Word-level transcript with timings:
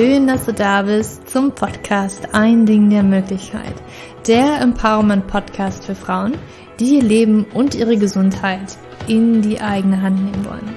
Schön, 0.00 0.26
dass 0.26 0.46
du 0.46 0.54
da 0.54 0.80
bist 0.80 1.28
zum 1.28 1.54
Podcast 1.54 2.28
Ein 2.32 2.64
Ding 2.64 2.88
der 2.88 3.02
Möglichkeit. 3.02 3.74
Der 4.26 4.58
Empowerment 4.62 5.26
Podcast 5.26 5.84
für 5.84 5.94
Frauen, 5.94 6.38
die 6.78 6.96
ihr 6.96 7.02
Leben 7.02 7.44
und 7.52 7.74
ihre 7.74 7.98
Gesundheit 7.98 8.78
in 9.08 9.42
die 9.42 9.60
eigene 9.60 10.00
Hand 10.00 10.24
nehmen 10.24 10.46
wollen. 10.46 10.74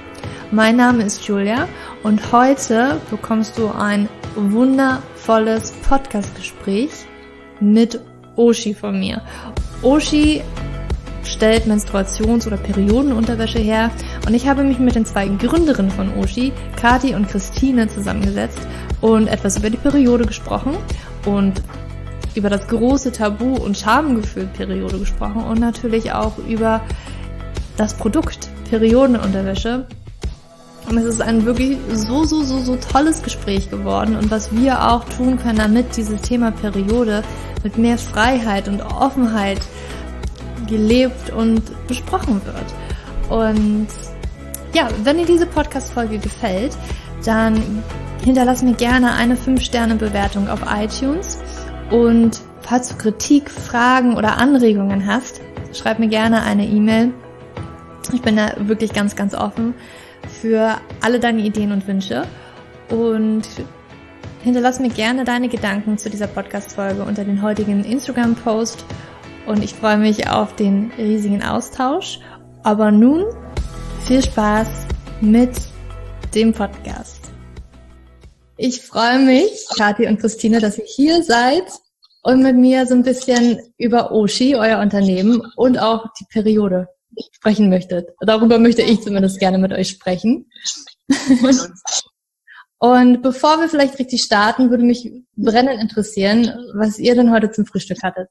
Mein 0.52 0.76
Name 0.76 1.04
ist 1.04 1.26
Julia 1.26 1.70
und 2.04 2.34
heute 2.34 3.00
bekommst 3.10 3.58
du 3.58 3.70
ein 3.72 4.10
wundervolles 4.36 5.72
Podcastgespräch 5.88 6.92
mit 7.62 8.02
Oshi 8.36 8.74
von 8.74 9.00
mir. 9.00 9.22
Oshi 9.84 10.42
stellt 11.24 11.66
Menstruations- 11.66 12.46
oder 12.46 12.58
Periodenunterwäsche 12.58 13.60
her 13.60 13.90
und 14.28 14.34
ich 14.34 14.50
habe 14.50 14.66
mich 14.66 14.80
mit 14.80 14.96
den 14.96 15.06
zwei 15.06 15.30
Gründerinnen 15.30 15.92
von 15.92 16.14
Oshi, 16.18 16.52
Kati 16.76 17.16
und 17.16 17.30
Christine, 17.30 17.88
zusammengesetzt 17.88 18.60
und 19.04 19.28
etwas 19.28 19.58
über 19.58 19.70
die 19.70 19.76
Periode 19.76 20.26
gesprochen 20.26 20.78
und 21.26 21.62
über 22.36 22.50
das 22.50 22.68
große 22.70 23.12
Tabu 23.12 23.58
und 23.58 23.78
Schamgefühl 23.78 24.48
Periode 24.48 24.98
gesprochen 24.98 25.44
und 25.44 25.60
natürlich 25.60 26.14
auch 26.14 26.38
über 26.48 26.80
das 27.76 27.96
Produkt 27.96 28.50
Periodenunterwäsche. 28.70 29.86
Und 30.90 30.98
es 30.98 31.04
ist 31.04 31.22
ein 31.22 31.46
wirklich 31.46 31.78
so, 31.92 32.24
so, 32.24 32.44
so, 32.44 32.60
so 32.60 32.78
tolles 32.78 33.22
Gespräch 33.22 33.70
geworden 33.70 34.16
und 34.16 34.32
was 34.32 34.54
wir 34.56 34.90
auch 34.90 35.04
tun 35.04 35.38
können, 35.38 35.58
damit 35.58 35.98
dieses 35.98 36.22
Thema 36.22 36.52
Periode 36.52 37.24
mit 37.62 37.78
mehr 37.78 37.98
Freiheit 37.98 38.70
und 38.70 38.82
Offenheit 38.82 39.60
gelebt 40.70 41.30
und 41.30 41.62
besprochen 41.90 42.42
wird. 42.46 43.30
Und 43.30 43.88
ja, 44.74 44.88
wenn 45.04 45.18
dir 45.18 45.26
diese 45.26 45.46
Podcast-Folge 45.46 46.20
gefällt, 46.20 46.78
dann 47.26 47.84
hinterlass 48.24 48.64
mir 48.64 48.74
gerne 48.74 49.14
eine 49.14 49.36
5-Sterne-Bewertung 49.36 50.50
auf 50.50 50.62
iTunes. 50.68 51.40
Und 51.92 52.42
falls 52.62 52.90
du 52.90 52.96
Kritik, 52.96 53.50
Fragen 53.50 54.16
oder 54.16 54.38
Anregungen 54.38 55.06
hast, 55.06 55.42
schreib 55.74 56.00
mir 56.00 56.08
gerne 56.08 56.44
eine 56.44 56.66
E-Mail. 56.66 57.14
Ich 58.14 58.22
bin 58.22 58.36
da 58.36 58.54
wirklich 58.58 58.94
ganz, 58.94 59.16
ganz 59.16 59.36
offen 59.36 59.74
für 60.42 60.78
alle 61.02 61.20
deine 61.20 61.42
Ideen 61.42 61.72
und 61.72 61.88
Wünsche. 61.88 62.24
Und 62.90 63.48
hinterlass 64.44 64.80
mir 64.80 64.90
gerne 64.90 65.24
deine 65.24 65.50
Gedanken 65.50 65.98
zu 65.98 66.10
dieser 66.10 66.28
Podcast-Folge 66.28 67.04
unter 67.04 67.24
den 67.24 67.42
heutigen 67.42 67.84
Instagram-Post 67.84 68.86
und 69.46 69.64
ich 69.64 69.74
freue 69.74 69.98
mich 69.98 70.30
auf 70.30 70.56
den 70.56 70.92
riesigen 70.98 71.44
Austausch. 71.44 72.20
Aber 72.64 72.92
nun 72.92 73.26
viel 74.06 74.24
Spaß 74.24 74.68
mit 75.22 75.52
dem 76.34 76.54
Podcast. 76.54 77.13
Ich 78.66 78.82
freue 78.82 79.20
mich, 79.20 79.68
Kathi 79.76 80.08
und 80.08 80.22
Christine, 80.22 80.62
dass 80.62 80.78
ihr 80.78 80.86
hier 80.86 81.22
seid 81.22 81.66
und 82.22 82.42
mit 82.42 82.56
mir 82.56 82.88
so 82.88 82.94
ein 82.94 83.04
bisschen 83.04 83.60
über 83.78 84.14
Oshi, 84.14 84.56
euer 84.56 84.80
Unternehmen 84.80 85.42
und 85.58 85.78
auch 85.78 86.06
die 86.18 86.24
Periode 86.30 86.88
sprechen 87.34 87.70
möchtet. 87.70 88.12
Darüber 88.22 88.60
möchte 88.60 88.82
ich 88.82 89.02
zumindest 89.02 89.38
gerne 89.40 89.58
mit 89.58 89.74
euch 89.74 89.90
sprechen. 89.90 90.50
Und 92.78 93.22
bevor 93.22 93.60
wir 93.60 93.68
vielleicht 93.68 94.00
richtig 94.00 94.24
starten, 94.24 94.70
würde 94.70 94.86
mich 94.86 95.12
brennend 95.36 95.82
interessieren, 95.82 96.50
was 96.74 97.00
ihr 97.00 97.16
denn 97.16 97.32
heute 97.32 97.52
zum 97.52 97.66
Frühstück 97.66 98.02
hattet 98.02 98.30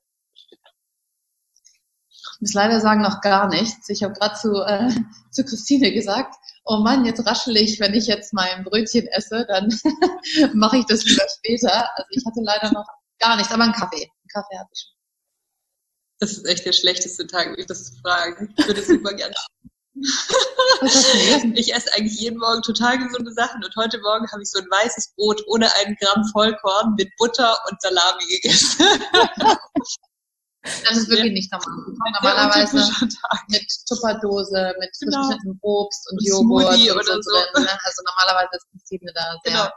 muss 2.42 2.54
leider 2.54 2.80
sagen, 2.80 3.02
noch 3.02 3.20
gar 3.20 3.48
nichts. 3.48 3.88
Ich 3.88 4.02
habe 4.02 4.14
gerade 4.14 4.34
zu, 4.34 4.52
äh, 4.66 4.90
zu 5.30 5.44
Christine 5.44 5.92
gesagt, 5.92 6.34
oh 6.64 6.78
Mann, 6.78 7.04
jetzt 7.04 7.24
raschel 7.24 7.56
ich, 7.56 7.80
wenn 7.80 7.94
ich 7.94 8.06
jetzt 8.06 8.34
mein 8.34 8.64
Brötchen 8.64 9.06
esse, 9.06 9.46
dann 9.46 9.68
mache 10.52 10.78
ich 10.78 10.86
das 10.86 11.06
wieder 11.06 11.24
später. 11.38 11.88
Also 11.96 12.08
ich 12.10 12.26
hatte 12.26 12.40
leider 12.42 12.72
noch 12.72 12.86
gar 13.20 13.36
nichts, 13.36 13.52
aber 13.52 13.62
einen 13.62 13.72
Kaffee. 13.72 14.02
Einen 14.02 14.28
Kaffee 14.32 14.58
habe 14.58 14.68
ich 14.72 14.80
schon. 14.80 14.92
Das 16.18 16.32
ist 16.32 16.46
echt 16.46 16.66
der 16.66 16.72
schlechteste 16.72 17.26
Tag, 17.26 17.56
mich 17.56 17.66
das 17.66 17.84
zu 17.84 18.00
fragen. 18.00 18.52
Ich 18.56 18.66
würde 18.66 18.82
super 18.82 19.14
gerne. 19.14 19.34
ich 21.54 21.74
esse 21.74 21.92
eigentlich 21.94 22.18
jeden 22.18 22.38
Morgen 22.38 22.62
total 22.62 22.98
gesunde 22.98 23.32
Sachen 23.32 23.62
und 23.62 23.76
heute 23.76 24.00
Morgen 24.00 24.30
habe 24.32 24.42
ich 24.42 24.50
so 24.50 24.58
ein 24.58 24.66
weißes 24.66 25.14
Brot 25.16 25.42
ohne 25.48 25.68
einen 25.76 25.96
Gramm 26.00 26.24
Vollkorn 26.32 26.94
mit 26.96 27.10
Butter 27.18 27.56
und 27.68 27.80
Salami 27.80 28.24
gegessen. 28.26 28.84
Das 30.62 30.96
ist 30.96 31.08
wirklich 31.08 31.26
ja. 31.26 31.32
nicht 31.32 31.52
normal. 31.52 31.94
Normalerweise 32.22 32.76
mit 33.48 33.66
Tupperdose, 33.88 34.74
mit 34.78 34.90
frisch 34.96 35.08
genau. 35.10 35.28
geschnittenem 35.28 35.58
Obst 35.62 36.08
und, 36.10 36.18
und 36.18 36.28
Joghurt 36.28 36.78
und 36.78 36.90
oder 36.90 37.22
so. 37.22 37.30
Drin, 37.52 37.64
ne? 37.64 37.78
Also 37.82 38.02
normalerweise 38.06 38.56
ist 38.56 38.66
Christine 38.70 39.12
da 39.14 39.36
sehr. 39.44 39.52
Genau. 39.52 39.70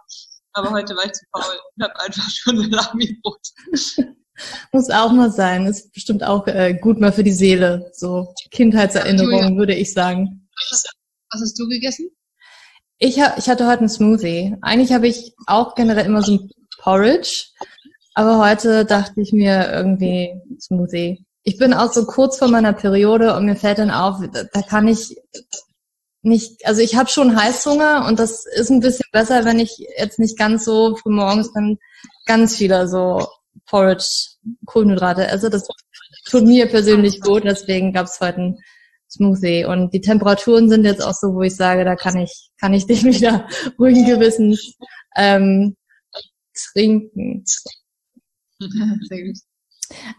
Aber 0.54 0.72
heute 0.72 0.96
war 0.96 1.06
ich 1.06 1.14
zu 1.14 1.26
faul 1.32 1.60
und 1.76 1.84
habe 1.84 2.00
einfach 2.00 2.30
schon 2.30 2.72
Salami-Brot. 2.72 3.48
Muss 4.72 4.90
auch 4.90 5.12
mal 5.12 5.32
sein. 5.32 5.66
Ist 5.66 5.92
bestimmt 5.92 6.24
auch 6.24 6.46
äh, 6.48 6.74
gut 6.76 7.00
mal 7.00 7.12
für 7.12 7.24
die 7.24 7.32
Seele. 7.32 7.90
So 7.94 8.34
Kindheitserinnerungen, 8.52 9.58
würde 9.58 9.74
ich 9.74 9.94
sagen. 9.94 10.48
Was 10.70 11.42
hast 11.42 11.60
du 11.60 11.68
gegessen? 11.68 12.10
Ich, 12.98 13.20
hab, 13.20 13.38
ich 13.38 13.50
hatte 13.50 13.68
heute 13.68 13.80
einen 13.80 13.90
Smoothie. 13.90 14.56
Eigentlich 14.62 14.94
habe 14.94 15.08
ich 15.08 15.34
auch 15.48 15.76
generell 15.76 16.06
immer 16.06 16.22
so 16.22 16.34
ein 16.34 16.50
Porridge. 16.80 17.48
Aber 18.16 18.40
heute 18.40 18.86
dachte 18.86 19.20
ich 19.22 19.34
mir 19.34 19.70
irgendwie 19.72 20.42
Smoothie. 20.60 21.26
Ich 21.44 21.58
bin 21.58 21.74
auch 21.74 21.92
so 21.92 22.06
kurz 22.06 22.40
vor 22.40 22.48
meiner 22.48 22.74
Periode 22.74 23.36
und 23.36 23.46
mir 23.46 23.58
fällt 23.58 23.78
dann 23.78 23.92
auf, 23.92 24.22
da 24.32 24.62
kann 24.62 24.88
ich 24.88 25.16
nicht, 26.22 26.66
also 26.66 26.82
ich 26.82 26.96
habe 26.96 27.10
schon 27.10 27.40
Heißhunger 27.40 28.08
und 28.08 28.18
das 28.18 28.46
ist 28.46 28.72
ein 28.72 28.80
bisschen 28.80 29.06
besser, 29.12 29.46
wenn 29.46 29.60
ich 29.60 29.86
jetzt 29.98 30.18
nicht 30.18 30.40
ganz 30.40 30.66
so 30.66 30.96
früh 30.96 31.12
morgens 31.12 31.52
dann 31.54 31.78
ganz 32.26 32.56
viele 32.56 32.88
so 32.88 33.28
Porridge, 33.68 34.08
Kohlenhydrate 34.66 35.28
esse. 35.28 35.50
Das 35.50 35.68
tut 36.26 36.46
mir 36.46 36.68
persönlich 36.68 37.20
gut, 37.22 37.44
deswegen 37.44 37.94
gab 37.94 38.08
es 38.08 38.20
heute 38.22 38.42
ein 38.42 38.58
Smoothie. 39.10 39.66
Und 39.66 39.94
die 39.94 40.02
Temperaturen 40.02 40.70
sind 40.70 40.86
jetzt 40.86 41.04
auch 41.04 41.14
so, 41.14 41.34
wo 41.36 41.42
ich 41.42 41.56
sage, 41.56 41.84
da 41.84 41.96
kann 41.96 42.18
ich, 42.18 42.50
kann 42.60 42.74
ich 42.74 42.86
dich 42.88 43.04
wieder 43.04 43.48
ruhigen 43.78 44.06
Gewissens 44.06 44.76
ähm, 45.18 45.76
trinken. 46.74 47.44
Sehr 49.10 49.24
gut. 49.24 49.38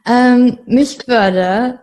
Ähm, 0.07 0.59
mich 0.67 1.07
würde 1.09 1.81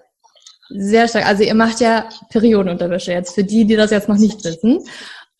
sehr 0.69 1.07
stark, 1.07 1.25
also 1.25 1.43
ihr 1.43 1.53
macht 1.53 1.79
ja 1.81 2.09
Periodenunterwäsche 2.29 3.11
jetzt, 3.11 3.35
für 3.35 3.43
die, 3.43 3.65
die 3.65 3.75
das 3.75 3.91
jetzt 3.91 4.09
noch 4.09 4.17
nicht 4.17 4.43
wissen. 4.43 4.79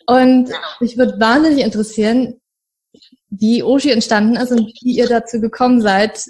Und 0.06 0.52
mich 0.80 0.98
würde 0.98 1.20
wahnsinnig 1.20 1.64
interessieren, 1.64 2.40
wie 3.30 3.64
Oshi 3.64 3.92
entstanden 3.92 4.36
ist 4.36 4.52
und 4.52 4.68
wie 4.82 4.98
ihr 4.98 5.08
dazu 5.08 5.40
gekommen 5.40 5.82
seid, 5.82 6.24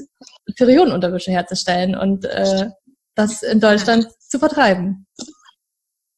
Periodenunterwäsche 0.55 1.31
herzustellen 1.31 1.95
und 1.95 2.25
äh, 2.25 2.69
das 3.15 3.43
in 3.43 3.59
Deutschland 3.59 4.07
zu 4.19 4.39
vertreiben. 4.39 5.05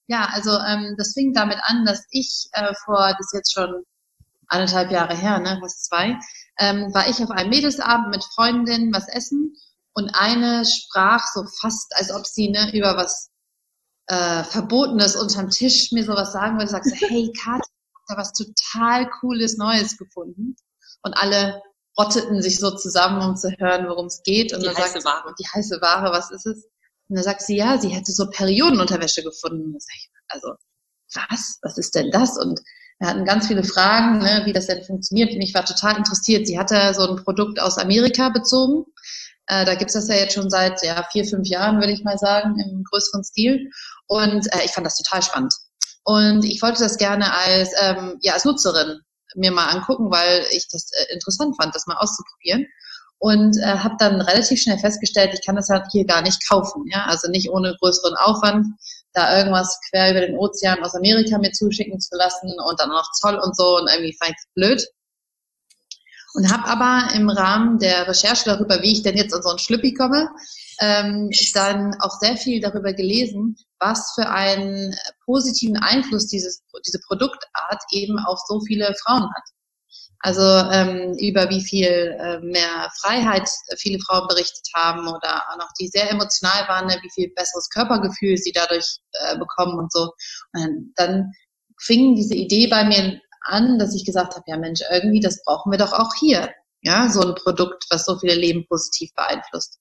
Ja, 0.07 0.29
also 0.33 0.51
ähm, 0.51 0.95
das 0.97 1.13
fing 1.13 1.33
damit 1.33 1.57
an, 1.63 1.85
dass 1.85 2.05
ich 2.11 2.47
äh, 2.51 2.73
vor, 2.85 3.15
das 3.17 3.27
ist 3.27 3.33
jetzt 3.33 3.53
schon 3.53 3.83
anderthalb 4.47 4.91
Jahre 4.91 5.17
her, 5.17 5.39
ne, 5.39 5.57
fast 5.59 5.85
zwei, 5.85 6.19
ähm, 6.59 6.93
war 6.93 7.09
ich 7.09 7.21
auf 7.21 7.31
einem 7.31 7.49
Mädelsabend 7.49 8.09
mit 8.09 8.23
Freundinnen 8.23 8.93
was 8.93 9.07
essen 9.07 9.55
und 9.93 10.09
eine 10.13 10.65
sprach 10.65 11.25
so 11.33 11.45
fast, 11.61 11.95
als 11.95 12.11
ob 12.11 12.25
sie 12.25 12.49
ne, 12.49 12.71
über 12.73 12.97
was 12.97 13.31
äh, 14.07 14.43
Verbotenes 14.43 15.15
unterm 15.15 15.49
Tisch 15.49 15.91
mir 15.91 16.03
sowas 16.03 16.33
sagen 16.33 16.57
würde, 16.57 16.69
sagte, 16.69 16.89
hey 16.95 17.31
Kat, 17.31 17.61
ich 17.61 17.95
habe 17.95 18.05
da 18.07 18.17
was 18.17 18.33
total 18.33 19.09
cooles 19.21 19.57
Neues 19.57 19.97
gefunden. 19.97 20.55
Und 21.01 21.13
alle 21.13 21.61
rotteten 21.97 22.41
sich 22.41 22.59
so 22.59 22.71
zusammen, 22.75 23.21
um 23.21 23.37
zu 23.37 23.49
hören, 23.57 23.87
worum 23.87 24.07
es 24.07 24.21
geht. 24.23 24.53
Und 24.53 24.61
die 24.61 24.65
dann 24.65 24.77
heiße 24.77 25.01
sagt, 25.01 25.05
Ware. 25.05 25.35
Die 25.39 25.47
heiße 25.47 25.79
Ware, 25.81 26.11
was 26.11 26.31
ist 26.31 26.45
es? 26.45 26.65
Und 27.07 27.15
dann 27.15 27.23
sagt 27.23 27.41
sie, 27.41 27.55
ja, 27.55 27.77
sie 27.77 27.89
hätte 27.89 28.11
so 28.11 28.29
Periodenunterwäsche 28.29 29.23
gefunden. 29.23 29.77
Also, 30.27 30.55
was? 31.13 31.59
Was 31.61 31.77
ist 31.77 31.95
denn 31.95 32.11
das? 32.11 32.37
Und 32.37 32.59
wir 32.99 33.07
hatten 33.07 33.25
ganz 33.25 33.47
viele 33.47 33.63
Fragen, 33.63 34.19
ne, 34.19 34.43
wie 34.45 34.53
das 34.53 34.67
denn 34.67 34.83
funktioniert. 34.83 35.33
Und 35.33 35.41
ich 35.41 35.53
war 35.53 35.65
total 35.65 35.97
interessiert. 35.97 36.47
Sie 36.47 36.57
hatte 36.57 36.93
so 36.93 37.09
ein 37.09 37.23
Produkt 37.23 37.59
aus 37.59 37.77
Amerika 37.77 38.29
bezogen. 38.29 38.85
Äh, 39.47 39.65
da 39.65 39.75
gibt's 39.75 39.93
das 39.93 40.07
ja 40.07 40.15
jetzt 40.15 40.33
schon 40.33 40.49
seit 40.49 40.81
ja, 40.83 41.05
vier, 41.11 41.25
fünf 41.25 41.47
Jahren, 41.47 41.79
würde 41.79 41.91
ich 41.91 42.03
mal 42.03 42.17
sagen, 42.17 42.57
im 42.57 42.83
größeren 42.83 43.23
Stil. 43.23 43.69
Und 44.07 44.47
äh, 44.53 44.63
ich 44.63 44.71
fand 44.71 44.85
das 44.87 44.97
total 44.97 45.21
spannend. 45.21 45.53
Und 46.03 46.45
ich 46.45 46.61
wollte 46.61 46.83
das 46.83 46.97
gerne 46.97 47.33
als, 47.33 47.71
ähm, 47.81 48.17
ja, 48.21 48.33
als 48.33 48.45
Nutzerin 48.45 49.01
mir 49.35 49.51
mal 49.51 49.67
angucken, 49.67 50.09
weil 50.11 50.45
ich 50.51 50.67
das 50.69 50.89
äh, 50.93 51.13
interessant 51.13 51.55
fand, 51.57 51.75
das 51.75 51.87
mal 51.87 51.97
auszuprobieren. 51.97 52.65
Und 53.17 53.57
äh, 53.57 53.77
habe 53.77 53.95
dann 53.99 54.21
relativ 54.21 54.61
schnell 54.61 54.77
festgestellt, 54.77 55.31
ich 55.33 55.45
kann 55.45 55.55
das 55.55 55.69
halt 55.69 55.85
hier 55.91 56.05
gar 56.05 56.21
nicht 56.21 56.47
kaufen. 56.47 56.85
Ja? 56.87 57.05
Also 57.05 57.29
nicht 57.29 57.49
ohne 57.49 57.75
größeren 57.79 58.15
Aufwand 58.15 58.67
da 59.15 59.37
irgendwas 59.37 59.79
quer 59.89 60.11
über 60.11 60.21
den 60.21 60.37
Ozean 60.37 60.83
aus 60.83 60.95
Amerika 60.95 61.37
mir 61.37 61.51
zuschicken 61.51 61.99
zu 61.99 62.15
lassen 62.15 62.53
und 62.59 62.79
dann 62.79 62.89
noch 62.89 63.11
Zoll 63.13 63.35
und 63.35 63.55
so 63.55 63.77
und 63.77 63.89
irgendwie 63.89 64.17
fand 64.19 64.31
ich 64.31 64.53
blöd. 64.53 64.85
Und 66.33 66.51
habe 66.51 66.67
aber 66.67 67.15
im 67.15 67.29
Rahmen 67.29 67.79
der 67.79 68.09
Recherche 68.09 68.43
darüber, 68.43 68.81
wie 68.81 68.91
ich 68.91 69.03
denn 69.03 69.15
jetzt 69.15 69.33
an 69.33 69.41
so 69.41 69.49
einen 69.49 69.59
Schlüppi 69.59 69.93
komme, 69.93 70.29
ähm, 70.81 71.29
dann 71.53 71.95
auch 72.01 72.19
sehr 72.19 72.35
viel 72.35 72.59
darüber 72.59 72.91
gelesen, 72.91 73.55
was 73.79 74.11
für 74.15 74.27
einen 74.27 74.93
positiven 75.23 75.77
Einfluss 75.77 76.27
dieses, 76.27 76.61
diese 76.85 76.99
Produktart 77.07 77.81
eben 77.91 78.19
auf 78.19 78.39
so 78.47 78.59
viele 78.67 78.93
Frauen 79.05 79.23
hat. 79.23 79.43
Also 80.25 80.41
ähm, 80.41 81.15
über 81.19 81.51
wie 81.51 81.63
viel 81.63 82.17
äh, 82.19 82.39
mehr 82.39 82.89
Freiheit 82.99 83.47
viele 83.77 83.99
Frauen 83.99 84.27
berichtet 84.27 84.67
haben 84.73 85.07
oder 85.07 85.43
auch 85.51 85.57
noch 85.59 85.69
die 85.79 85.87
sehr 85.87 86.09
emotional 86.09 86.67
waren, 86.67 86.87
ne, 86.87 86.97
wie 87.03 87.11
viel 87.13 87.31
besseres 87.35 87.69
Körpergefühl 87.69 88.35
sie 88.35 88.51
dadurch 88.51 88.97
äh, 89.11 89.37
bekommen 89.37 89.77
und 89.77 89.93
so. 89.93 90.09
Und 90.53 90.93
dann 90.95 91.31
fing 91.79 92.15
diese 92.15 92.33
Idee 92.33 92.65
bei 92.65 92.85
mir 92.85 93.21
an, 93.41 93.77
dass 93.77 93.93
ich 93.93 94.03
gesagt 94.03 94.33
habe, 94.33 94.45
ja 94.47 94.57
Mensch, 94.57 94.81
irgendwie, 94.89 95.19
das 95.19 95.43
brauchen 95.43 95.71
wir 95.71 95.77
doch 95.77 95.93
auch 95.93 96.15
hier. 96.19 96.49
Ja, 96.85 97.09
so 97.09 97.21
ein 97.21 97.33
Produkt, 97.35 97.85
was 97.89 98.05
so 98.05 98.17
viele 98.19 98.35
Leben 98.35 98.67
positiv 98.67 99.11
beeinflusst. 99.15 99.79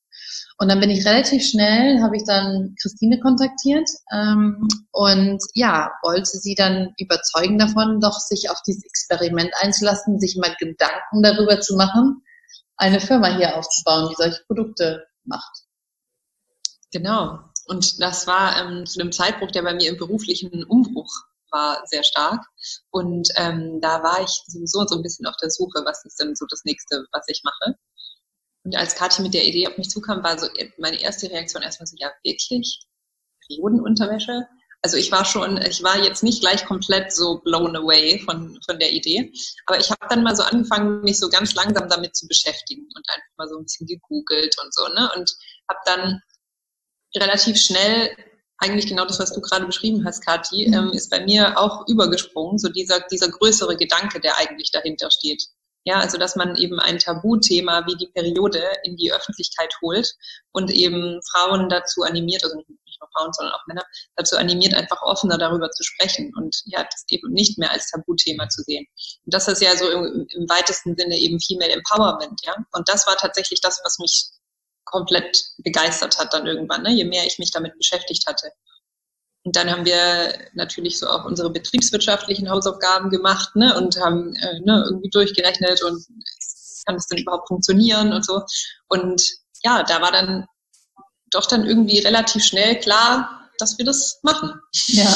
Und 0.59 0.69
dann 0.69 0.81
bin 0.81 0.89
ich 0.89 1.05
relativ 1.05 1.45
schnell, 1.45 2.01
habe 2.01 2.17
ich 2.17 2.25
dann 2.25 2.75
Christine 2.81 3.21
kontaktiert 3.21 3.89
ähm, 4.11 4.67
und 4.91 5.43
ja, 5.55 5.93
wollte 6.03 6.39
sie 6.39 6.55
dann 6.55 6.95
überzeugen 6.97 7.59
davon, 7.59 8.01
doch 8.01 8.19
sich 8.19 8.49
auf 8.51 8.59
dieses 8.67 8.85
Experiment 8.85 9.53
einzulassen, 9.61 10.19
sich 10.19 10.37
mal 10.37 10.55
Gedanken 10.59 11.23
darüber 11.23 11.61
zu 11.61 11.77
machen, 11.77 12.23
eine 12.77 13.01
Firma 13.01 13.37
hier 13.37 13.57
aufzubauen, 13.57 14.09
die 14.11 14.17
solche 14.17 14.43
Produkte 14.47 15.05
macht. 15.25 15.65
Genau. 16.91 17.41
Und 17.67 18.01
das 18.01 18.27
war 18.27 18.61
ähm, 18.61 18.87
zu 18.87 19.01
einem 19.01 19.13
Zeitpunkt, 19.13 19.55
der 19.55 19.63
bei 19.63 19.75
mir 19.75 19.91
im 19.91 19.99
beruflichen 19.99 20.65
Umbruch 20.65 21.25
war 21.55 21.81
sehr 21.87 22.03
stark. 22.03 22.45
Und 22.91 23.29
ähm, 23.37 23.79
da 23.81 24.03
war 24.03 24.23
ich 24.23 24.43
sowieso 24.47 24.85
so 24.87 24.97
ein 24.97 25.03
bisschen 25.03 25.27
auf 25.27 25.37
der 25.41 25.51
Suche, 25.51 25.83
was 25.87 26.05
ist 26.05 26.21
denn 26.21 26.35
so 26.35 26.45
das 26.51 26.65
nächste, 26.65 27.07
was 27.13 27.25
ich 27.29 27.41
mache. 27.45 27.79
Und 28.65 28.77
als 28.77 28.95
Kathi 28.95 29.23
mit 29.23 29.35
der 29.35 29.45
Idee 29.45 29.69
auf 29.69 29.79
mich 29.79 29.89
zukam, 29.89 30.23
war 30.23 30.39
so 30.39 30.49
meine 30.79 31.01
erste 31.01 31.31
Reaktion 31.31 31.63
erstmal 31.63 31.87
so, 31.87 31.97
ja, 31.99 32.11
wirklich? 32.25 32.87
Periodenunterwäsche? 33.47 34.47
Also 34.83 34.99
ich 34.99 35.11
war 35.13 35.25
schon, 35.25 35.57
ich 35.63 35.83
war 35.83 36.03
jetzt 36.03 36.23
nicht 36.23 36.41
gleich 36.41 36.67
komplett 36.67 37.11
so 37.11 37.39
blown 37.39 37.75
away 37.75 38.19
von, 38.19 38.59
von 38.67 38.79
der 38.79 38.93
Idee, 38.93 39.33
aber 39.65 39.79
ich 39.79 39.91
habe 39.91 40.07
dann 40.11 40.23
mal 40.23 40.37
so 40.37 40.43
angefangen, 40.43 41.01
mich 41.01 41.19
so 41.19 41.31
ganz 41.31 41.55
langsam 41.55 41.89
damit 41.89 42.15
zu 42.15 42.29
beschäftigen 42.29 42.87
und 42.95 43.09
einfach 43.09 43.37
mal 43.39 43.49
so 43.49 43.57
ein 43.57 43.63
bisschen 43.65 43.87
gegoogelt 43.87 44.55
und 44.63 44.75
so, 44.75 44.87
ne? 44.89 45.11
Und 45.17 45.35
habe 45.71 45.79
dann 45.87 46.21
relativ 47.17 47.57
schnell 47.59 48.15
eigentlich 48.65 48.87
genau 48.87 49.05
das, 49.05 49.21
was 49.21 49.33
du 49.33 49.41
gerade 49.41 49.67
beschrieben 49.67 50.05
hast, 50.05 50.25
Kathi, 50.25 50.67
mhm. 50.69 50.75
ähm, 50.75 50.91
ist 50.93 51.11
bei 51.11 51.25
mir 51.25 51.59
auch 51.59 51.87
übergesprungen, 51.87 52.59
so 52.59 52.69
dieser, 52.69 53.01
dieser 53.11 53.29
größere 53.29 53.77
Gedanke, 53.77 54.21
der 54.21 54.39
eigentlich 54.39 54.71
dahinter 54.73 55.11
steht. 55.11 55.45
Ja, 55.87 56.01
also 56.01 56.17
dass 56.17 56.35
man 56.35 56.57
eben 56.57 56.81
ein 56.81 56.99
Tabuthema 56.99 57.85
wie 57.87 57.97
die 57.97 58.07
Periode 58.07 58.63
in 58.85 58.97
die 58.97 59.13
Öffentlichkeit 59.13 59.75
holt 59.83 60.15
und 60.51 60.71
eben 60.71 61.21
Frauen 61.31 61.69
dazu 61.69 62.05
animiert, 62.05 62.43
also 62.43 62.57
nicht 62.57 63.01
nur 63.01 63.11
Frauen, 63.13 63.33
sondern 63.35 63.55
auch 63.55 63.67
Männer, 63.67 63.83
dazu 64.17 64.39
animiert, 64.39 64.73
einfach 64.73 65.03
offener 65.03 65.37
darüber 65.37 65.71
zu 65.71 65.83
sprechen 65.83 66.33
und 66.37 66.57
ja, 66.65 66.85
das 66.85 67.05
eben 67.11 67.31
nicht 67.33 67.59
mehr 67.59 67.71
als 67.71 67.91
Tabuthema 67.91 68.49
zu 68.49 68.63
sehen. 68.63 68.87
Und 69.27 69.35
das 69.35 69.47
ist 69.47 69.61
ja 69.61 69.77
so 69.77 69.91
im, 69.91 70.27
im 70.31 70.49
weitesten 70.49 70.97
Sinne 70.97 71.19
eben 71.19 71.39
Female 71.39 71.73
Empowerment, 71.73 72.41
ja. 72.45 72.55
Und 72.73 72.89
das 72.89 73.07
war 73.07 73.17
tatsächlich 73.17 73.61
das, 73.61 73.83
was 73.85 73.99
mich 73.99 74.31
komplett 74.95 75.43
begeistert 75.59 76.19
hat 76.19 76.33
dann 76.33 76.47
irgendwann, 76.47 76.83
ne? 76.83 76.93
je 76.93 77.05
mehr 77.05 77.27
ich 77.27 77.41
mich 77.41 77.51
damit 77.51 77.77
beschäftigt 77.77 78.27
hatte. 78.29 78.53
Und 79.43 79.57
dann 79.57 79.71
haben 79.71 79.85
wir 79.85 80.39
natürlich 80.55 81.01
so 81.01 81.09
auch 81.09 81.25
unsere 81.25 81.51
betriebswirtschaftlichen 81.51 82.49
Hausaufgaben 82.49 83.11
gemacht 83.11 83.57
ne, 83.57 83.77
und 83.77 84.01
haben 84.01 84.35
äh, 84.37 84.61
ne, 84.61 84.85
irgendwie 84.87 85.11
durchgerechnet 85.11 85.83
und 85.83 86.07
kann 86.87 86.95
das 86.95 87.09
denn 87.09 87.19
überhaupt 87.19 87.49
funktionieren 87.49 88.13
und 88.13 88.25
so. 88.25 88.43
Und 88.89 89.23
ja, 89.65 89.83
da 89.83 90.01
war 90.01 90.13
dann 90.13 90.47
doch 91.31 91.47
dann 91.47 91.67
irgendwie 91.67 91.99
relativ 91.99 92.45
schnell 92.45 92.79
klar, 92.79 93.51
dass 93.59 93.77
wir 93.77 93.85
das 93.85 94.21
machen. 94.23 94.53
Ja, 94.87 95.13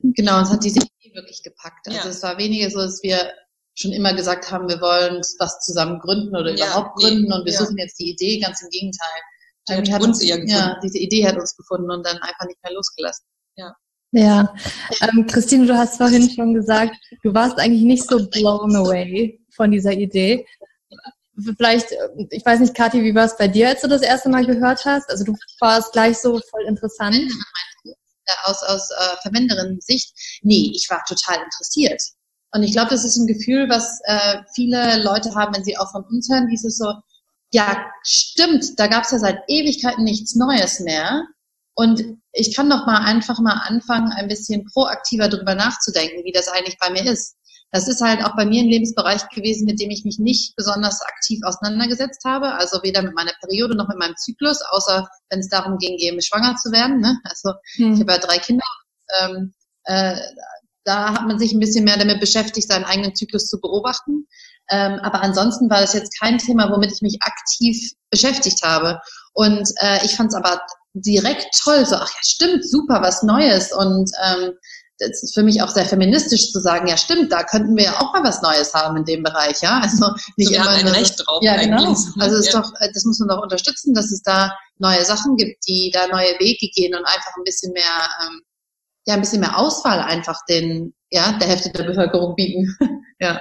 genau, 0.00 0.40
es 0.40 0.50
hat 0.50 0.64
diese 0.64 0.80
Idee 0.80 1.14
wirklich 1.14 1.42
gepackt. 1.42 1.86
Also 1.86 2.00
ja. 2.00 2.06
es 2.08 2.22
war 2.22 2.36
weniger 2.36 2.68
so, 2.70 2.80
dass 2.80 3.02
wir 3.02 3.32
schon 3.80 3.92
immer 3.92 4.14
gesagt 4.14 4.50
haben, 4.50 4.68
wir 4.68 4.80
wollen 4.80 5.22
was 5.38 5.60
zusammen 5.60 5.98
gründen 6.00 6.36
oder 6.36 6.54
ja, 6.54 6.66
überhaupt 6.66 6.98
nee, 6.98 7.04
gründen 7.04 7.32
und 7.32 7.44
wir 7.44 7.52
ja. 7.52 7.58
suchen 7.58 7.78
jetzt 7.78 7.98
die 7.98 8.10
Idee, 8.10 8.38
ganz 8.38 8.60
im 8.62 8.68
Gegenteil. 8.70 9.82
Die 9.84 9.92
hat 9.92 10.02
uns, 10.02 10.20
uns 10.20 10.50
ja, 10.50 10.78
diese 10.82 10.98
Idee 10.98 11.26
hat 11.26 11.38
uns 11.38 11.56
gefunden 11.56 11.90
und 11.90 12.04
dann 12.04 12.18
einfach 12.18 12.46
nicht 12.46 12.62
mehr 12.62 12.72
losgelassen. 12.72 13.24
Ja. 13.56 13.74
Ja, 14.12 14.52
ähm, 15.02 15.24
Christine, 15.28 15.66
du 15.66 15.76
hast 15.76 15.96
vorhin 15.96 16.28
schon 16.28 16.52
gesagt, 16.52 16.96
du 17.22 17.32
warst 17.32 17.58
eigentlich 17.60 17.82
nicht 17.82 18.08
so 18.08 18.28
blown 18.28 18.74
away 18.74 19.40
von 19.54 19.70
dieser 19.70 19.92
Idee. 19.92 20.44
Vielleicht, 21.56 21.92
äh, 21.92 22.08
ich 22.30 22.44
weiß 22.44 22.58
nicht, 22.58 22.74
Kathi, 22.74 23.04
wie 23.04 23.14
war 23.14 23.26
es 23.26 23.36
bei 23.36 23.46
dir, 23.46 23.68
als 23.68 23.82
du 23.82 23.88
das 23.88 24.02
erste 24.02 24.28
Mal 24.28 24.44
gehört 24.44 24.84
hast? 24.84 25.08
Also 25.10 25.24
du 25.24 25.36
warst 25.60 25.92
gleich 25.92 26.18
so 26.18 26.40
voll 26.50 26.64
interessant. 26.66 27.16
Aus, 28.42 28.62
aus 28.64 28.90
äh, 28.90 29.16
Verwenderinnen-Sicht, 29.22 30.40
nee, 30.42 30.72
ich 30.74 30.88
war 30.90 31.04
total 31.06 31.44
interessiert. 31.44 32.02
Und 32.52 32.62
ich 32.62 32.72
glaube, 32.72 32.90
das 32.90 33.04
ist 33.04 33.16
ein 33.16 33.26
Gefühl, 33.26 33.68
was 33.68 34.00
äh, 34.04 34.38
viele 34.54 35.02
Leute 35.02 35.34
haben, 35.34 35.54
wenn 35.54 35.64
sie 35.64 35.76
auch 35.76 35.90
von 35.92 36.04
uns 36.04 36.28
hören, 36.30 36.48
dieses 36.48 36.78
so, 36.78 36.92
ja, 37.52 37.84
stimmt, 38.02 38.78
da 38.78 38.86
gab 38.86 39.04
es 39.04 39.12
ja 39.12 39.18
seit 39.18 39.38
Ewigkeiten 39.48 40.04
nichts 40.04 40.34
Neues 40.34 40.80
mehr. 40.80 41.24
Und 41.74 42.02
ich 42.32 42.54
kann 42.54 42.68
doch 42.68 42.86
mal 42.86 43.04
einfach 43.04 43.38
mal 43.38 43.60
anfangen, 43.66 44.12
ein 44.12 44.28
bisschen 44.28 44.64
proaktiver 44.66 45.28
darüber 45.28 45.54
nachzudenken, 45.54 46.24
wie 46.24 46.32
das 46.32 46.48
eigentlich 46.48 46.78
bei 46.78 46.90
mir 46.90 47.04
ist. 47.10 47.36
Das 47.72 47.86
ist 47.86 48.00
halt 48.00 48.24
auch 48.24 48.34
bei 48.36 48.44
mir 48.44 48.62
ein 48.62 48.68
Lebensbereich 48.68 49.28
gewesen, 49.28 49.64
mit 49.64 49.80
dem 49.80 49.90
ich 49.90 50.04
mich 50.04 50.18
nicht 50.18 50.56
besonders 50.56 51.00
aktiv 51.02 51.40
auseinandergesetzt 51.44 52.24
habe. 52.24 52.52
Also 52.54 52.82
weder 52.82 53.02
mit 53.02 53.14
meiner 53.14 53.32
Periode 53.40 53.76
noch 53.76 53.88
mit 53.88 53.98
meinem 53.98 54.16
Zyklus, 54.16 54.60
außer 54.70 55.08
wenn 55.30 55.38
es 55.38 55.48
darum 55.48 55.78
ging, 55.78 55.96
eben 55.98 56.20
schwanger 56.20 56.56
zu 56.56 56.72
werden. 56.72 57.00
Ne? 57.00 57.20
Also 57.24 57.52
hm. 57.76 57.94
ich 57.94 58.00
habe 58.00 58.12
ja 58.12 58.18
drei 58.18 58.38
Kinder. 58.38 58.66
Ähm, 59.20 59.54
äh, 59.84 60.16
da 60.90 61.14
hat 61.14 61.26
man 61.26 61.38
sich 61.38 61.52
ein 61.52 61.60
bisschen 61.60 61.84
mehr 61.84 61.96
damit 61.96 62.18
beschäftigt, 62.18 62.68
seinen 62.68 62.84
eigenen 62.84 63.14
Zyklus 63.14 63.46
zu 63.46 63.60
beobachten. 63.60 64.26
Ähm, 64.70 64.98
aber 65.02 65.22
ansonsten 65.22 65.70
war 65.70 65.80
das 65.80 65.94
jetzt 65.94 66.18
kein 66.18 66.38
Thema, 66.38 66.70
womit 66.72 66.92
ich 66.92 67.00
mich 67.00 67.18
aktiv 67.22 67.92
beschäftigt 68.10 68.62
habe. 68.64 69.00
Und 69.32 69.70
äh, 69.80 70.04
ich 70.04 70.16
fand 70.16 70.30
es 70.30 70.34
aber 70.34 70.60
direkt 70.92 71.46
toll, 71.62 71.86
so, 71.86 71.94
ach 71.94 72.10
ja, 72.10 72.20
stimmt, 72.22 72.68
super, 72.68 73.02
was 73.02 73.22
Neues. 73.22 73.72
Und 73.72 74.10
ähm, 74.24 74.52
das 74.98 75.22
ist 75.22 75.34
für 75.34 75.44
mich 75.44 75.62
auch 75.62 75.70
sehr 75.70 75.86
feministisch 75.86 76.52
zu 76.52 76.60
sagen, 76.60 76.88
ja 76.88 76.96
stimmt, 76.96 77.32
da 77.32 77.44
könnten 77.44 77.76
wir 77.76 77.84
ja 77.84 78.00
auch 78.00 78.12
mal 78.12 78.24
was 78.24 78.42
Neues 78.42 78.74
haben 78.74 78.96
in 78.96 79.04
dem 79.04 79.22
Bereich, 79.22 79.62
ja. 79.62 79.80
Also 79.82 80.10
nicht 80.36 80.48
so, 80.48 80.54
immer 80.56 80.70
ein 80.70 80.88
Recht 80.88 81.22
drauf. 81.24 81.42
Ja, 81.42 81.56
genau. 81.56 81.96
Also 82.18 82.36
ist 82.36 82.52
doch, 82.52 82.72
äh, 82.80 82.88
das 82.92 83.04
muss 83.04 83.20
man 83.20 83.28
doch 83.28 83.42
unterstützen, 83.42 83.94
dass 83.94 84.10
es 84.10 84.22
da 84.22 84.52
neue 84.78 85.04
Sachen 85.04 85.36
gibt, 85.36 85.66
die 85.68 85.90
da 85.92 86.08
neue 86.08 86.38
Wege 86.38 86.68
gehen 86.74 86.94
und 86.94 87.04
einfach 87.04 87.36
ein 87.36 87.44
bisschen 87.44 87.72
mehr, 87.72 88.10
ähm, 88.22 88.42
ja, 89.06 89.14
ein 89.14 89.20
bisschen 89.20 89.40
mehr 89.40 89.58
Auswahl 89.58 90.00
einfach 90.00 90.44
den, 90.48 90.94
ja, 91.10 91.32
der 91.38 91.48
Hälfte 91.48 91.70
der 91.70 91.84
Bevölkerung 91.84 92.34
bieten. 92.34 92.76
ja. 93.20 93.40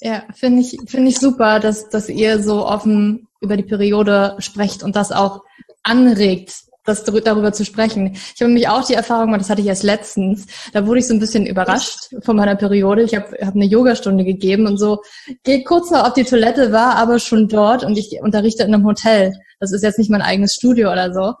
Ja, 0.00 0.24
finde 0.34 0.62
ich, 0.62 0.76
finde 0.86 1.10
ich 1.10 1.18
super, 1.18 1.60
dass, 1.60 1.88
dass 1.88 2.08
ihr 2.08 2.42
so 2.42 2.66
offen 2.66 3.28
über 3.40 3.56
die 3.56 3.62
Periode 3.62 4.34
sprecht 4.38 4.82
und 4.82 4.96
das 4.96 5.12
auch 5.12 5.42
anregt, 5.84 6.54
das 6.84 7.04
darüber 7.04 7.52
zu 7.52 7.64
sprechen. 7.64 8.12
Ich 8.14 8.40
habe 8.40 8.48
nämlich 8.48 8.68
auch 8.68 8.84
die 8.84 8.94
Erfahrung 8.94 9.26
gemacht, 9.26 9.42
das 9.42 9.50
hatte 9.50 9.60
ich 9.60 9.68
erst 9.68 9.84
letztens, 9.84 10.46
da 10.72 10.86
wurde 10.86 10.98
ich 10.98 11.06
so 11.06 11.14
ein 11.14 11.20
bisschen 11.20 11.46
überrascht 11.46 12.10
von 12.22 12.36
meiner 12.36 12.56
Periode. 12.56 13.02
Ich 13.02 13.14
habe 13.14 13.36
hab 13.40 13.54
eine 13.54 13.64
Yogastunde 13.64 14.24
gegeben 14.24 14.66
und 14.66 14.78
so, 14.78 15.02
gehe 15.44 15.62
kurz 15.62 15.90
noch 15.90 16.04
auf 16.04 16.14
die 16.14 16.24
Toilette, 16.24 16.72
war 16.72 16.96
aber 16.96 17.20
schon 17.20 17.48
dort 17.48 17.84
und 17.84 17.96
ich 17.96 18.18
unterrichte 18.20 18.64
in 18.64 18.74
einem 18.74 18.84
Hotel. 18.84 19.32
Das 19.60 19.72
ist 19.72 19.84
jetzt 19.84 19.98
nicht 19.98 20.10
mein 20.10 20.22
eigenes 20.22 20.54
Studio 20.54 20.90
oder 20.90 21.14
so. 21.14 21.34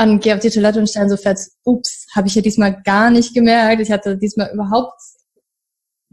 Und 0.00 0.22
gehe 0.22 0.34
auf 0.34 0.40
die 0.40 0.50
Toilette 0.50 0.78
und 0.78 0.88
stelle 0.88 1.10
so 1.10 1.16
fest, 1.16 1.52
ups, 1.64 2.06
habe 2.14 2.26
ich 2.26 2.34
ja 2.34 2.42
diesmal 2.42 2.80
gar 2.84 3.10
nicht 3.10 3.34
gemerkt. 3.34 3.82
Ich 3.82 3.90
hatte 3.90 4.16
diesmal 4.16 4.50
überhaupt 4.52 4.98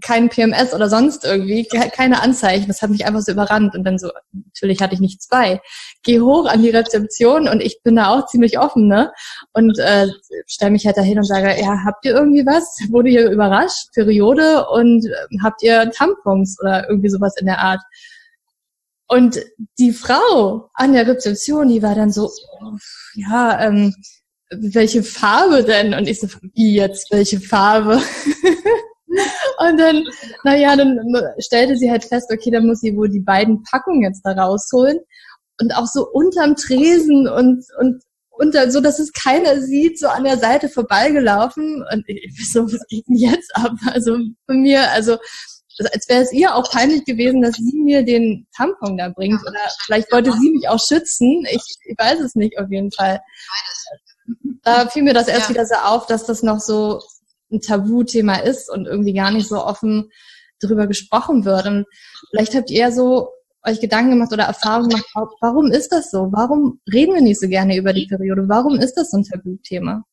kein 0.04 0.30
PMS 0.30 0.74
oder 0.74 0.90
sonst 0.90 1.26
irgendwie, 1.26 1.66
keine 1.66 2.22
Anzeichen. 2.22 2.68
Das 2.68 2.82
hat 2.82 2.90
mich 2.90 3.06
einfach 3.06 3.22
so 3.22 3.32
überrannt. 3.32 3.76
Und 3.76 3.84
dann 3.84 3.98
so, 3.98 4.12
natürlich 4.32 4.82
hatte 4.82 4.94
ich 4.94 5.00
nicht 5.00 5.24
zwei. 5.24 5.62
Geh 6.04 6.20
hoch 6.20 6.48
an 6.48 6.62
die 6.62 6.70
Rezeption 6.70 7.48
und 7.48 7.62
ich 7.62 7.82
bin 7.82 7.96
da 7.96 8.10
auch 8.10 8.28
ziemlich 8.28 8.60
offen, 8.60 8.88
ne? 8.88 9.12
Und 9.54 9.80
äh, 9.80 10.08
stelle 10.46 10.72
mich 10.72 10.86
halt 10.86 10.98
dahin 10.98 11.18
und 11.18 11.24
sage, 11.26 11.56
ja, 11.60 11.84
habt 11.86 12.06
ihr 12.06 12.14
irgendwie 12.14 12.46
was? 12.46 12.78
Wurde 12.90 13.10
ihr 13.10 13.30
überrascht? 13.30 13.88
Periode 13.94 14.68
und 14.70 15.06
äh, 15.06 15.38
habt 15.42 15.64
ihr 15.64 15.90
Tampons 15.92 16.58
oder 16.62 16.90
irgendwie 16.90 17.10
sowas 17.10 17.36
in 17.40 17.46
der 17.48 17.60
Art? 17.60 17.82
Und 19.08 19.40
die 19.80 19.94
Frau 19.94 20.70
an 20.74 20.94
der 20.94 21.08
Rezeption, 21.08 21.70
die 21.70 21.82
war 21.82 21.96
dann 21.96 22.12
so, 22.12 22.30
ja, 23.14 23.62
ähm, 23.66 23.96
welche 24.50 25.04
Farbe 25.04 25.64
denn? 25.64 25.94
Und 25.94 26.08
ich 26.08 26.20
so, 26.20 26.28
wie 26.54 26.76
jetzt, 26.76 27.12
welche 27.12 27.40
Farbe? 27.40 28.02
Und 29.60 29.80
dann, 29.80 30.04
naja, 30.44 30.76
dann 30.76 31.00
stellte 31.40 31.76
sie 31.78 31.90
halt 31.90 32.04
fest, 32.04 32.30
okay, 32.32 32.52
dann 32.52 32.68
muss 32.68 32.82
sie 32.82 32.96
wohl 32.96 33.10
die 33.10 33.22
beiden 33.22 33.64
Packungen 33.64 34.04
jetzt 34.04 34.22
da 34.24 34.32
rausholen. 34.32 35.00
Und 35.60 35.76
auch 35.76 35.88
so 35.88 36.08
unterm 36.08 36.56
Tresen 36.56 37.28
und, 37.28 37.66
und 37.80 38.04
unter, 38.30 38.70
so 38.70 38.80
dass 38.80 39.00
es 39.00 39.12
keiner 39.14 39.60
sieht, 39.62 39.98
so 39.98 40.08
an 40.08 40.24
der 40.24 40.38
Seite 40.38 40.70
vorbeigelaufen. 40.70 41.84
Und 41.92 42.04
ich, 42.08 42.36
ich 42.38 42.52
so, 42.52 42.66
was 42.66 42.86
geht 42.88 43.08
denn 43.08 43.16
jetzt 43.16 43.56
ab? 43.56 43.74
Also 43.92 44.18
von 44.46 44.62
mir, 44.62 44.92
also 44.92 45.18
als 45.80 46.10
wäre 46.10 46.24
es 46.24 46.34
ihr 46.34 46.56
auch 46.56 46.70
peinlich 46.72 47.06
gewesen, 47.06 47.42
dass 47.42 47.56
sie 47.56 47.80
mir 47.80 48.04
den 48.04 48.48
Tampon 48.56 48.98
da 48.98 49.10
bringt. 49.10 49.42
Oder 49.42 49.60
vielleicht 49.86 50.12
wollte 50.12 50.32
sie 50.32 50.52
mich 50.52 50.68
auch 50.68 50.80
schützen. 50.80 51.46
Ich, 51.52 51.62
ich 51.86 51.96
weiß 51.98 52.20
es 52.20 52.36
nicht 52.36 52.58
auf 52.58 52.70
jeden 52.70 52.92
Fall. 52.92 53.22
Da 54.64 54.88
fiel 54.88 55.04
mir 55.04 55.14
das 55.14 55.28
erst 55.28 55.50
ja. 55.50 55.50
wieder 55.50 55.66
so 55.66 55.76
auf, 55.76 56.08
dass 56.08 56.26
das 56.26 56.44
noch 56.44 56.60
so 56.60 57.02
ein 57.52 57.62
Tabuthema 57.62 58.38
ist 58.38 58.70
und 58.70 58.86
irgendwie 58.86 59.14
gar 59.14 59.32
nicht 59.32 59.48
so 59.48 59.64
offen 59.64 60.10
darüber 60.60 60.88
gesprochen 60.88 61.46
wird. 61.46 61.66
Und 61.68 61.86
vielleicht 62.32 62.56
habt 62.56 62.72
ihr 62.72 62.92
so 62.92 63.30
euch 63.64 63.80
Gedanken 63.80 64.12
gemacht 64.12 64.32
oder 64.34 64.46
Erfahrungen 64.46 64.90
gemacht, 64.90 65.34
warum 65.42 65.72
ist 65.72 65.92
das 65.92 66.10
so? 66.10 66.30
Warum 66.32 66.80
reden 66.92 67.14
wir 67.14 67.22
nicht 67.22 67.40
so 67.40 67.48
gerne 67.48 67.78
über 67.78 67.94
die 67.94 68.08
Periode? 68.08 68.48
Warum 68.48 68.80
ist 68.80 68.96
das 68.96 69.12
so 69.12 69.18
ein 69.18 69.24
Tabuthema? 69.24 70.04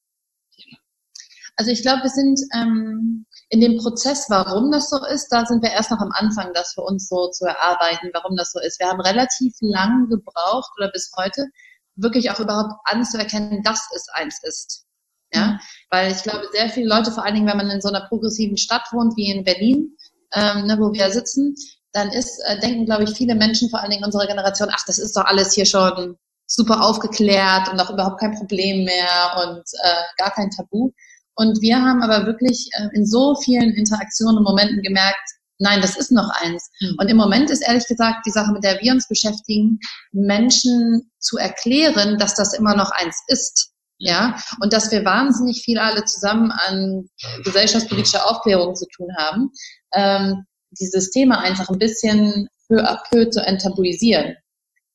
Also 1.57 1.71
ich 1.71 1.83
glaube, 1.83 2.03
wir 2.03 2.11
sind 2.11 2.41
ähm, 2.55 3.27
in 3.55 3.61
dem 3.61 3.79
Prozess, 3.79 4.27
warum 4.31 4.73
das 4.73 4.91
so 4.91 4.99
ist, 5.07 5.29
da 5.29 5.47
sind 5.47 5.63
wir 5.63 5.71
erst 5.71 5.93
noch 5.93 6.01
am 6.01 6.11
Anfang, 6.11 6.53
das 6.55 6.73
für 6.75 6.81
uns 6.81 7.09
so 7.09 7.31
zu 7.31 7.45
erarbeiten, 7.45 8.11
warum 8.13 8.37
das 8.37 8.51
so 8.51 8.59
ist. 8.59 8.81
Wir 8.81 8.89
haben 8.89 9.01
relativ 9.01 9.55
lang 9.61 10.09
gebraucht 10.09 10.73
oder 10.77 10.91
bis 10.91 11.13
heute, 11.17 11.47
wirklich 11.95 12.33
auch 12.33 12.41
überhaupt 12.41 12.73
anzuerkennen, 12.83 13.63
dass 13.63 13.89
es 13.95 14.09
eins 14.13 14.41
ist. 14.43 14.87
Ja, 15.33 15.47
mhm. 15.47 15.61
weil 15.89 16.11
ich 16.11 16.25
glaube, 16.25 16.49
sehr 16.51 16.69
viele 16.69 16.89
Leute, 16.89 17.13
vor 17.13 17.25
allen 17.25 17.35
Dingen, 17.37 17.47
wenn 17.47 17.57
man 17.57 17.71
in 17.71 17.81
so 17.81 17.89
einer 17.89 18.09
progressiven 18.09 18.57
Stadt 18.57 18.89
wohnt 18.91 19.17
wie 19.17 19.31
in 19.31 19.45
Berlin, 19.45 19.97
ähm, 20.33 20.67
ne, 20.67 20.77
wo 20.81 20.93
wir 20.93 21.09
sitzen, 21.13 21.55
dann 21.93 22.11
ist, 22.11 22.41
äh, 22.47 22.59
denken, 22.59 22.87
glaube 22.87 23.05
ich, 23.05 23.17
viele 23.17 23.37
Menschen, 23.37 23.71
vor 23.71 23.81
allen 23.81 23.93
Dingen 23.93 24.05
unserer 24.05 24.27
Generation, 24.27 24.69
ach, 24.73 24.85
das 24.85 24.99
ist 24.99 25.17
doch 25.17 25.27
alles 25.27 25.53
hier 25.53 25.67
schon 25.67 26.17
super 26.47 26.83
aufgeklärt 26.83 27.69
und 27.69 27.81
auch 27.81 27.91
überhaupt 27.91 28.19
kein 28.19 28.35
Problem 28.35 28.85
mehr 28.85 29.45
und 29.45 29.63
äh, 29.81 30.03
gar 30.19 30.33
kein 30.33 30.51
Tabu. 30.51 30.91
Und 31.37 31.61
wir 31.61 31.81
haben 31.81 32.03
aber 32.03 32.27
wirklich 32.27 32.71
äh, 32.73 32.89
in 32.95 33.07
so 33.07 33.35
vielen 33.37 33.73
Interaktionen 33.75 34.39
und 34.39 34.45
Momenten 34.45 34.83
gemerkt, 34.83 35.31
nein, 35.59 35.81
das 35.81 35.97
ist 35.97 36.13
noch 36.13 36.31
eins. 36.43 36.71
Mhm. 36.81 36.97
Und 36.99 37.09
im 37.09 37.17
Moment 37.17 37.51
ist 37.51 37.67
ehrlich 37.67 37.87
gesagt 37.87 38.27
die 38.27 38.31
Sache, 38.31 38.53
mit 38.53 38.65
der 38.65 38.81
wir 38.81 38.93
uns 38.93 39.09
beschäftigen, 39.09 39.79
Menschen 40.13 41.11
zu 41.19 41.37
erklären, 41.37 42.19
dass 42.19 42.35
das 42.35 42.55
immer 42.55 42.77
noch 42.77 42.91
eins 42.93 43.23
ist. 43.29 43.71
Ja, 43.99 44.37
und 44.61 44.73
dass 44.73 44.91
wir 44.91 45.05
wahnsinnig 45.05 45.63
viel 45.63 45.79
alle 45.79 46.05
zusammen 46.05 46.51
an 46.51 47.09
gesellschaftspolitischer 47.45 48.29
Aufklärung 48.29 48.75
zu 48.75 48.87
tun 48.89 49.09
haben, 49.17 49.51
ähm, 49.95 50.45
dieses 50.73 51.11
Thema 51.11 51.39
einfach 51.39 51.69
ein 51.69 51.79
bisschen 51.79 52.49
peu 52.69 52.83
à 52.83 53.01
peu 53.09 53.31
zu 53.31 53.41
enttabuisieren. 53.41 54.35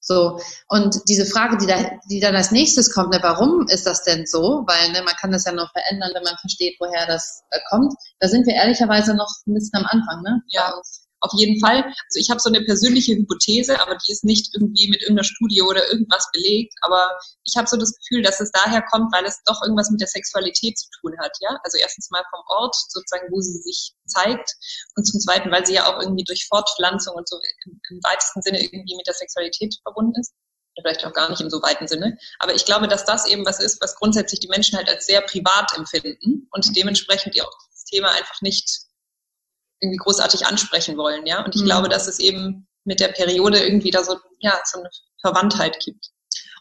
So, 0.01 0.39
und 0.67 0.95
diese 1.07 1.25
Frage, 1.25 1.57
die, 1.57 1.67
da, 1.67 1.91
die 2.09 2.19
dann 2.19 2.35
als 2.35 2.51
nächstes 2.51 2.93
kommt, 2.93 3.11
ne, 3.11 3.19
warum 3.21 3.67
ist 3.67 3.85
das 3.85 4.03
denn 4.03 4.25
so? 4.25 4.63
Weil 4.65 4.91
ne, 4.91 5.03
man 5.03 5.15
kann 5.19 5.31
das 5.31 5.45
ja 5.45 5.51
nur 5.51 5.67
verändern, 5.67 6.11
wenn 6.13 6.23
man 6.23 6.37
versteht, 6.37 6.77
woher 6.79 7.05
das 7.05 7.43
äh, 7.51 7.59
kommt. 7.69 7.93
Da 8.19 8.27
sind 8.27 8.47
wir 8.47 8.55
ehrlicherweise 8.55 9.15
noch 9.15 9.29
ein 9.45 9.53
bisschen 9.53 9.79
am 9.79 9.85
Anfang. 9.85 10.21
Ne? 10.23 10.41
Ja, 10.47 10.73
auf 11.21 11.31
jeden 11.33 11.59
Fall. 11.59 11.83
Also 11.83 12.19
ich 12.19 12.29
habe 12.29 12.39
so 12.39 12.49
eine 12.49 12.61
persönliche 12.61 13.13
Hypothese, 13.13 13.81
aber 13.81 13.95
die 13.95 14.11
ist 14.11 14.23
nicht 14.23 14.53
irgendwie 14.53 14.89
mit 14.89 15.01
irgendeiner 15.01 15.25
Studie 15.25 15.61
oder 15.61 15.87
irgendwas 15.91 16.29
belegt. 16.31 16.73
Aber 16.81 17.17
ich 17.43 17.55
habe 17.57 17.67
so 17.67 17.77
das 17.77 17.93
Gefühl, 17.95 18.21
dass 18.21 18.39
es 18.39 18.51
daher 18.51 18.81
kommt, 18.83 19.13
weil 19.13 19.25
es 19.25 19.41
doch 19.45 19.61
irgendwas 19.61 19.89
mit 19.91 20.01
der 20.01 20.07
Sexualität 20.07 20.77
zu 20.77 20.87
tun 21.01 21.13
hat. 21.19 21.31
Ja, 21.41 21.57
also 21.63 21.77
erstens 21.77 22.09
mal 22.09 22.23
vom 22.29 22.43
Ort 22.47 22.75
sozusagen, 22.89 23.31
wo 23.31 23.41
sie 23.41 23.57
sich 23.59 23.93
zeigt, 24.05 24.55
und 24.95 25.05
zum 25.05 25.19
Zweiten, 25.19 25.51
weil 25.51 25.65
sie 25.65 25.73
ja 25.73 25.85
auch 25.87 26.01
irgendwie 26.01 26.23
durch 26.23 26.47
Fortpflanzung 26.47 27.15
und 27.15 27.27
so 27.27 27.37
im, 27.65 27.79
im 27.89 27.99
weitesten 28.03 28.41
Sinne 28.41 28.61
irgendwie 28.63 28.95
mit 28.95 29.07
der 29.07 29.13
Sexualität 29.13 29.75
verbunden 29.83 30.19
ist 30.19 30.33
vielleicht 30.81 31.05
auch 31.05 31.13
gar 31.13 31.29
nicht 31.29 31.41
im 31.41 31.49
so 31.49 31.61
weiten 31.61 31.87
Sinne. 31.87 32.17
Aber 32.39 32.55
ich 32.55 32.65
glaube, 32.65 32.87
dass 32.87 33.05
das 33.05 33.25
eben 33.25 33.45
was 33.45 33.59
ist, 33.59 33.81
was 33.81 33.95
grundsätzlich 33.95 34.39
die 34.39 34.47
Menschen 34.47 34.77
halt 34.77 34.89
als 34.89 35.05
sehr 35.05 35.21
privat 35.21 35.75
empfinden 35.77 36.47
und 36.51 36.75
dementsprechend 36.75 37.35
die 37.35 37.41
auch 37.41 37.51
das 37.71 37.83
Thema 37.85 38.11
einfach 38.11 38.41
nicht 38.41 38.81
irgendwie 39.81 39.97
großartig 39.97 40.45
ansprechen 40.45 40.97
wollen, 40.97 41.25
ja. 41.25 41.43
Und 41.43 41.55
ich 41.55 41.61
mhm. 41.61 41.65
glaube, 41.65 41.89
dass 41.89 42.07
es 42.07 42.19
eben 42.19 42.67
mit 42.83 42.99
der 42.99 43.09
Periode 43.09 43.59
irgendwie 43.59 43.91
da 43.91 44.03
so, 44.03 44.17
ja, 44.39 44.59
so 44.65 44.79
eine 44.79 44.89
Verwandtheit 45.21 45.79
gibt. 45.83 46.09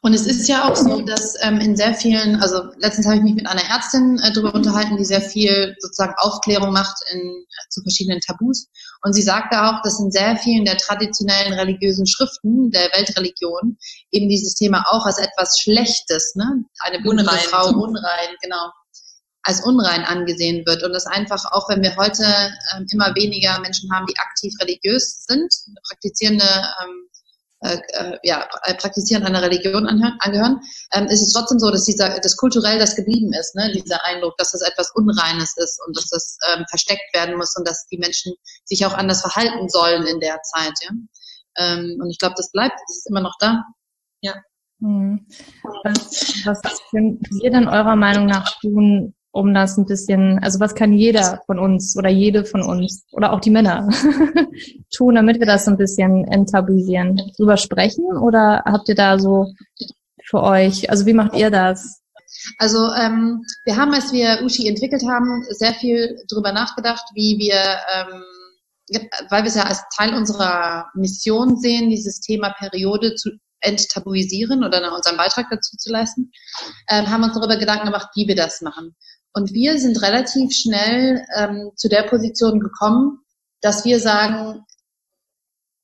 Und 0.00 0.14
es 0.14 0.26
ist 0.26 0.48
ja 0.48 0.68
auch 0.68 0.76
so, 0.76 1.00
dass 1.00 1.34
ähm, 1.42 1.58
in 1.58 1.76
sehr 1.76 1.92
vielen, 1.92 2.40
also 2.40 2.62
letztens 2.76 3.06
habe 3.06 3.16
ich 3.16 3.22
mich 3.22 3.34
mit 3.34 3.48
einer 3.48 3.64
Ärztin 3.64 4.18
äh, 4.22 4.32
darüber 4.32 4.54
unterhalten, 4.54 4.96
die 4.96 5.04
sehr 5.04 5.20
viel 5.20 5.74
sozusagen 5.80 6.14
Aufklärung 6.18 6.72
macht 6.72 6.96
in, 7.12 7.18
äh, 7.18 7.68
zu 7.70 7.82
verschiedenen 7.82 8.20
Tabus. 8.20 8.68
Und 9.02 9.12
sie 9.14 9.22
sagte 9.22 9.60
auch, 9.60 9.82
dass 9.82 9.98
in 9.98 10.12
sehr 10.12 10.36
vielen 10.36 10.64
der 10.64 10.76
traditionellen 10.76 11.52
religiösen 11.54 12.06
Schriften 12.06 12.70
der 12.70 12.90
Weltreligion 12.92 13.76
eben 14.12 14.28
dieses 14.28 14.54
Thema 14.54 14.84
auch 14.86 15.04
als 15.04 15.18
etwas 15.18 15.58
Schlechtes, 15.60 16.34
ne? 16.36 16.64
Eine 16.80 16.98
unrein, 17.04 17.38
Frau, 17.38 17.68
unrein, 17.70 18.36
genau, 18.40 18.70
als 19.48 19.62
unrein 19.62 20.04
angesehen 20.04 20.66
wird 20.66 20.82
und 20.82 20.92
das 20.92 21.06
einfach 21.06 21.42
auch, 21.52 21.70
wenn 21.70 21.82
wir 21.82 21.96
heute 21.96 22.22
ähm, 22.76 22.86
immer 22.92 23.14
weniger 23.14 23.58
Menschen 23.60 23.90
haben, 23.90 24.04
die 24.04 24.18
aktiv 24.18 24.52
religiös 24.60 25.24
sind, 25.26 25.50
praktizierende 25.88 26.44
ähm, 26.44 27.08
äh, 27.60 27.78
äh, 27.94 28.18
ja, 28.22 28.46
äh, 28.64 28.74
praktizieren 28.74 29.24
einer 29.24 29.40
Religion 29.40 29.86
angehören, 29.86 30.60
ähm, 30.92 31.06
ist 31.06 31.22
es 31.22 31.32
trotzdem 31.32 31.58
so, 31.58 31.70
dass 31.70 31.86
dieser, 31.86 32.20
das 32.20 32.36
kulturell 32.36 32.78
das 32.78 32.94
geblieben 32.94 33.32
ist, 33.32 33.56
ne? 33.56 33.72
dieser 33.72 34.04
Eindruck, 34.04 34.36
dass 34.36 34.52
das 34.52 34.60
etwas 34.60 34.90
Unreines 34.94 35.56
ist 35.56 35.80
und 35.86 35.96
dass 35.96 36.08
das 36.08 36.36
ähm, 36.52 36.66
versteckt 36.68 37.14
werden 37.14 37.38
muss 37.38 37.56
und 37.56 37.66
dass 37.66 37.86
die 37.86 37.98
Menschen 37.98 38.34
sich 38.64 38.84
auch 38.84 38.92
anders 38.92 39.22
verhalten 39.22 39.70
sollen 39.70 40.06
in 40.06 40.20
der 40.20 40.42
Zeit. 40.42 40.74
Ja? 40.82 40.90
Ähm, 41.56 41.96
und 42.00 42.10
ich 42.10 42.18
glaube, 42.18 42.34
das 42.36 42.52
bleibt, 42.52 42.74
das 42.74 42.98
ist 42.98 43.08
immer 43.08 43.22
noch 43.22 43.36
da. 43.40 43.64
Ja. 44.20 44.34
Hm. 44.80 45.26
Was, 45.84 46.62
was 46.62 46.78
könnt 46.90 47.26
ihr 47.42 47.50
denn 47.50 47.66
eurer 47.66 47.96
Meinung 47.96 48.26
nach 48.26 48.60
tun, 48.60 49.14
um 49.38 49.54
das 49.54 49.78
ein 49.78 49.86
bisschen, 49.86 50.38
also 50.40 50.60
was 50.60 50.74
kann 50.74 50.92
jeder 50.92 51.40
von 51.46 51.58
uns 51.58 51.96
oder 51.96 52.08
jede 52.08 52.44
von 52.44 52.62
uns 52.62 53.06
oder 53.12 53.32
auch 53.32 53.40
die 53.40 53.50
Männer 53.50 53.88
tun, 54.94 55.14
damit 55.14 55.38
wir 55.38 55.46
das 55.46 55.68
ein 55.68 55.76
bisschen 55.76 56.24
enttabuisieren? 56.24 57.20
Drüber 57.36 57.56
sprechen 57.56 58.04
oder 58.04 58.62
habt 58.66 58.88
ihr 58.88 58.94
da 58.94 59.18
so 59.18 59.52
für 60.24 60.42
euch, 60.42 60.90
also 60.90 61.06
wie 61.06 61.14
macht 61.14 61.34
ihr 61.34 61.50
das? 61.50 62.02
Also 62.58 62.92
ähm, 62.92 63.42
wir 63.64 63.76
haben, 63.76 63.92
als 63.94 64.12
wir 64.12 64.40
Ushi 64.42 64.68
entwickelt 64.68 65.02
haben, 65.08 65.44
sehr 65.50 65.72
viel 65.72 66.16
darüber 66.28 66.52
nachgedacht, 66.52 67.04
wie 67.14 67.38
wir, 67.38 67.56
ähm, 67.94 68.22
weil 69.30 69.42
wir 69.42 69.48
es 69.48 69.54
ja 69.54 69.64
als 69.64 69.82
Teil 69.96 70.14
unserer 70.14 70.86
Mission 70.94 71.56
sehen, 71.56 71.90
dieses 71.90 72.20
Thema 72.20 72.54
Periode 72.58 73.14
zu 73.14 73.30
enttabuisieren 73.60 74.64
oder 74.64 74.94
unseren 74.94 75.16
Beitrag 75.16 75.46
dazu 75.50 75.76
zu 75.76 75.90
leisten, 75.90 76.30
ähm, 76.88 77.08
haben 77.08 77.24
uns 77.24 77.34
darüber 77.34 77.56
Gedanken 77.56 77.86
gemacht, 77.86 78.10
wie 78.14 78.28
wir 78.28 78.36
das 78.36 78.60
machen. 78.60 78.94
Und 79.32 79.52
wir 79.52 79.78
sind 79.78 80.00
relativ 80.02 80.52
schnell 80.52 81.24
ähm, 81.36 81.70
zu 81.76 81.88
der 81.88 82.02
Position 82.02 82.60
gekommen, 82.60 83.20
dass 83.60 83.84
wir 83.84 84.00
sagen, 84.00 84.64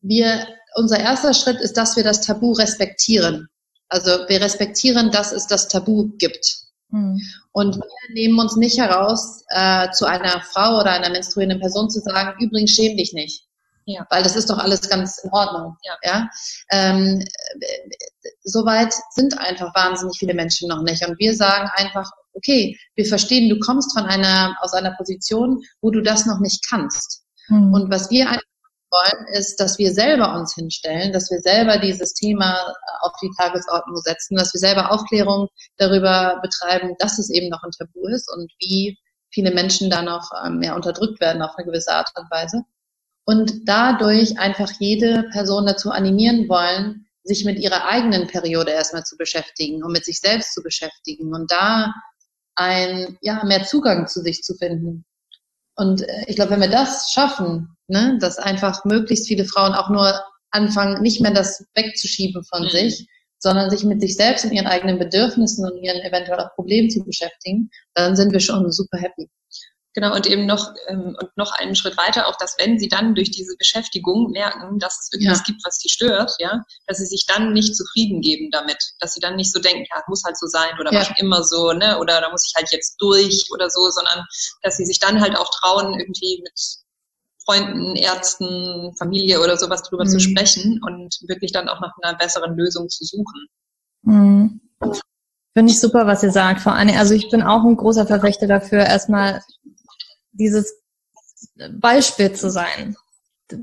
wir, 0.01 0.47
unser 0.77 0.99
erster 0.99 1.35
Schritt 1.35 1.61
ist, 1.61 1.77
dass 1.77 1.97
wir 1.97 2.05
das 2.05 2.21
Tabu 2.21 2.53
respektieren. 2.53 3.49
Also 3.89 4.11
wir 4.29 4.41
respektieren, 4.41 5.11
dass 5.11 5.33
es 5.33 5.47
das 5.47 5.69
Tabu 5.69 6.11
gibt. 6.19 6.65
Mhm. 6.89 7.21
Und 7.53 7.77
wir 7.77 8.15
nehmen 8.15 8.39
uns 8.39 8.57
nicht 8.57 8.79
heraus, 8.79 9.45
äh, 9.49 9.91
zu 9.91 10.07
einer 10.07 10.41
Frau 10.43 10.81
oder 10.81 10.93
einer 10.93 11.11
menstruierenden 11.11 11.61
Person 11.61 11.91
zu 11.91 12.01
sagen, 12.01 12.35
übrigens 12.41 12.73
schäm 12.73 12.97
dich 12.97 13.13
nicht. 13.13 13.47
Ja. 13.87 14.07
Weil 14.11 14.23
das 14.23 14.37
ist 14.37 14.49
doch 14.49 14.59
alles 14.59 14.89
ganz 14.89 15.19
in 15.19 15.31
Ordnung. 15.31 15.77
Ja. 15.83 15.97
ja? 16.03 16.31
Ähm, 16.71 17.25
Soweit 18.43 18.95
sind 19.11 19.39
einfach 19.39 19.75
wahnsinnig 19.75 20.19
viele 20.19 20.35
Menschen 20.35 20.69
noch 20.69 20.83
nicht. 20.83 21.07
Und 21.07 21.19
wir 21.19 21.35
sagen 21.35 21.71
einfach, 21.75 22.11
okay, 22.35 22.77
wir 22.95 23.07
verstehen, 23.07 23.49
du 23.49 23.59
kommst 23.59 23.97
von 23.97 24.05
einer, 24.05 24.57
aus 24.61 24.75
einer 24.75 24.95
Position, 24.97 25.61
wo 25.81 25.91
du 25.91 26.03
das 26.03 26.27
noch 26.27 26.41
nicht 26.41 26.65
kannst. 26.69 27.25
Mhm. 27.49 27.73
Und 27.73 27.91
was 27.91 28.11
wir 28.11 28.27
wollen, 28.95 29.27
ist, 29.33 29.57
dass 29.61 29.79
wir 29.79 29.93
selber 29.93 30.35
uns 30.35 30.55
hinstellen, 30.55 31.13
dass 31.13 31.31
wir 31.31 31.41
selber 31.41 31.79
dieses 31.79 32.15
Thema 32.15 32.75
auf 33.01 33.13
die 33.21 33.31
Tagesordnung 33.37 33.97
setzen, 33.97 34.37
dass 34.37 34.55
wir 34.55 34.61
selber 34.61 34.93
Aufklärung 34.93 35.49
darüber 35.77 36.41
betreiben, 36.43 36.95
dass 36.99 37.19
es 37.19 37.31
eben 37.31 37.49
noch 37.49 37.63
ein 37.63 37.73
Tabu 37.73 38.07
ist 38.07 38.31
und 38.35 38.51
wie 38.61 38.99
viele 39.33 39.53
Menschen 39.53 39.91
da 39.91 40.03
noch 40.03 40.31
ähm, 40.45 40.59
mehr 40.59 40.77
unterdrückt 40.77 41.21
werden 41.21 41.43
auf 41.43 41.57
eine 41.57 41.67
gewisse 41.67 41.93
Art 41.93 42.11
und 42.15 42.31
Weise. 42.31 42.63
Und 43.27 43.67
dadurch 43.67 44.39
einfach 44.39 44.71
jede 44.79 45.25
Person 45.33 45.67
dazu 45.67 45.91
animieren 45.91 46.49
wollen, 46.49 47.07
sich 47.25 47.45
mit 47.45 47.59
ihrer 47.59 47.87
eigenen 47.87 48.27
Periode 48.29 48.71
erstmal 48.71 49.03
zu 49.03 49.17
beschäftigen 49.17 49.83
und 49.83 49.93
mit 49.93 50.05
sich 50.05 50.21
selbst 50.21 50.53
zu 50.53 50.63
beschäftigen 50.63 51.35
und 51.35 51.51
da 51.51 51.93
ein, 52.57 53.19
ja, 53.21 53.45
mehr 53.45 53.65
Zugang 53.65 54.07
zu 54.07 54.21
sich 54.21 54.43
zu 54.43 54.55
finden. 54.55 55.05
Und 55.77 56.03
äh, 56.03 56.25
ich 56.27 56.37
glaube, 56.37 56.53
wenn 56.53 56.61
wir 56.61 56.69
das 56.71 57.11
schaffen, 57.13 57.77
ne, 57.89 58.19
dass 58.21 58.39
einfach 58.39 58.85
möglichst 58.85 59.27
viele 59.27 59.45
Frauen 59.45 59.75
auch 59.75 59.91
nur 59.91 60.23
anfangen, 60.51 61.03
nicht 61.03 61.21
mehr 61.21 61.33
das 61.33 61.65
wegzuschieben 61.75 62.45
von 62.45 62.65
mhm. 62.65 62.71
sich, 62.71 63.09
sondern 63.39 63.71
sich 63.71 63.85
mit 63.85 64.01
sich 64.01 64.17
selbst 64.17 64.45
und 64.45 64.53
ihren 64.53 64.67
eigenen 64.67 64.99
Bedürfnissen 64.99 65.71
und 65.71 65.83
ihren 65.83 66.01
eventuell 66.01 66.41
auch 66.41 66.55
Problemen 66.55 66.91
zu 66.91 67.05
beschäftigen, 67.05 67.71
dann 67.95 68.17
sind 68.17 68.33
wir 68.33 68.41
schon 68.41 68.71
super 68.73 68.99
happy. 68.99 69.29
Genau, 69.95 70.13
und 70.13 70.27
eben 70.27 70.45
noch, 70.45 70.75
ähm, 70.89 71.17
und 71.21 71.37
noch 71.37 71.53
einen 71.53 71.77
Schritt 71.77 71.97
weiter, 71.97 72.27
auch 72.27 72.37
dass 72.37 72.57
wenn 72.59 72.81
sie 72.81 72.89
dann 72.89 73.15
durch 73.15 73.31
diese 73.31 73.57
Beschäftigung 73.57 74.33
merken, 74.33 74.81
dass 74.81 74.99
es 74.99 75.13
irgendwas 75.13 75.39
ja. 75.39 75.45
gibt, 75.47 75.65
was 75.65 75.79
sie 75.79 75.89
stört, 75.89 76.33
ja, 76.41 76.65
dass 76.89 76.99
sie 76.99 77.07
sich 77.07 77.27
dann 77.27 77.53
nicht 77.53 77.77
zufrieden 77.77 78.21
geben 78.21 78.51
damit, 78.51 78.79
dass 78.99 79.15
sie 79.15 79.21
dann 79.21 79.37
nicht 79.37 79.53
so 79.53 79.61
denken, 79.61 79.87
ja, 79.89 80.03
muss 80.09 80.25
halt 80.25 80.37
so 80.37 80.49
sein 80.49 80.73
oder 80.81 80.93
ja. 80.93 80.99
war 80.99 81.05
schon 81.05 81.17
immer 81.19 81.45
so, 81.45 81.73
ne, 81.73 81.97
oder 82.01 82.21
da 82.21 82.29
muss 82.31 82.45
ich 82.45 82.55
halt 82.57 82.73
jetzt 82.73 82.97
durch 82.99 83.45
oder 83.53 83.71
so, 83.71 83.89
sondern 83.89 84.25
dass 84.63 84.77
sie 84.77 84.85
sich 84.85 84.99
dann 84.99 85.21
halt 85.21 85.37
auch 85.37 85.51
trauen, 85.61 85.97
irgendwie 85.99 86.43
mit 86.43 86.61
Freunden, 87.45 87.95
Ärzten, 87.95 88.97
Familie 88.99 89.41
oder 89.41 89.57
sowas 89.57 89.83
drüber 89.83 90.07
mhm. 90.07 90.09
zu 90.09 90.19
sprechen 90.19 90.81
und 90.85 91.21
wirklich 91.29 91.53
dann 91.53 91.69
auch 91.69 91.81
nach 91.81 91.93
einer 92.03 92.19
besseren 92.19 92.57
Lösung 92.57 92.89
zu 92.89 93.05
suchen. 93.05 93.47
Mhm. 94.03 94.61
Finde 95.57 95.73
ich 95.73 95.81
super, 95.81 96.09
was 96.09 96.25
ihr 96.25 96.33
sagt. 96.33 96.63
Vor 96.63 96.73
allem, 96.73 96.97
also 96.97 97.15
ich 97.15 97.31
bin 97.31 97.43
auch 97.43 97.63
ein 97.63 97.77
großer 97.77 98.07
Verfechter 98.09 98.49
dafür, 98.49 98.81
erstmal 98.81 99.41
dieses 100.35 100.83
Beispiel 101.81 102.33
zu 102.33 102.51
sein. 102.51 102.97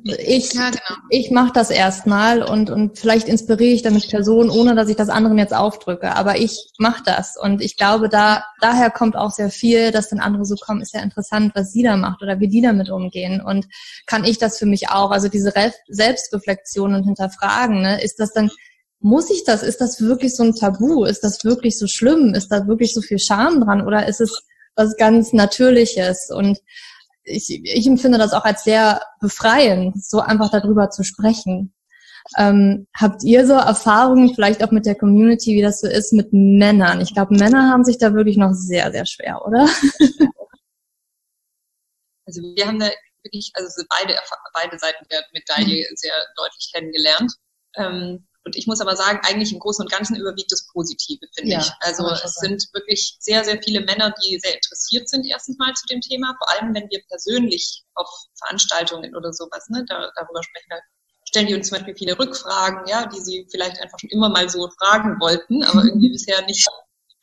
Ich, 0.04 0.54
ja, 0.54 0.70
genau. 0.70 1.02
ich 1.10 1.32
mache 1.32 1.54
das 1.54 1.72
erstmal 1.72 2.44
und, 2.44 2.70
und 2.70 3.00
vielleicht 3.00 3.28
inspiriere 3.28 3.74
ich 3.74 3.82
damit 3.82 4.10
Personen, 4.10 4.52
ohne 4.52 4.76
dass 4.76 4.90
ich 4.90 4.96
das 4.96 5.10
anderen 5.10 5.40
jetzt 5.40 5.56
aufdrücke. 5.56 6.16
Aber 6.16 6.38
ich 6.38 6.72
mache 6.78 7.02
das 7.04 7.36
und 7.36 7.62
ich 7.62 7.78
glaube, 7.78 8.08
da 8.08 8.44
daher 8.62 8.92
kommt 8.92 9.16
auch 9.16 9.32
sehr 9.32 9.50
viel, 9.50 9.92
dass 9.92 10.10
dann 10.10 10.20
andere 10.20 10.46
so 10.46 10.56
kommen, 10.56 10.82
ist 10.82 10.94
ja 10.94 11.02
interessant, 11.02 11.54
was 11.56 11.72
sie 11.72 11.82
da 11.82 11.98
macht 11.98 12.22
oder 12.22 12.40
wie 12.40 12.48
die 12.48 12.62
damit 12.62 12.92
umgehen. 12.92 13.42
Und 13.42 13.68
kann 14.06 14.24
ich 14.24 14.38
das 14.38 14.60
für 14.60 14.68
mich 14.68 14.90
auch? 14.90 15.10
Also 15.10 15.30
diese 15.30 15.56
Re 15.56 15.74
Selbstreflexion 15.90 16.94
und 16.94 17.04
Hinterfragen, 17.04 17.82
ne? 17.82 18.04
ist 18.04 18.20
das 18.20 18.34
dann 18.34 18.52
muss 19.02 19.32
ich 19.32 19.44
das? 19.46 19.64
Ist 19.64 19.82
das 19.82 20.00
wirklich 20.00 20.36
so 20.36 20.44
ein 20.44 20.54
Tabu? 20.54 21.06
Ist 21.06 21.24
das 21.24 21.44
wirklich 21.44 21.80
so 21.80 21.88
schlimm? 21.88 22.36
Ist 22.36 22.50
da 22.50 22.68
wirklich 22.68 22.94
so 22.94 23.02
viel 23.02 23.18
Scham 23.18 23.62
dran? 23.62 23.82
Oder 23.82 24.08
ist 24.08 24.22
es 24.22 24.44
was 24.76 24.96
ganz 24.98 25.34
Natürliches? 25.34 26.30
Und 26.30 26.60
ich, 27.24 27.50
ich 27.50 27.88
empfinde 27.88 28.18
das 28.18 28.34
auch 28.34 28.46
als 28.46 28.64
sehr 28.64 29.02
befreiend, 29.20 30.04
so 30.04 30.20
einfach 30.20 30.50
darüber 30.50 30.90
zu 30.90 31.04
sprechen. 31.04 31.74
Ähm, 32.38 32.88
habt 32.96 33.24
ihr 33.24 33.48
so 33.48 33.54
Erfahrungen 33.54 34.34
vielleicht 34.34 34.64
auch 34.64 34.72
mit 34.72 34.86
der 34.86 34.96
Community, 34.96 35.56
wie 35.56 35.62
das 35.62 35.82
so 35.82 35.88
ist 35.88 36.14
mit 36.14 36.32
Männern? 36.32 37.02
Ich 37.02 37.14
glaube, 37.14 37.36
Männer 37.36 37.70
haben 37.70 37.84
sich 37.84 37.98
da 37.98 38.14
wirklich 38.14 38.38
noch 38.38 38.54
sehr, 38.54 38.92
sehr 38.92 39.06
schwer, 39.06 39.46
oder? 39.46 39.68
Also 42.28 42.42
wir 42.56 42.66
haben 42.66 42.80
da 42.80 42.90
wirklich, 43.24 43.52
also 43.56 43.84
beide, 43.90 44.18
beide 44.54 44.78
Seiten 44.80 45.06
der 45.12 45.24
Medaille 45.34 45.86
sehr 45.96 46.14
deutlich 46.38 46.72
kennengelernt. 46.74 47.34
Ähm, 47.76 48.28
und 48.44 48.56
ich 48.56 48.66
muss 48.66 48.82
aber 48.82 48.96
sagen, 48.96 49.20
eigentlich 49.24 49.54
im 49.54 49.60
Großen 49.60 49.86
und 49.86 49.92
Ganzen 49.92 50.16
überwiegt 50.16 50.52
das 50.52 50.68
Positive, 50.68 51.20
finde 51.36 51.52
ja, 51.52 51.60
ich. 51.60 51.72
Also 51.82 52.08
es 52.10 52.36
sind 52.36 52.68
wirklich 52.74 53.16
sehr, 53.20 53.44
sehr 53.44 53.62
viele 53.62 53.82
Männer, 53.82 54.14
die 54.24 54.40
sehr 54.40 54.56
interessiert 54.56 55.10
sind 55.10 55.26
erstens 55.28 55.58
mal 55.60 55.74
zu 55.74 55.86
dem 55.88 56.02
Thema. 56.02 56.36
Vor 56.38 56.50
allem, 56.50 56.74
wenn 56.74 56.90
wir 56.90 57.02
persönlich 57.08 57.84
auf 57.94 58.10
Veranstaltungen 58.44 59.16
oder 59.16 59.32
sowas 59.32 59.70
ne, 59.70 59.86
da, 59.88 60.12
darüber 60.16 60.42
sprechen, 60.44 60.68
da 60.70 60.78
stellen 61.28 61.48
die 61.48 61.56
uns 61.56 61.70
zum 61.70 61.78
Beispiel 61.78 61.96
viele 61.96 62.18
Rückfragen, 62.18 62.88
ja, 62.88 63.06
die 63.06 63.22
sie 63.22 63.48
vielleicht 63.52 63.80
einfach 63.80 64.00
schon 64.00 64.10
immer 64.10 64.30
mal 64.30 64.50
so 64.50 64.70
fragen 64.80 65.20
wollten, 65.20 65.64
aber 65.64 65.84
irgendwie 65.86 66.10
bisher 66.10 66.44
nicht 66.46 66.68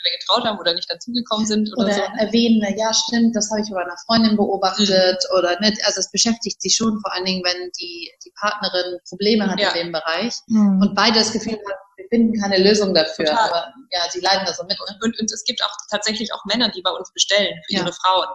getraut 0.02 0.44
haben 0.44 0.58
oder 0.58 0.74
nicht 0.74 0.90
dazugekommen 0.90 1.46
sind 1.46 1.70
oder, 1.76 1.86
oder 1.86 1.94
so. 1.94 2.02
erwähnen, 2.18 2.62
ja 2.76 2.92
stimmt, 2.94 3.34
das 3.34 3.50
habe 3.50 3.60
ich 3.60 3.70
bei 3.70 3.82
einer 3.82 3.96
Freundin 4.06 4.36
beobachtet 4.36 4.88
mhm. 4.88 5.38
oder 5.38 5.58
nicht. 5.60 5.84
Also 5.84 6.00
es 6.00 6.10
beschäftigt 6.10 6.60
sie 6.62 6.70
schon, 6.70 7.00
vor 7.00 7.12
allen 7.12 7.24
Dingen, 7.24 7.42
wenn 7.44 7.70
die, 7.80 8.10
die 8.24 8.32
Partnerin 8.38 8.98
Probleme 9.08 9.50
hat 9.50 9.60
ja. 9.60 9.70
in 9.70 9.86
dem 9.86 9.92
Bereich 9.92 10.34
mhm. 10.46 10.80
und 10.80 10.94
beide 10.94 11.18
das 11.18 11.32
Gefühl 11.32 11.54
haben, 11.54 11.62
wir 11.96 12.06
finden 12.08 12.40
keine 12.40 12.58
Lösung 12.58 12.94
dafür. 12.94 13.26
Total. 13.26 13.48
Aber 13.48 13.72
ja, 13.90 14.00
sie 14.10 14.20
leiden 14.20 14.46
da 14.46 14.52
so 14.54 14.62
mit. 14.62 14.78
Ne? 14.78 14.98
Und, 15.02 15.18
und, 15.18 15.32
es 15.32 15.44
gibt 15.44 15.62
auch 15.64 15.74
tatsächlich 15.90 16.32
auch 16.32 16.44
Männer, 16.44 16.70
die 16.70 16.82
bei 16.82 16.90
uns 16.90 17.12
bestellen 17.12 17.60
für 17.66 17.74
ja. 17.74 17.80
ihre 17.80 17.92
Frauen. 17.92 18.28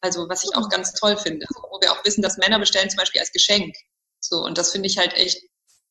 Also 0.00 0.28
was 0.28 0.44
ich 0.44 0.54
auch 0.54 0.68
ganz 0.68 0.92
toll 0.92 1.16
finde, 1.16 1.46
wo 1.70 1.80
wir 1.80 1.90
auch 1.92 2.04
wissen, 2.04 2.22
dass 2.22 2.36
Männer 2.36 2.58
bestellen 2.58 2.88
zum 2.90 2.98
Beispiel 2.98 3.20
als 3.20 3.32
Geschenk. 3.32 3.74
So, 4.20 4.44
und 4.44 4.58
das 4.58 4.72
finde 4.72 4.88
ich 4.88 4.98
halt 4.98 5.14
echt 5.14 5.42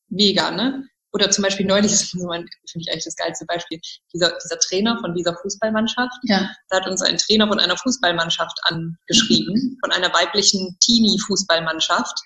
mega, 0.08 0.50
ne? 0.50 0.88
Oder 1.12 1.30
zum 1.30 1.42
Beispiel 1.42 1.66
neulich, 1.66 1.90
das 1.92 2.10
finde 2.10 2.28
ich 2.76 2.90
eigentlich 2.90 3.04
das 3.04 3.16
geilste 3.16 3.46
Beispiel, 3.46 3.80
dieser, 4.12 4.36
dieser 4.42 4.58
Trainer 4.58 4.98
von 5.00 5.14
dieser 5.14 5.34
Fußballmannschaft, 5.36 6.18
ja. 6.22 6.50
da 6.68 6.80
hat 6.80 6.88
uns 6.88 7.02
ein 7.02 7.18
Trainer 7.18 7.48
von 7.48 7.60
einer 7.60 7.76
Fußballmannschaft 7.76 8.58
angeschrieben, 8.62 9.78
von 9.82 9.92
einer 9.92 10.12
weiblichen 10.12 10.76
Teenie-Fußballmannschaft, 10.80 12.18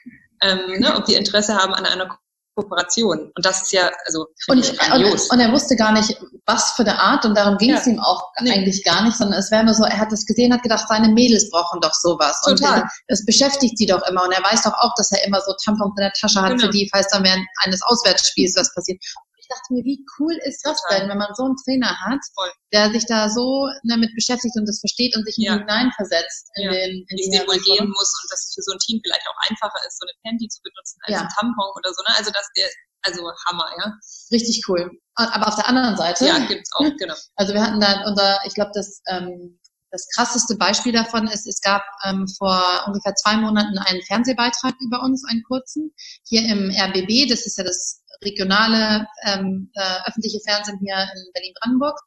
ähm, 0.42 0.80
ne, 0.80 0.96
ob 0.96 1.04
die 1.04 1.14
Interesse 1.14 1.56
haben 1.56 1.74
an 1.74 1.86
einer 1.86 2.18
Kooperation. 2.54 3.32
Und 3.34 3.46
das 3.46 3.62
ist 3.62 3.72
ja, 3.72 3.90
also 4.04 4.26
und, 4.48 4.58
ich, 4.58 4.70
und, 4.70 5.30
und, 5.30 5.40
er 5.40 5.52
wusste 5.52 5.76
gar 5.76 5.92
nicht, 5.92 6.18
was 6.46 6.72
für 6.72 6.82
eine 6.82 6.98
Art 7.00 7.24
und 7.24 7.36
darum 7.36 7.56
ging 7.56 7.70
ja. 7.70 7.78
es 7.78 7.86
ihm 7.86 7.98
auch 7.98 8.30
nee. 8.40 8.52
eigentlich 8.52 8.84
gar 8.84 9.04
nicht, 9.04 9.16
sondern 9.16 9.38
es 9.38 9.50
wäre 9.50 9.64
nur 9.64 9.74
so, 9.74 9.84
er 9.84 9.98
hat 9.98 10.12
das 10.12 10.26
gesehen, 10.26 10.52
hat 10.52 10.62
gedacht, 10.62 10.86
seine 10.88 11.08
Mädels 11.08 11.50
brauchen 11.50 11.80
doch 11.80 11.94
sowas. 11.94 12.40
Total. 12.42 12.82
Und 12.82 12.90
das 13.08 13.24
beschäftigt 13.24 13.78
sie 13.78 13.86
doch 13.86 14.06
immer. 14.08 14.24
Und 14.24 14.32
er 14.32 14.42
weiß 14.42 14.62
doch 14.62 14.74
auch, 14.74 14.94
dass 14.96 15.10
er 15.12 15.24
immer 15.26 15.40
so 15.40 15.54
Tampons 15.64 15.94
in 15.96 16.02
der 16.02 16.12
Tasche 16.12 16.42
hat 16.42 16.50
genau. 16.50 16.64
für 16.64 16.70
die, 16.70 16.88
falls 16.92 17.08
dann 17.08 17.24
während 17.24 17.46
eines 17.64 17.82
Auswärtsspiels 17.82 18.54
was 18.56 18.74
passiert 18.74 19.02
dachte 19.52 19.76
mir, 19.76 19.84
wie 19.84 20.00
cool 20.18 20.32
ist 20.48 20.64
das 20.64 20.80
denn, 20.90 21.08
wenn 21.08 21.18
man 21.18 21.34
so 21.36 21.44
einen 21.44 21.56
Trainer 21.60 21.92
hat, 22.00 22.20
Voll. 22.34 22.50
der 22.72 22.90
sich 22.90 23.04
da 23.06 23.28
so 23.28 23.68
damit 23.84 24.14
beschäftigt 24.16 24.56
und 24.56 24.66
das 24.66 24.80
versteht 24.80 25.14
und 25.16 25.24
sich 25.24 25.36
ja. 25.36 25.60
hineinversetzt 25.60 26.48
in 26.56 26.64
ja. 26.64 26.70
den 26.72 27.04
in 27.06 27.16
Wie 27.16 27.36
es 27.36 27.46
wohl 27.46 27.60
gehen 27.60 27.88
muss 27.88 28.10
und 28.22 28.28
dass 28.32 28.48
es 28.48 28.54
für 28.56 28.62
so 28.64 28.72
ein 28.72 28.80
Team 28.80 29.00
vielleicht 29.04 29.26
auch 29.28 29.38
einfacher 29.48 29.80
ist, 29.86 30.00
so 30.00 30.06
eine 30.08 30.16
Panty 30.24 30.48
zu 30.48 30.60
benutzen 30.64 30.98
als 31.04 31.12
ja. 31.12 31.20
ein 31.20 31.30
Tampon 31.36 31.70
oder 31.76 31.92
so. 31.92 32.00
Ne? 32.08 32.16
Also 32.16 32.30
das 32.32 32.48
der 32.56 32.68
also 33.04 33.22
Hammer, 33.46 33.68
ja. 33.78 33.98
Richtig 34.30 34.62
cool. 34.68 34.90
Aber 35.16 35.48
auf 35.48 35.56
der 35.56 35.66
anderen 35.66 35.96
Seite. 35.96 36.26
Ja, 36.26 36.38
gibt's 36.38 36.70
auch, 36.72 36.84
genau. 36.98 37.14
Also 37.36 37.52
wir 37.52 37.60
hatten 37.60 37.80
da 37.80 38.04
unser, 38.06 38.38
ich 38.46 38.54
glaube, 38.54 38.70
das 38.74 39.02
ähm, 39.08 39.58
das 39.92 40.08
krasseste 40.16 40.56
Beispiel 40.56 40.92
davon 40.92 41.28
ist, 41.28 41.46
es 41.46 41.60
gab 41.60 41.82
ähm, 42.04 42.26
vor 42.38 42.84
ungefähr 42.86 43.14
zwei 43.14 43.36
Monaten 43.36 43.76
einen 43.78 44.02
Fernsehbeitrag 44.02 44.74
über 44.80 45.02
uns, 45.02 45.22
einen 45.28 45.42
kurzen, 45.42 45.92
hier 46.26 46.48
im 46.48 46.70
RBB, 46.70 47.28
das 47.28 47.44
ist 47.44 47.58
ja 47.58 47.64
das 47.64 48.01
regionale 48.24 49.06
ähm, 49.24 49.70
äh, 49.74 50.08
öffentliche 50.08 50.40
Fernsehen 50.40 50.78
hier 50.82 50.96
in 50.96 51.32
Berlin-Brandenburg. 51.32 51.98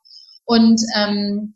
Und 0.46 0.80
ähm, 0.96 1.54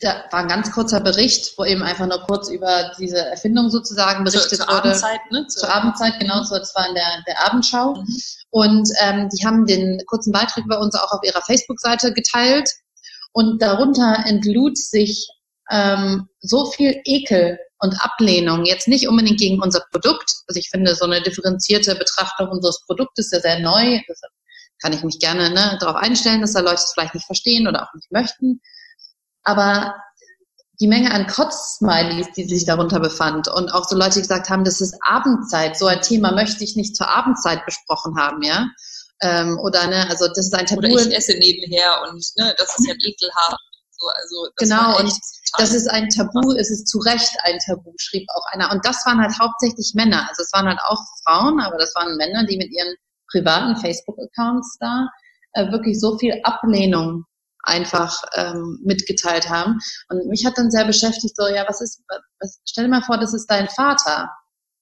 da 0.00 0.24
war 0.30 0.40
ein 0.40 0.48
ganz 0.48 0.70
kurzer 0.70 1.00
Bericht, 1.00 1.54
wo 1.58 1.64
eben 1.64 1.82
einfach 1.82 2.06
nur 2.06 2.20
kurz 2.20 2.48
über 2.50 2.92
diese 2.98 3.18
Erfindung 3.18 3.68
sozusagen 3.68 4.22
berichtet 4.22 4.58
zur, 4.58 4.66
zur 4.66 4.68
wurde. 4.68 4.88
Abendzeit, 4.88 5.20
ne? 5.30 5.46
Zur, 5.48 5.62
zur 5.62 5.74
Abendzeit, 5.74 6.20
genau, 6.20 6.42
so, 6.44 6.56
das 6.56 6.74
war 6.74 6.88
in 6.88 6.94
der, 6.94 7.24
der 7.26 7.44
Abendschau. 7.44 7.94
Mhm. 7.94 8.06
Und 8.50 8.88
ähm, 9.00 9.28
die 9.28 9.44
haben 9.44 9.66
den 9.66 10.00
kurzen 10.06 10.32
Beitrag 10.32 10.64
bei 10.68 10.78
uns 10.78 10.94
auch 10.94 11.10
auf 11.10 11.20
ihrer 11.24 11.42
Facebook-Seite 11.42 12.12
geteilt. 12.12 12.70
Und 13.32 13.60
darunter 13.60 14.24
entlud 14.26 14.78
sich 14.78 15.28
ähm, 15.70 16.28
so 16.40 16.66
viel 16.66 17.00
Ekel 17.04 17.58
und 17.80 18.02
Ablehnung 18.02 18.64
jetzt 18.64 18.88
nicht 18.88 19.08
unbedingt 19.08 19.38
gegen 19.38 19.62
unser 19.62 19.80
Produkt. 19.90 20.32
Also 20.46 20.58
ich 20.58 20.70
finde 20.70 20.94
so 20.94 21.04
eine 21.04 21.22
differenzierte 21.22 21.94
Betrachtung 21.94 22.48
unseres 22.48 22.84
Produktes 22.86 23.30
ja 23.30 23.40
sehr 23.40 23.60
neu. 23.60 24.00
Das 24.08 24.20
kann 24.80 24.92
ich 24.92 25.02
mich 25.02 25.18
gerne 25.18 25.50
ne, 25.50 25.76
darauf 25.80 25.96
einstellen, 25.96 26.40
dass 26.40 26.52
da 26.52 26.60
Leute 26.60 26.76
es 26.76 26.92
vielleicht 26.92 27.14
nicht 27.14 27.26
verstehen 27.26 27.66
oder 27.66 27.84
auch 27.84 27.94
nicht 27.94 28.10
möchten. 28.10 28.60
Aber 29.44 29.94
die 30.80 30.86
Menge 30.86 31.12
an 31.12 31.26
Kotz-Smileys, 31.26 32.32
die 32.36 32.44
sich 32.44 32.64
darunter 32.64 33.00
befand 33.00 33.48
und 33.48 33.70
auch 33.70 33.88
so 33.88 33.96
Leute, 33.96 34.14
die 34.14 34.20
gesagt 34.20 34.48
haben, 34.48 34.64
das 34.64 34.80
ist 34.80 34.96
Abendzeit, 35.02 35.76
so 35.76 35.86
ein 35.86 36.00
Thema 36.02 36.32
möchte 36.32 36.62
ich 36.62 36.76
nicht 36.76 36.96
zur 36.96 37.08
Abendzeit 37.08 37.64
besprochen 37.66 38.16
haben, 38.16 38.42
ja. 38.42 38.68
Ähm, 39.20 39.58
oder 39.58 39.88
ne, 39.88 40.08
also 40.08 40.28
das 40.28 40.46
ist 40.46 40.54
ein 40.54 40.66
Tabu. 40.66 40.86
Oder 40.86 41.06
ich 41.06 41.16
esse 41.16 41.36
nebenher 41.36 42.02
und 42.08 42.24
ne, 42.36 42.54
das 42.56 42.78
ist 42.78 42.86
ja 42.86 42.94
ekelhaft. 42.94 43.67
So, 43.98 44.06
also 44.08 44.48
genau, 44.56 44.98
und 44.98 45.12
das 45.58 45.74
ist 45.74 45.88
ein 45.88 46.08
Tabu, 46.08 46.52
es 46.52 46.70
ist 46.70 46.86
zu 46.86 46.98
Recht 46.98 47.36
ein 47.42 47.58
Tabu, 47.58 47.92
schrieb 47.98 48.26
auch 48.34 48.46
einer. 48.52 48.70
Und 48.70 48.84
das 48.84 49.04
waren 49.04 49.20
halt 49.20 49.32
hauptsächlich 49.40 49.92
Männer. 49.94 50.28
Also 50.28 50.42
es 50.42 50.52
waren 50.52 50.66
halt 50.66 50.78
auch 50.86 51.02
Frauen, 51.24 51.60
aber 51.60 51.78
das 51.78 51.92
waren 51.96 52.16
Männer, 52.16 52.46
die 52.46 52.56
mit 52.56 52.70
ihren 52.70 52.94
privaten 53.30 53.76
Facebook-Accounts 53.76 54.78
da 54.78 55.08
äh, 55.54 55.70
wirklich 55.72 55.98
so 56.00 56.16
viel 56.16 56.40
Ablehnung 56.44 57.24
einfach 57.62 58.16
ähm, 58.34 58.78
mitgeteilt 58.84 59.48
haben. 59.48 59.78
Und 60.08 60.26
mich 60.28 60.46
hat 60.46 60.56
dann 60.56 60.70
sehr 60.70 60.84
beschäftigt, 60.84 61.36
so, 61.36 61.48
ja, 61.48 61.64
was 61.68 61.80
ist, 61.80 62.02
was, 62.40 62.60
stell 62.64 62.84
dir 62.84 62.90
mal 62.90 63.02
vor, 63.02 63.18
das 63.18 63.34
ist 63.34 63.50
dein 63.50 63.68
Vater. 63.68 64.30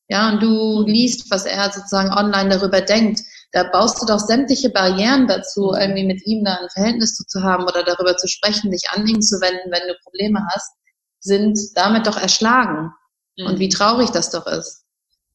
Ja, 0.08 0.28
und 0.30 0.42
du 0.42 0.84
liest, 0.86 1.30
was 1.30 1.46
er 1.46 1.72
sozusagen 1.72 2.12
online 2.12 2.50
darüber 2.50 2.80
denkt 2.80 3.22
da 3.56 3.62
baust 3.62 4.02
du 4.02 4.06
doch 4.06 4.18
sämtliche 4.18 4.68
Barrieren 4.68 5.26
dazu, 5.26 5.72
irgendwie 5.72 6.04
mit 6.04 6.26
ihm 6.26 6.44
da 6.44 6.58
ein 6.60 6.68
Verhältnis 6.68 7.14
zu 7.14 7.42
haben 7.42 7.62
oder 7.62 7.82
darüber 7.84 8.14
zu 8.18 8.28
sprechen, 8.28 8.70
dich 8.70 8.82
an 8.90 9.06
ihn 9.06 9.22
zu 9.22 9.40
wenden, 9.40 9.72
wenn 9.72 9.88
du 9.88 9.94
Probleme 10.02 10.46
hast, 10.50 10.74
sind 11.20 11.58
damit 11.74 12.06
doch 12.06 12.18
erschlagen. 12.18 12.92
Mhm. 13.38 13.46
Und 13.46 13.58
wie 13.58 13.70
traurig 13.70 14.10
das 14.10 14.30
doch 14.30 14.46
ist. 14.46 14.84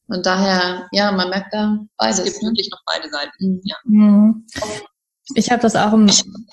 Und 0.08 0.28
daher, 0.28 0.88
ja, 0.92 1.12
man 1.12 1.30
merkt 1.30 1.52
da 1.52 1.80
beides. 1.98 2.20
Es 2.20 2.26
gibt 2.26 2.44
ne? 2.44 2.50
wirklich 2.50 2.70
noch 2.70 2.82
beide 2.86 3.10
Seiten. 3.10 3.54
Mhm. 3.54 3.62
Ja. 3.64 3.76
Mhm. 3.86 4.46
Ich 5.34 5.50
habe 5.50 5.64
das 5.64 5.76
auch 5.76 5.94
in 5.94 6.12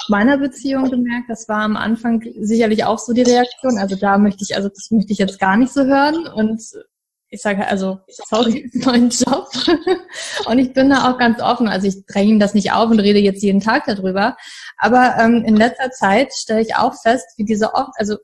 meiner 0.08 0.38
Beziehung 0.38 0.88
gemerkt. 0.90 1.28
Das 1.28 1.50
war 1.50 1.64
am 1.64 1.76
Anfang 1.76 2.24
sicherlich 2.40 2.84
auch 2.84 2.98
so 2.98 3.12
die 3.12 3.22
Reaktion. 3.22 3.76
Also 3.76 3.94
da 3.94 4.16
möchte 4.16 4.42
ich, 4.42 4.56
also 4.56 4.70
das 4.70 4.90
möchte 4.90 5.12
ich 5.12 5.18
jetzt 5.18 5.38
gar 5.38 5.58
nicht 5.58 5.74
so 5.74 5.84
hören. 5.84 6.28
Und 6.28 6.62
ich 7.30 7.42
sage 7.42 7.66
also, 7.66 7.98
sorry, 8.28 8.70
mein 8.84 9.10
Job. 9.10 9.48
und 10.46 10.58
ich 10.58 10.72
bin 10.72 10.90
da 10.90 11.10
auch 11.10 11.18
ganz 11.18 11.40
offen. 11.40 11.68
Also 11.68 11.86
ich 11.86 12.04
dränge 12.06 12.32
ihm 12.32 12.40
das 12.40 12.54
nicht 12.54 12.72
auf 12.72 12.90
und 12.90 13.00
rede 13.00 13.18
jetzt 13.18 13.42
jeden 13.42 13.60
Tag 13.60 13.84
darüber. 13.86 14.36
Aber 14.78 15.16
ähm, 15.18 15.44
in 15.46 15.56
letzter 15.56 15.90
Zeit 15.90 16.32
stelle 16.32 16.62
ich 16.62 16.76
auch 16.76 16.94
fest, 17.00 17.26
wie 17.36 17.44
diese 17.44 17.74
oft, 17.74 17.92
also 17.96 18.16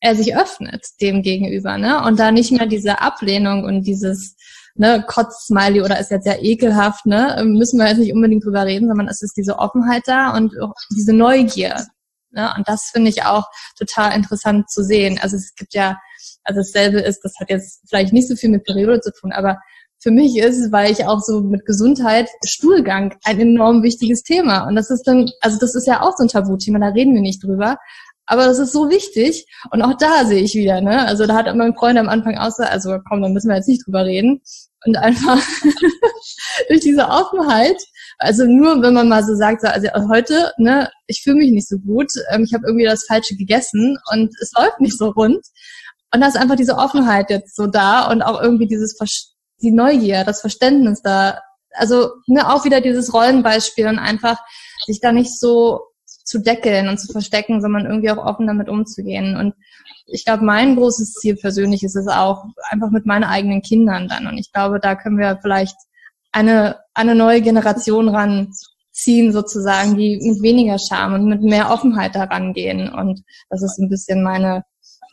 er 0.00 0.16
sich 0.16 0.34
öffnet 0.34 0.84
dem 1.00 1.22
gegenüber, 1.22 1.76
ne? 1.76 2.02
Und 2.04 2.18
da 2.18 2.32
nicht 2.32 2.52
mehr 2.52 2.66
diese 2.66 3.02
Ablehnung 3.02 3.64
und 3.64 3.82
dieses 3.82 4.34
ne, 4.74 5.04
Kotz-Smiley 5.06 5.82
oder 5.82 6.00
ist 6.00 6.10
jetzt 6.10 6.24
sehr 6.24 6.42
ekelhaft, 6.42 7.04
ne? 7.04 7.42
Müssen 7.44 7.78
wir 7.78 7.86
jetzt 7.86 7.98
nicht 7.98 8.14
unbedingt 8.14 8.44
drüber 8.44 8.64
reden, 8.64 8.88
sondern 8.88 9.08
es 9.08 9.20
ist 9.20 9.36
diese 9.36 9.58
Offenheit 9.58 10.04
da 10.06 10.34
und 10.34 10.54
diese 10.96 11.12
Neugier. 11.12 11.86
Ne? 12.30 12.52
Und 12.56 12.68
das 12.68 12.90
finde 12.92 13.10
ich 13.10 13.24
auch 13.24 13.46
total 13.78 14.14
interessant 14.14 14.70
zu 14.70 14.82
sehen. 14.82 15.18
Also 15.20 15.36
es 15.36 15.54
gibt 15.54 15.74
ja 15.74 15.96
also 16.44 16.60
dasselbe 16.60 17.00
ist, 17.00 17.20
das 17.22 17.34
hat 17.38 17.50
jetzt 17.50 17.82
vielleicht 17.88 18.12
nicht 18.12 18.28
so 18.28 18.36
viel 18.36 18.50
mit 18.50 18.64
Periode 18.64 19.00
zu 19.00 19.12
tun, 19.12 19.32
aber 19.32 19.58
für 20.02 20.10
mich 20.10 20.38
ist 20.38 20.72
weil 20.72 20.90
ich 20.90 21.06
auch 21.06 21.20
so 21.20 21.42
mit 21.42 21.66
Gesundheit, 21.66 22.28
Stuhlgang 22.44 23.14
ein 23.24 23.38
enorm 23.38 23.82
wichtiges 23.82 24.22
Thema. 24.22 24.66
Und 24.66 24.74
das 24.74 24.90
ist 24.90 25.02
dann, 25.02 25.30
also 25.42 25.58
das 25.58 25.74
ist 25.74 25.86
ja 25.86 26.00
auch 26.00 26.16
so 26.16 26.24
ein 26.24 26.28
Tabuthema, 26.28 26.78
da 26.78 26.88
reden 26.88 27.14
wir 27.14 27.20
nicht 27.20 27.44
drüber. 27.44 27.76
Aber 28.24 28.46
das 28.46 28.58
ist 28.58 28.72
so 28.72 28.88
wichtig. 28.88 29.46
Und 29.72 29.82
auch 29.82 29.96
da 29.98 30.24
sehe 30.24 30.42
ich 30.42 30.54
wieder, 30.54 30.80
ne? 30.80 31.04
Also 31.06 31.26
da 31.26 31.34
hat 31.34 31.54
mein 31.54 31.74
Freund 31.74 31.98
am 31.98 32.08
Anfang 32.08 32.38
auch 32.38 32.50
so, 32.50 32.62
also 32.62 32.96
komm, 33.06 33.20
da 33.20 33.28
müssen 33.28 33.48
wir 33.48 33.56
jetzt 33.56 33.68
nicht 33.68 33.84
drüber 33.84 34.04
reden. 34.04 34.40
Und 34.86 34.96
einfach 34.96 35.42
durch 36.68 36.80
diese 36.80 37.08
Offenheit, 37.08 37.76
also 38.22 38.44
nur 38.44 38.82
wenn 38.82 38.92
man 38.92 39.08
mal 39.08 39.24
so 39.24 39.34
sagt, 39.34 39.64
also 39.64 39.88
heute, 40.08 40.52
ne, 40.58 40.90
ich 41.06 41.22
fühle 41.22 41.36
mich 41.36 41.52
nicht 41.52 41.66
so 41.66 41.78
gut, 41.78 42.08
ähm, 42.30 42.44
ich 42.44 42.52
habe 42.52 42.66
irgendwie 42.66 42.84
das 42.84 43.06
Falsche 43.06 43.34
gegessen 43.34 43.98
und 44.12 44.30
es 44.42 44.52
läuft 44.56 44.78
nicht 44.78 44.96
so 44.96 45.08
rund. 45.08 45.40
Und 46.12 46.20
da 46.20 46.28
ist 46.28 46.36
einfach 46.36 46.56
diese 46.56 46.76
Offenheit 46.76 47.30
jetzt 47.30 47.56
so 47.56 47.66
da 47.66 48.10
und 48.10 48.20
auch 48.20 48.40
irgendwie 48.40 48.66
dieses 48.66 48.98
die 49.62 49.70
Neugier, 49.70 50.24
das 50.24 50.42
Verständnis 50.42 51.00
da. 51.02 51.40
Also 51.72 52.10
ne, 52.26 52.52
auch 52.52 52.64
wieder 52.66 52.82
dieses 52.82 53.14
Rollenbeispiel 53.14 53.86
und 53.86 53.98
einfach 53.98 54.38
sich 54.86 55.00
da 55.00 55.12
nicht 55.12 55.38
so 55.38 55.80
zu 56.06 56.40
deckeln 56.40 56.88
und 56.88 56.98
zu 56.98 57.10
verstecken, 57.12 57.62
sondern 57.62 57.86
irgendwie 57.86 58.10
auch 58.10 58.24
offen 58.24 58.46
damit 58.46 58.68
umzugehen. 58.68 59.36
Und 59.36 59.54
ich 60.06 60.26
glaube, 60.26 60.44
mein 60.44 60.76
großes 60.76 61.14
Ziel 61.14 61.36
persönlich 61.36 61.82
ist 61.84 61.96
es 61.96 62.06
auch, 62.06 62.44
einfach 62.68 62.90
mit 62.90 63.06
meinen 63.06 63.24
eigenen 63.24 63.62
Kindern 63.62 64.08
dann. 64.08 64.26
Und 64.26 64.36
ich 64.36 64.52
glaube, 64.52 64.78
da 64.78 64.94
können 64.94 65.16
wir 65.16 65.38
vielleicht 65.40 65.76
eine, 66.32 66.80
eine 66.94 67.14
neue 67.14 67.42
Generation 67.42 68.08
ranziehen, 68.08 69.32
sozusagen, 69.32 69.96
die 69.96 70.18
mit 70.22 70.42
weniger 70.42 70.78
Scham 70.78 71.14
und 71.14 71.26
mit 71.26 71.42
mehr 71.42 71.70
Offenheit 71.70 72.14
daran 72.14 72.52
gehen. 72.52 72.92
Und 72.92 73.22
das 73.48 73.62
ist 73.62 73.78
ein 73.78 73.88
bisschen 73.88 74.22
meine 74.22 74.64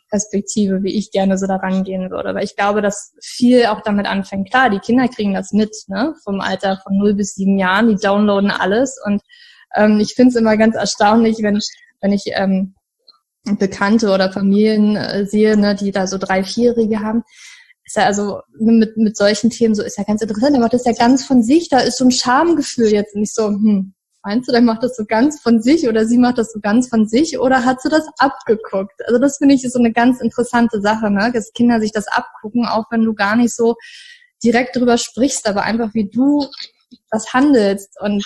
Perspektive, 0.09 0.83
wie 0.83 0.95
ich 0.95 1.11
gerne 1.11 1.37
so 1.37 1.47
daran 1.47 1.83
gehen 1.83 2.09
würde. 2.11 2.33
Weil 2.33 2.43
ich 2.43 2.55
glaube, 2.55 2.81
dass 2.81 3.13
viel 3.21 3.65
auch 3.65 3.81
damit 3.81 4.05
anfängt. 4.05 4.49
Klar, 4.49 4.69
die 4.69 4.79
Kinder 4.79 5.07
kriegen 5.07 5.33
das 5.33 5.51
mit, 5.51 5.75
ne? 5.87 6.13
Vom 6.23 6.39
Alter 6.39 6.79
von 6.83 6.97
0 6.97 7.15
bis 7.15 7.35
7 7.35 7.57
Jahren, 7.57 7.89
die 7.89 7.95
downloaden 7.95 8.51
alles 8.51 8.97
und 9.05 9.21
ähm, 9.75 9.99
ich 9.99 10.13
finde 10.15 10.29
es 10.29 10.35
immer 10.35 10.57
ganz 10.57 10.75
erstaunlich, 10.75 11.37
wenn, 11.41 11.59
wenn 12.01 12.11
ich 12.11 12.23
ähm, 12.33 12.75
Bekannte 13.59 14.11
oder 14.11 14.31
Familien 14.31 14.95
äh, 14.95 15.25
sehe, 15.25 15.57
ne, 15.57 15.75
die 15.75 15.91
da 15.91 16.07
so 16.07 16.17
drei, 16.17 16.43
vierjährige 16.43 16.99
haben. 16.99 17.23
Ist 17.87 17.95
ja 17.95 18.03
also 18.03 18.41
mit, 18.59 18.97
mit 18.97 19.15
solchen 19.15 19.49
Themen 19.49 19.73
so, 19.73 19.81
ist 19.81 19.97
ja 19.97 20.03
ganz 20.03 20.21
interessant, 20.21 20.53
er 20.55 20.59
macht 20.59 20.73
das 20.73 20.85
ja 20.85 20.91
ganz 20.91 21.25
von 21.25 21.41
sich, 21.41 21.69
da 21.69 21.79
ist 21.79 21.97
so 21.97 22.05
ein 22.05 22.11
Schamgefühl 22.11 22.91
jetzt 22.91 23.15
nicht 23.15 23.33
so, 23.33 23.47
hm, 23.47 23.93
meinst 24.23 24.49
du, 24.49 24.51
der 24.51 24.61
macht 24.61 24.83
das 24.83 24.97
so 24.97 25.05
ganz 25.05 25.41
von 25.41 25.61
sich 25.61 25.87
oder 25.87 26.05
sie 26.05 26.17
macht 26.17 26.37
das 26.37 26.51
so 26.51 26.59
ganz 26.59 26.89
von 26.89 27.07
sich 27.07 27.39
oder 27.39 27.63
hat 27.63 27.81
sie 27.81 27.87
das 27.87 28.05
abgeguckt? 28.17 28.99
Also 29.07 29.19
das 29.19 29.37
finde 29.37 29.55
ich 29.55 29.63
ist 29.63 29.71
so 29.71 29.79
eine 29.79 29.93
ganz 29.93 30.19
interessante 30.19 30.81
Sache, 30.81 31.09
ne? 31.09 31.31
dass 31.33 31.53
Kinder 31.53 31.79
sich 31.79 31.93
das 31.93 32.07
abgucken, 32.09 32.65
auch 32.65 32.85
wenn 32.91 33.05
du 33.05 33.13
gar 33.13 33.37
nicht 33.37 33.55
so 33.55 33.75
direkt 34.43 34.75
drüber 34.75 34.97
sprichst, 34.97 35.47
aber 35.47 35.63
einfach 35.63 35.93
wie 35.93 36.09
du 36.09 36.45
das 37.09 37.33
handelst 37.33 37.95
und 38.01 38.25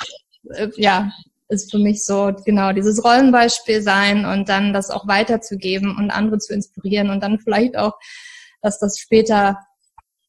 äh, 0.55 0.69
ja, 0.75 1.11
ist 1.49 1.69
für 1.69 1.77
mich 1.77 2.03
so 2.03 2.31
genau 2.45 2.71
dieses 2.71 3.03
Rollenbeispiel 3.03 3.81
sein 3.81 4.25
und 4.25 4.49
dann 4.49 4.73
das 4.73 4.89
auch 4.89 5.07
weiterzugeben 5.07 5.95
und 5.97 6.09
andere 6.09 6.39
zu 6.39 6.53
inspirieren 6.53 7.09
und 7.09 7.21
dann 7.21 7.39
vielleicht 7.39 7.77
auch, 7.77 7.93
dass 8.61 8.79
das 8.79 8.97
später 8.97 9.59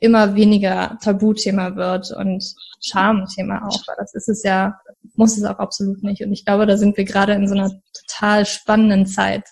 immer 0.01 0.35
weniger 0.35 0.99
Tabuthema 1.01 1.77
wird 1.77 2.11
und 2.11 2.43
Schamthema 2.81 3.67
auch, 3.67 3.81
weil 3.87 3.97
das 3.99 4.15
ist 4.15 4.29
es 4.29 4.43
ja, 4.43 4.81
muss 5.15 5.37
es 5.37 5.45
auch 5.45 5.59
absolut 5.59 6.03
nicht. 6.03 6.23
Und 6.23 6.33
ich 6.33 6.45
glaube, 6.45 6.67
da 6.67 6.77
sind 6.77 6.97
wir 6.97 7.05
gerade 7.05 7.35
in 7.35 7.47
so 7.47 7.55
einer 7.55 7.71
total 7.93 8.45
spannenden 8.45 9.07
Zeit, 9.07 9.45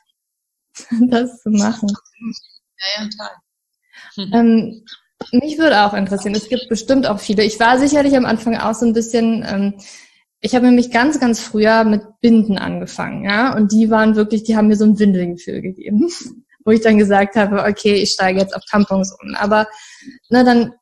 das 1.09 1.41
zu 1.43 1.51
machen. 1.51 1.89
Ja, 2.79 3.05
ja, 3.05 3.09
total. 3.09 3.37
Ähm, 4.33 4.85
mich 5.31 5.57
würde 5.59 5.85
auch 5.85 5.95
interessieren, 5.95 6.35
es 6.35 6.49
gibt 6.49 6.69
bestimmt 6.69 7.07
auch 7.07 7.21
viele. 7.21 7.45
Ich 7.45 7.61
war 7.61 7.79
sicherlich 7.79 8.17
am 8.17 8.25
Anfang 8.25 8.57
auch 8.57 8.75
so 8.75 8.85
ein 8.85 8.93
bisschen 8.93 9.45
ähm, 9.47 9.75
ich 10.41 10.55
habe 10.55 10.67
nämlich 10.67 10.91
ganz, 10.91 11.21
ganz 11.21 11.41
früher 11.41 11.85
mit 11.85 12.03
Binden 12.21 12.57
angefangen, 12.57 13.25
ja, 13.25 13.55
und 13.55 13.73
die 13.73 13.91
waren 13.91 14.17
wirklich, 14.17 14.43
die 14.43 14.57
haben 14.57 14.69
mir 14.69 14.77
so 14.77 14.85
ein 14.85 14.99
Windelgefühl 14.99 15.61
gegeben, 15.61 16.09
wo 16.65 16.71
ich 16.71 16.81
dann 16.81 16.99
gesagt 16.99 17.37
habe, 17.37 17.65
okay, 17.65 17.95
ich 17.95 18.11
steige 18.11 18.41
jetzt 18.41 18.55
auf 18.55 18.63
Tampons 18.71 19.17
um. 19.23 19.35
Aber 19.35 19.67
na, 20.29 20.45
dann 20.45 20.73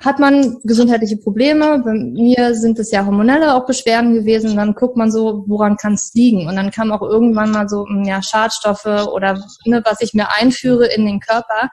hat 0.00 0.18
man 0.18 0.58
gesundheitliche 0.64 1.16
Probleme. 1.16 1.82
Bei 1.84 1.92
mir 1.92 2.54
sind 2.54 2.78
es 2.78 2.90
ja 2.90 3.06
hormonelle 3.06 3.54
auch 3.54 3.66
Beschwerden 3.66 4.14
gewesen. 4.14 4.56
Dann 4.56 4.74
guckt 4.74 4.96
man 4.96 5.10
so, 5.10 5.44
woran 5.46 5.76
kann 5.76 5.94
es 5.94 6.12
liegen? 6.14 6.46
Und 6.46 6.56
dann 6.56 6.70
kam 6.70 6.92
auch 6.92 7.02
irgendwann 7.02 7.50
mal 7.50 7.68
so, 7.68 7.86
hm, 7.86 8.04
ja, 8.04 8.22
Schadstoffe 8.22 8.84
oder 8.84 9.42
ne, 9.64 9.82
was 9.84 10.00
ich 10.00 10.12
mir 10.12 10.28
einführe 10.36 10.86
in 10.86 11.06
den 11.06 11.20
Körper. 11.20 11.70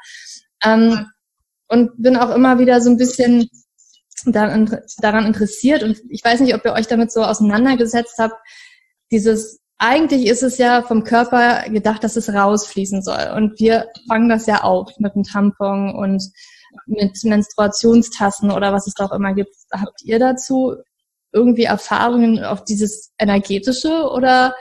Ähm, 0.64 1.08
und 1.68 1.92
bin 1.98 2.18
auch 2.18 2.34
immer 2.36 2.60
wieder 2.60 2.82
so 2.82 2.90
ein 2.90 2.98
bisschen 2.98 3.50
daran 4.26 5.26
interessiert 5.26 5.84
und 5.84 5.98
ich 6.10 6.24
weiß 6.24 6.42
nicht, 6.42 6.54
ob 6.54 6.64
ihr 6.66 6.74
euch 6.74 6.88
damit 6.88 7.12
so 7.12 7.24
auseinandergesetzt 7.24 8.16
habt, 8.20 8.36
dieses 9.12 9.60
eigentlich 9.82 10.28
ist 10.28 10.44
es 10.44 10.60
ja 10.60 10.84
vom 10.84 11.04
Körper 11.04 11.68
gedacht, 11.68 12.04
dass 12.04 12.16
es 12.16 12.30
rausfließen 12.30 13.02
soll. 13.02 13.32
Und 13.36 13.60
wir 13.60 13.88
fangen 14.08 14.30
das 14.30 14.46
ja 14.46 14.62
auf 14.62 14.92
mit 15.00 15.16
einem 15.16 15.24
Tampon 15.24 15.96
und 15.96 16.24
mit 16.86 17.18
Menstruationstassen 17.24 18.52
oder 18.52 18.74
was 18.74 18.86
es 18.86 18.94
da 18.94 19.06
auch 19.06 19.12
immer 19.12 19.34
gibt. 19.34 19.56
Habt 19.74 20.04
ihr 20.04 20.20
dazu 20.20 20.76
irgendwie 21.34 21.64
Erfahrungen 21.64 22.44
auf 22.44 22.64
dieses 22.64 23.12
energetische 23.18 24.08
oder 24.08 24.54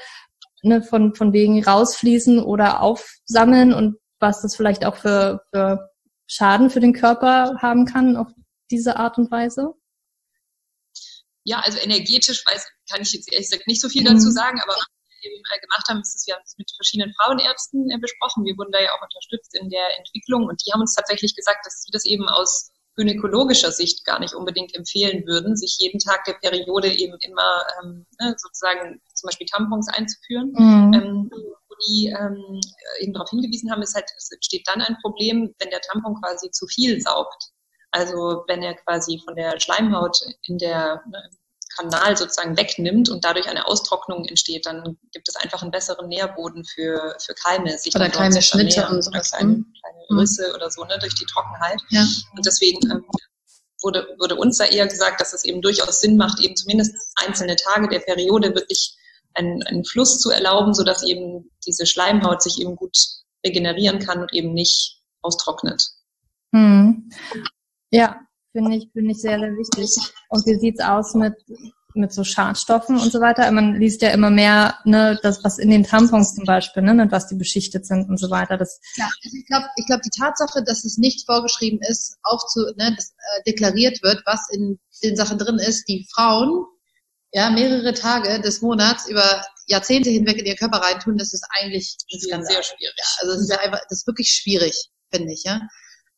ne, 0.63 0.83
von, 0.83 1.15
von 1.15 1.35
wegen 1.35 1.63
rausfließen 1.63 2.43
oder 2.43 2.81
aufsammeln 2.81 3.75
und 3.75 3.99
was 4.21 4.41
das 4.41 4.57
vielleicht 4.57 4.87
auch 4.87 4.97
für, 4.97 5.43
für 5.53 5.91
Schaden 6.29 6.71
für 6.71 6.81
den 6.81 6.95
Körper 6.95 7.57
haben 7.59 7.85
kann 7.85 8.17
auf 8.17 8.29
diese 8.71 8.97
Art 8.97 9.19
und 9.19 9.31
Weise? 9.31 9.75
Ja, 11.45 11.61
also 11.61 11.79
energetisch 11.79 12.43
weiß, 12.47 12.67
kann 12.91 13.03
ich 13.03 13.13
jetzt 13.13 13.31
ehrlich 13.31 13.51
gesagt 13.51 13.67
nicht 13.67 13.83
so 13.83 13.91
viel 13.91 14.03
mhm. 14.03 14.15
dazu 14.15 14.31
sagen, 14.31 14.59
aber 14.63 14.77
eben 15.23 15.43
äh, 15.53 15.61
gemacht 15.61 15.87
haben, 15.89 16.01
ist 16.01 16.17
es, 16.17 16.27
wir 16.27 16.35
haben 16.35 16.43
es 16.45 16.57
mit 16.59 16.71
verschiedenen 16.75 17.15
Frauenärzten 17.15 17.91
äh, 17.91 17.99
besprochen. 17.99 18.45
Wir 18.45 18.57
wurden 18.57 18.73
da 18.73 18.81
ja 18.81 18.93
auch 18.93 19.03
unterstützt 19.03 19.55
in 19.55 19.69
der 19.69 19.99
Entwicklung 19.99 20.47
und 20.47 20.61
die 20.67 20.73
haben 20.73 20.81
uns 20.81 20.95
tatsächlich 20.95 21.35
gesagt, 21.35 21.65
dass 21.67 21.83
sie 21.83 21.93
das 21.93 22.05
eben 22.05 22.29
aus 22.29 22.71
gynäkologischer 22.97 23.73
Sicht 23.73 24.05
gar 24.05 24.19
nicht 24.21 24.35
unbedingt 24.35 24.75
empfehlen 24.75 25.27
würden, 25.27 25.57
sich 25.57 25.77
jeden 25.79 26.01
Tag 26.01 26.25
der 26.25 26.35
Periode 26.35 26.93
eben 26.93 27.17
immer 27.21 27.65
ähm, 27.83 28.07
ne, 28.21 28.35
sozusagen 28.37 29.01
zum 29.15 29.29
Beispiel 29.29 29.47
Tampons 29.47 29.89
einzuführen. 29.89 30.53
Mhm. 30.53 30.93
Ähm, 30.95 31.31
wo 31.33 31.75
die 31.89 32.09
ähm, 32.09 32.61
eben 33.01 33.13
darauf 33.13 33.31
hingewiesen 33.31 33.71
haben, 33.71 33.83
ist 33.83 33.95
halt, 33.95 34.11
es 34.17 34.31
entsteht 34.31 34.67
dann 34.67 34.83
ein 34.83 34.99
Problem, 35.03 35.55
wenn 35.59 35.71
der 35.71 35.81
Tampon 35.81 36.21
quasi 36.21 36.51
zu 36.51 36.67
viel 36.67 37.01
saugt. 37.01 37.51
Also 37.93 38.45
wenn 38.47 38.63
er 38.63 38.75
quasi 38.75 39.21
von 39.25 39.35
der 39.35 39.59
Schleimhaut 39.59 40.19
in 40.43 40.59
der 40.59 41.03
ne, 41.09 41.31
Kanal 41.77 42.17
sozusagen 42.17 42.57
wegnimmt 42.57 43.09
und 43.09 43.25
dadurch 43.25 43.49
eine 43.49 43.67
Austrocknung 43.67 44.25
entsteht, 44.25 44.67
dann 44.67 44.99
gibt 45.13 45.29
es 45.29 45.37
einfach 45.37 45.63
einen 45.63 45.71
besseren 45.71 46.09
Nährboden 46.09 46.65
für, 46.65 47.17
für 47.25 47.35
Keime. 47.35 47.79
Sich 47.79 47.95
oder 47.95 48.09
kleine 48.09 48.43
Schnitte 48.43 48.89
und 48.89 49.03
so. 49.03 49.11
Oder 49.11 49.21
kleine, 49.21 49.65
kleine 49.81 50.21
Risse 50.21 50.49
mhm. 50.49 50.55
oder 50.55 50.71
so, 50.71 50.85
ne, 50.85 50.99
durch 50.99 51.15
die 51.15 51.27
Trockenheit. 51.27 51.81
Ja. 51.91 52.03
Und 52.37 52.45
deswegen 52.45 52.91
ähm, 52.91 53.05
wurde, 53.83 54.07
wurde 54.19 54.37
uns 54.37 54.59
da 54.59 54.65
eher 54.65 54.87
gesagt, 54.87 55.21
dass 55.21 55.33
es 55.33 55.45
eben 55.45 55.63
durchaus 55.63 56.01
Sinn 56.01 56.17
macht, 56.17 56.41
eben 56.41 56.57
zumindest 56.57 56.95
einzelne 57.17 57.57
Tage 57.57 57.89
der 57.89 58.01
Periode 58.01 58.55
wirklich 58.55 58.97
einen, 59.35 59.63
einen 59.63 59.85
Fluss 59.85 60.19
zu 60.19 60.31
erlauben, 60.31 60.75
sodass 60.75 61.03
eben 61.05 61.51
diese 61.67 61.87
Schleimhaut 61.87 62.43
sich 62.43 62.61
eben 62.61 62.77
gut 62.77 62.97
regenerieren 63.45 64.01
kann 64.01 64.21
und 64.21 64.33
eben 64.33 64.53
nicht 64.53 65.01
austrocknet. 65.23 65.83
Hm. 66.53 67.11
Ja, 67.91 68.21
finde 68.53 68.77
ich, 68.77 68.89
finde 68.93 69.13
ich 69.13 69.21
sehr, 69.21 69.39
sehr 69.39 69.53
wichtig. 69.57 69.91
Und 70.29 70.47
wie 70.47 70.59
sieht's 70.59 70.81
aus 70.81 71.15
mit, 71.15 71.35
mit 71.95 72.13
so 72.13 72.25
Schadstoffen 72.25 72.99
und 72.99 73.13
so 73.13 73.21
weiter? 73.21 73.51
Man 73.51 73.75
liest 73.75 74.03
ja 74.03 74.11
immer 74.11 74.31
mehr, 74.31 74.79
ne, 74.85 75.19
das, 75.23 75.43
was 75.45 75.59
in 75.59 75.71
den 75.71 75.85
Tampons 75.85 76.35
zum 76.35 76.45
Beispiel, 76.45 76.83
ne, 76.83 76.95
mit 76.95 77.13
was 77.13 77.27
die 77.29 77.37
beschichtet 77.37 77.87
sind 77.87 78.09
und 78.09 78.19
so 78.19 78.31
weiter. 78.31 78.57
Das 78.57 78.81
ja, 78.97 79.05
also 79.05 79.37
ich 79.37 79.47
glaube, 79.47 79.67
ich 79.77 79.87
glaube, 79.87 80.03
die 80.05 80.19
Tatsache, 80.19 80.63
dass 80.65 80.85
es 80.85 80.99
nicht 80.99 81.27
vorgeschrieben 81.27 81.81
ist, 81.83 82.19
auch 82.23 82.47
zu, 82.47 82.61
ne, 82.77 82.95
dass 82.97 83.11
äh, 83.11 83.43
deklariert 83.47 84.03
wird, 84.03 84.23
was 84.27 84.49
in 84.53 84.79
den 85.03 85.17
Sachen 85.17 85.39
drin 85.39 85.59
ist, 85.59 85.89
die 85.89 86.07
Frauen 86.13 86.65
ja 87.33 87.51
mehrere 87.51 87.95
Tage 87.95 88.41
des 88.41 88.61
Monats 88.61 89.09
über 89.09 89.45
Jahrzehnte 89.67 90.11
hinweg 90.11 90.39
in 90.39 90.47
ihren 90.47 90.57
Körper 90.57 90.79
reintun, 90.79 91.17
das 91.17 91.33
ist 91.33 91.47
eigentlich 91.61 91.97
das 92.11 92.23
ist 92.23 92.29
sehr 92.29 92.63
schwierig. 92.63 92.95
Ja, 92.97 93.05
also 93.21 93.35
es 93.35 93.43
ist 93.43 93.51
ja 93.51 93.61
einfach, 93.61 93.81
das 93.89 94.01
ist 94.01 94.07
wirklich 94.07 94.31
schwierig, 94.31 94.91
finde 95.13 95.33
ich, 95.33 95.45
ja. 95.45 95.61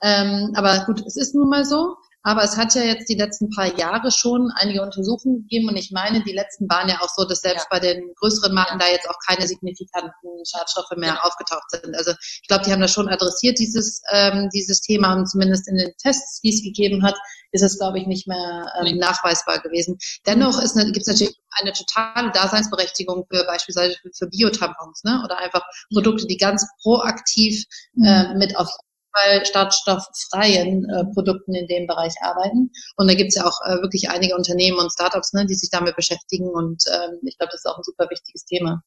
Ähm, 0.02 0.52
aber 0.54 0.84
gut, 0.86 1.04
es 1.06 1.16
ist 1.16 1.34
nun 1.34 1.48
mal 1.48 1.64
so. 1.64 1.96
Aber 2.22 2.42
es 2.44 2.56
hat 2.56 2.74
ja 2.74 2.82
jetzt 2.82 3.08
die 3.08 3.16
letzten 3.16 3.50
paar 3.50 3.76
Jahre 3.78 4.10
schon 4.12 4.50
einige 4.54 4.82
Untersuchungen 4.82 5.42
gegeben 5.42 5.68
und 5.68 5.76
ich 5.76 5.90
meine, 5.90 6.22
die 6.22 6.32
letzten 6.32 6.68
waren 6.68 6.88
ja 6.88 7.00
auch 7.00 7.08
so, 7.08 7.24
dass 7.24 7.40
selbst 7.40 7.66
ja. 7.70 7.78
bei 7.78 7.80
den 7.80 8.14
größeren 8.14 8.54
Marken 8.54 8.78
da 8.78 8.86
jetzt 8.86 9.08
auch 9.08 9.18
keine 9.26 9.46
signifikanten 9.46 10.12
Schadstoffe 10.46 10.96
mehr 10.96 11.14
ja. 11.14 11.22
aufgetaucht 11.22 11.70
sind. 11.70 11.96
Also 11.96 12.12
ich 12.20 12.48
glaube, 12.48 12.64
die 12.64 12.72
haben 12.72 12.80
das 12.80 12.92
schon 12.92 13.08
adressiert, 13.08 13.58
dieses, 13.58 14.02
ähm, 14.12 14.48
dieses 14.54 14.80
Thema 14.80 15.14
und 15.14 15.26
zumindest 15.28 15.68
in 15.68 15.76
den 15.76 15.92
Tests, 16.00 16.40
die 16.40 16.50
es 16.50 16.62
gegeben 16.62 17.02
hat, 17.02 17.16
ist 17.50 17.62
es, 17.62 17.78
glaube 17.78 17.98
ich, 17.98 18.06
nicht 18.06 18.26
mehr 18.26 18.72
ähm, 18.80 18.98
nachweisbar 18.98 19.60
gewesen. 19.60 19.98
Dennoch 20.26 20.58
gibt 20.60 20.98
es 20.98 21.06
natürlich 21.06 21.36
eine 21.60 21.72
totale 21.72 22.30
Daseinsberechtigung 22.32 23.26
für 23.30 23.44
beispielsweise 23.44 23.96
für 24.16 24.26
Biotampons 24.28 25.04
ne? 25.04 25.22
oder 25.24 25.38
einfach 25.38 25.62
Produkte, 25.92 26.26
die 26.26 26.38
ganz 26.38 26.66
proaktiv 26.82 27.64
äh, 28.02 28.34
mit 28.34 28.56
auf 28.56 28.68
Fall 29.14 29.44
schadstofffreien 29.46 30.88
äh, 30.88 31.04
Produkten 31.12 31.54
in 31.54 31.66
dem 31.66 31.86
Bereich 31.86 32.14
arbeiten. 32.20 32.70
Und 32.96 33.08
da 33.08 33.14
gibt 33.14 33.28
es 33.28 33.36
ja 33.36 33.46
auch 33.46 33.60
äh, 33.66 33.82
wirklich 33.82 34.10
einige 34.10 34.36
Unternehmen 34.36 34.78
und 34.78 34.92
Startups, 34.92 35.32
ne, 35.32 35.46
die 35.46 35.54
sich 35.54 35.70
damit 35.70 35.96
beschäftigen. 35.96 36.48
Und 36.48 36.84
ähm, 36.88 37.18
ich 37.22 37.38
glaube, 37.38 37.50
das 37.52 37.60
ist 37.64 37.70
auch 37.70 37.78
ein 37.78 37.84
super 37.84 38.08
wichtiges 38.10 38.44
Thema. 38.44 38.82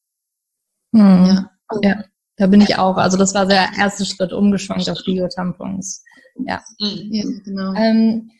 Hm. 0.94 1.26
Ja. 1.26 1.50
Ja, 1.82 2.04
da 2.36 2.46
bin 2.46 2.60
ich 2.60 2.78
auch. 2.78 2.96
Also 2.96 3.16
das 3.16 3.34
war 3.34 3.46
der 3.46 3.70
erste 3.76 4.04
Schritt, 4.04 4.32
umgeschwankt 4.32 4.88
auf 4.88 5.02
Bio-Tampons. 5.04 6.04
Ja. 6.46 6.62
Ja 6.78 7.24
genau. 7.44 7.72
Ähm, 7.74 8.30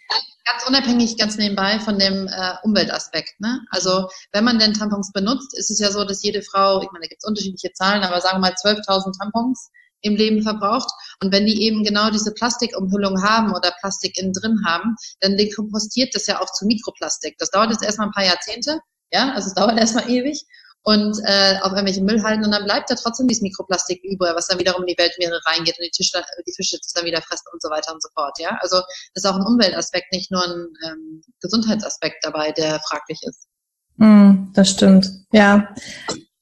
ganz 0.44 0.66
unabhängig, 0.68 1.18
ganz 1.18 1.36
nebenbei 1.36 1.80
von 1.80 1.98
dem 1.98 2.28
äh, 2.28 2.54
Umweltaspekt. 2.62 3.40
Ne? 3.40 3.60
Also 3.70 4.08
wenn 4.32 4.44
man 4.44 4.58
denn 4.58 4.74
Tampons 4.74 5.12
benutzt, 5.12 5.56
ist 5.58 5.70
es 5.70 5.80
ja 5.80 5.90
so, 5.90 6.04
dass 6.04 6.22
jede 6.22 6.42
Frau, 6.42 6.80
ich 6.82 6.90
meine, 6.92 7.04
da 7.04 7.08
gibt 7.08 7.22
es 7.22 7.28
unterschiedliche 7.28 7.72
Zahlen, 7.72 8.04
aber 8.04 8.20
sagen 8.20 8.36
wir 8.36 8.50
mal 8.50 8.54
12.000 8.54 9.18
Tampons 9.18 9.70
im 10.02 10.16
Leben 10.16 10.42
verbraucht. 10.42 10.90
Und 11.22 11.32
wenn 11.32 11.46
die 11.46 11.62
eben 11.62 11.84
genau 11.84 12.10
diese 12.10 12.32
Plastikumhüllung 12.32 13.22
haben 13.22 13.52
oder 13.52 13.74
Plastik 13.80 14.18
innen 14.18 14.32
drin 14.32 14.62
haben, 14.66 14.96
dann 15.20 15.36
dekompostiert 15.36 16.14
das 16.14 16.26
ja 16.26 16.40
auch 16.40 16.52
zu 16.52 16.66
Mikroplastik. 16.66 17.36
Das 17.38 17.50
dauert 17.50 17.70
jetzt 17.70 17.84
erstmal 17.84 18.08
ein 18.08 18.12
paar 18.12 18.24
Jahrzehnte. 18.24 18.80
Ja, 19.12 19.32
also 19.32 19.48
es 19.48 19.54
dauert 19.54 19.78
erstmal 19.78 20.10
ewig 20.10 20.44
und 20.86 21.18
äh, 21.24 21.58
auf 21.62 21.72
irgendwelche 21.72 22.00
Müllhalden 22.00 22.44
und 22.44 22.52
dann 22.52 22.62
bleibt 22.62 22.88
da 22.88 22.94
trotzdem 22.94 23.26
dieses 23.26 23.42
Mikroplastik 23.42 24.04
über, 24.04 24.36
was 24.36 24.46
dann 24.46 24.60
wiederum 24.60 24.82
in 24.82 24.94
die 24.94 24.98
Weltmeere 24.98 25.40
reingeht 25.44 25.76
und 25.76 25.84
die, 25.84 25.90
Tisch, 25.90 26.12
die 26.12 26.52
Fische 26.54 26.78
dann 26.94 27.04
wieder 27.04 27.20
fressen 27.22 27.48
und 27.52 27.60
so 27.60 27.68
weiter 27.70 27.92
und 27.92 28.00
so 28.00 28.08
fort. 28.14 28.38
Ja, 28.38 28.56
also 28.60 28.76
das 28.76 29.24
ist 29.24 29.26
auch 29.26 29.34
ein 29.34 29.44
Umweltaspekt, 29.44 30.12
nicht 30.12 30.30
nur 30.30 30.44
ein 30.44 30.68
ähm, 30.86 31.22
Gesundheitsaspekt 31.40 32.18
dabei, 32.22 32.52
der 32.52 32.78
fraglich 32.88 33.18
ist. 33.22 33.48
Mm, 33.96 34.52
das 34.54 34.70
stimmt. 34.70 35.10
Ja, 35.32 35.74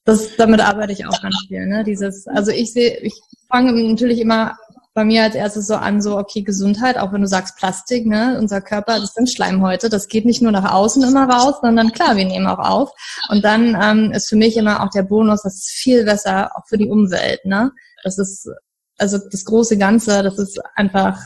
das 0.05 0.35
damit 0.37 0.61
arbeite 0.61 0.93
ich 0.93 1.05
auch 1.05 1.21
ganz 1.21 1.35
viel. 1.47 1.65
Ne? 1.65 1.83
Dieses, 1.83 2.27
also 2.27 2.51
ich 2.51 2.71
sehe, 2.71 2.97
ich 2.99 3.19
fange 3.49 3.73
natürlich 3.73 4.19
immer 4.19 4.55
bei 4.93 5.03
mir 5.03 5.23
als 5.23 5.35
erstes 5.35 5.67
so 5.67 5.75
an, 5.75 6.01
so, 6.01 6.17
okay, 6.17 6.41
Gesundheit, 6.41 6.97
auch 6.97 7.11
wenn 7.11 7.19
du 7.19 7.27
sagst 7.27 7.57
Plastik, 7.57 8.05
ne, 8.05 8.37
unser 8.39 8.61
Körper, 8.61 8.97
das 9.01 9.13
sind 9.13 9.29
Schleimhäute, 9.29 9.89
das 9.89 10.07
geht 10.07 10.23
nicht 10.23 10.41
nur 10.41 10.53
nach 10.53 10.71
außen 10.71 11.03
immer 11.03 11.29
raus, 11.29 11.55
sondern 11.61 11.91
klar, 11.91 12.15
wir 12.15 12.23
nehmen 12.23 12.47
auch 12.47 12.59
auf. 12.59 12.91
Und 13.27 13.43
dann 13.43 13.77
ähm, 13.81 14.13
ist 14.13 14.29
für 14.29 14.37
mich 14.37 14.55
immer 14.55 14.81
auch 14.81 14.89
der 14.91 15.03
Bonus, 15.03 15.41
das 15.41 15.55
ist 15.55 15.71
viel 15.71 16.05
besser 16.05 16.49
auch 16.55 16.65
für 16.69 16.77
die 16.77 16.87
Umwelt, 16.87 17.43
ne. 17.43 17.73
Das 18.03 18.17
ist, 18.17 18.49
also 18.97 19.17
das 19.17 19.43
große 19.43 19.77
Ganze, 19.77 20.23
das 20.23 20.39
ist 20.39 20.61
einfach 20.75 21.19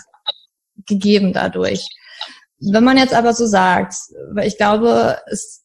gegeben 0.87 1.31
dadurch. 1.31 1.87
Wenn 2.59 2.83
man 2.83 2.97
jetzt 2.97 3.13
aber 3.13 3.33
so 3.33 3.45
sagt, 3.45 3.93
weil 4.33 4.47
ich 4.47 4.57
glaube, 4.57 5.19
es 5.27 5.63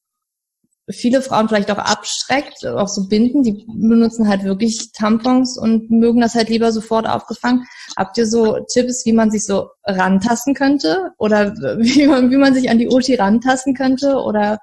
viele 0.91 1.23
Frauen 1.23 1.49
vielleicht 1.49 1.71
auch 1.71 1.79
abschreckt, 1.79 2.67
auch 2.67 2.89
so 2.89 3.09
Binden, 3.09 3.43
die 3.43 3.65
benutzen 3.67 4.29
halt 4.29 4.45
wirklich 4.45 4.91
Tampons 4.93 5.59
und 5.59 5.91
mögen 5.91 6.21
das 6.21 6.35
halt 6.35 6.49
lieber 6.49 6.73
sofort 6.73 7.09
aufgefangen. 7.09 7.67
Habt 7.97 8.19
ihr 8.19 8.27
so 8.27 8.59
Tipps, 8.73 9.07
wie 9.07 9.13
man 9.13 9.31
sich 9.31 9.47
so 9.47 9.71
rantasten 9.85 10.55
könnte? 10.55 11.13
Oder 11.19 11.55
wie 11.79 12.07
man, 12.07 12.31
wie 12.31 12.37
man 12.37 12.55
sich 12.55 12.69
an 12.71 12.79
die 12.79 12.91
Oti 12.91 13.15
rantasten 13.15 13.75
könnte? 13.75 14.17
Oder 14.17 14.59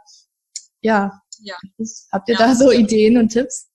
ja, 0.81 1.21
ja. 1.39 1.55
habt 2.11 2.29
ihr 2.29 2.35
ja. 2.35 2.47
da 2.47 2.55
so 2.55 2.71
Ideen 2.71 3.17
und 3.17 3.29
Tipps? 3.29 3.70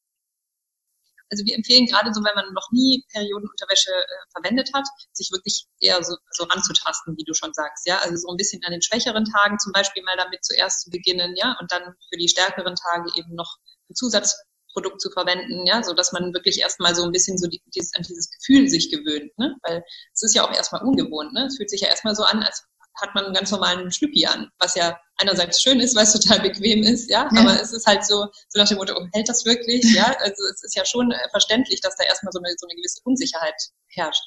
Also 1.30 1.44
wir 1.44 1.54
empfehlen 1.54 1.86
gerade 1.86 2.12
so, 2.14 2.22
wenn 2.22 2.34
man 2.34 2.52
noch 2.52 2.68
nie 2.72 3.04
Periodenunterwäsche 3.12 3.90
äh, 3.90 4.30
verwendet 4.32 4.70
hat, 4.74 4.86
sich 5.12 5.30
wirklich 5.32 5.66
eher 5.80 6.02
so, 6.02 6.16
so 6.30 6.44
ranzutasten, 6.44 7.16
wie 7.16 7.24
du 7.24 7.34
schon 7.34 7.52
sagst, 7.52 7.86
ja. 7.86 7.98
Also 7.98 8.16
so 8.16 8.28
ein 8.28 8.36
bisschen 8.36 8.62
an 8.64 8.72
den 8.72 8.82
schwächeren 8.82 9.24
Tagen 9.24 9.58
zum 9.58 9.72
Beispiel 9.72 10.02
mal 10.02 10.16
damit 10.16 10.44
zuerst 10.44 10.82
zu 10.82 10.90
beginnen, 10.90 11.34
ja, 11.36 11.56
und 11.60 11.70
dann 11.72 11.94
für 12.10 12.18
die 12.18 12.28
stärkeren 12.28 12.74
Tage 12.76 13.10
eben 13.16 13.34
noch 13.34 13.56
ein 13.90 13.94
Zusatzprodukt 13.94 15.00
zu 15.00 15.10
verwenden, 15.10 15.66
ja, 15.66 15.82
so 15.82 15.94
dass 15.94 16.12
man 16.12 16.32
wirklich 16.32 16.60
erstmal 16.60 16.94
so 16.94 17.04
ein 17.04 17.12
bisschen 17.12 17.38
so 17.38 17.48
die, 17.48 17.62
dieses, 17.74 17.94
an 17.94 18.02
dieses 18.02 18.30
Gefühl 18.30 18.68
sich 18.68 18.90
gewöhnt, 18.90 19.36
ne? 19.38 19.56
Weil 19.62 19.82
es 20.14 20.22
ist 20.22 20.34
ja 20.34 20.44
auch 20.46 20.52
erstmal 20.52 20.82
ungewohnt, 20.82 21.32
ne? 21.32 21.46
Es 21.46 21.56
fühlt 21.56 21.70
sich 21.70 21.80
ja 21.80 21.88
erstmal 21.88 22.14
so 22.14 22.24
an, 22.24 22.42
als 22.42 22.64
hat 23.00 23.14
man 23.14 23.24
einen 23.24 23.34
ganz 23.34 23.50
normalen 23.50 23.90
Schlüppi 23.90 24.26
an, 24.26 24.50
was 24.58 24.74
ja 24.74 24.98
einerseits 25.18 25.62
schön 25.62 25.80
ist, 25.80 25.94
weil 25.96 26.04
es 26.04 26.12
total 26.12 26.40
bequem 26.40 26.82
ist, 26.82 27.10
ja, 27.10 27.28
ja. 27.32 27.40
aber 27.40 27.60
es 27.60 27.72
ist 27.72 27.86
halt 27.86 28.04
so, 28.04 28.26
so 28.48 28.60
nach 28.60 28.68
dem 28.68 28.78
Motto, 28.78 28.94
oh, 28.96 29.06
hält 29.12 29.28
das 29.28 29.44
wirklich, 29.44 29.84
ja, 29.94 30.14
also 30.20 30.42
es 30.52 30.62
ist 30.62 30.76
ja 30.76 30.84
schon 30.84 31.10
äh, 31.10 31.28
verständlich, 31.30 31.80
dass 31.80 31.96
da 31.96 32.04
erstmal 32.04 32.32
so 32.32 32.38
eine, 32.38 32.54
so 32.58 32.66
eine 32.66 32.76
gewisse 32.76 33.00
Unsicherheit 33.04 33.54
herrscht. 33.88 34.22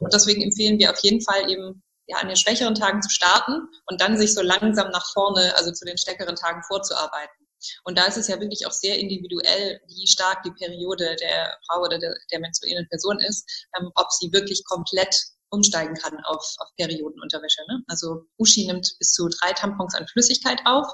Und 0.00 0.12
deswegen 0.12 0.42
empfehlen 0.42 0.78
wir 0.78 0.90
auf 0.90 0.98
jeden 1.00 1.20
Fall 1.20 1.50
eben, 1.50 1.82
ja, 2.06 2.18
an 2.18 2.28
den 2.28 2.36
schwächeren 2.36 2.74
Tagen 2.74 3.00
zu 3.00 3.10
starten 3.10 3.68
und 3.86 4.00
dann 4.00 4.18
sich 4.18 4.34
so 4.34 4.42
langsam 4.42 4.90
nach 4.90 5.12
vorne, 5.12 5.54
also 5.56 5.70
zu 5.72 5.84
den 5.84 5.98
stärkeren 5.98 6.34
Tagen 6.34 6.62
vorzuarbeiten. 6.64 7.42
Und 7.84 7.96
da 7.96 8.06
ist 8.06 8.16
es 8.16 8.26
ja 8.26 8.40
wirklich 8.40 8.66
auch 8.66 8.72
sehr 8.72 8.98
individuell, 8.98 9.80
wie 9.86 10.06
stark 10.08 10.42
die 10.42 10.50
Periode 10.50 11.16
der 11.16 11.56
Frau 11.66 11.82
oder 11.82 11.98
der, 11.98 12.14
der 12.32 12.40
menstruierenden 12.40 12.88
Person 12.88 13.20
ist, 13.20 13.68
ähm, 13.78 13.90
ob 13.94 14.10
sie 14.10 14.32
wirklich 14.32 14.64
komplett 14.64 15.14
umsteigen 15.52 15.94
kann 15.94 16.18
auf, 16.24 16.54
auf 16.58 16.68
Periodenunterwäsche. 16.76 17.62
Ne? 17.68 17.82
Also 17.86 18.24
Uschi 18.38 18.66
nimmt 18.66 18.96
bis 18.98 19.12
zu 19.12 19.28
drei 19.28 19.52
Tampons 19.52 19.94
an 19.94 20.06
Flüssigkeit 20.08 20.60
auf. 20.64 20.86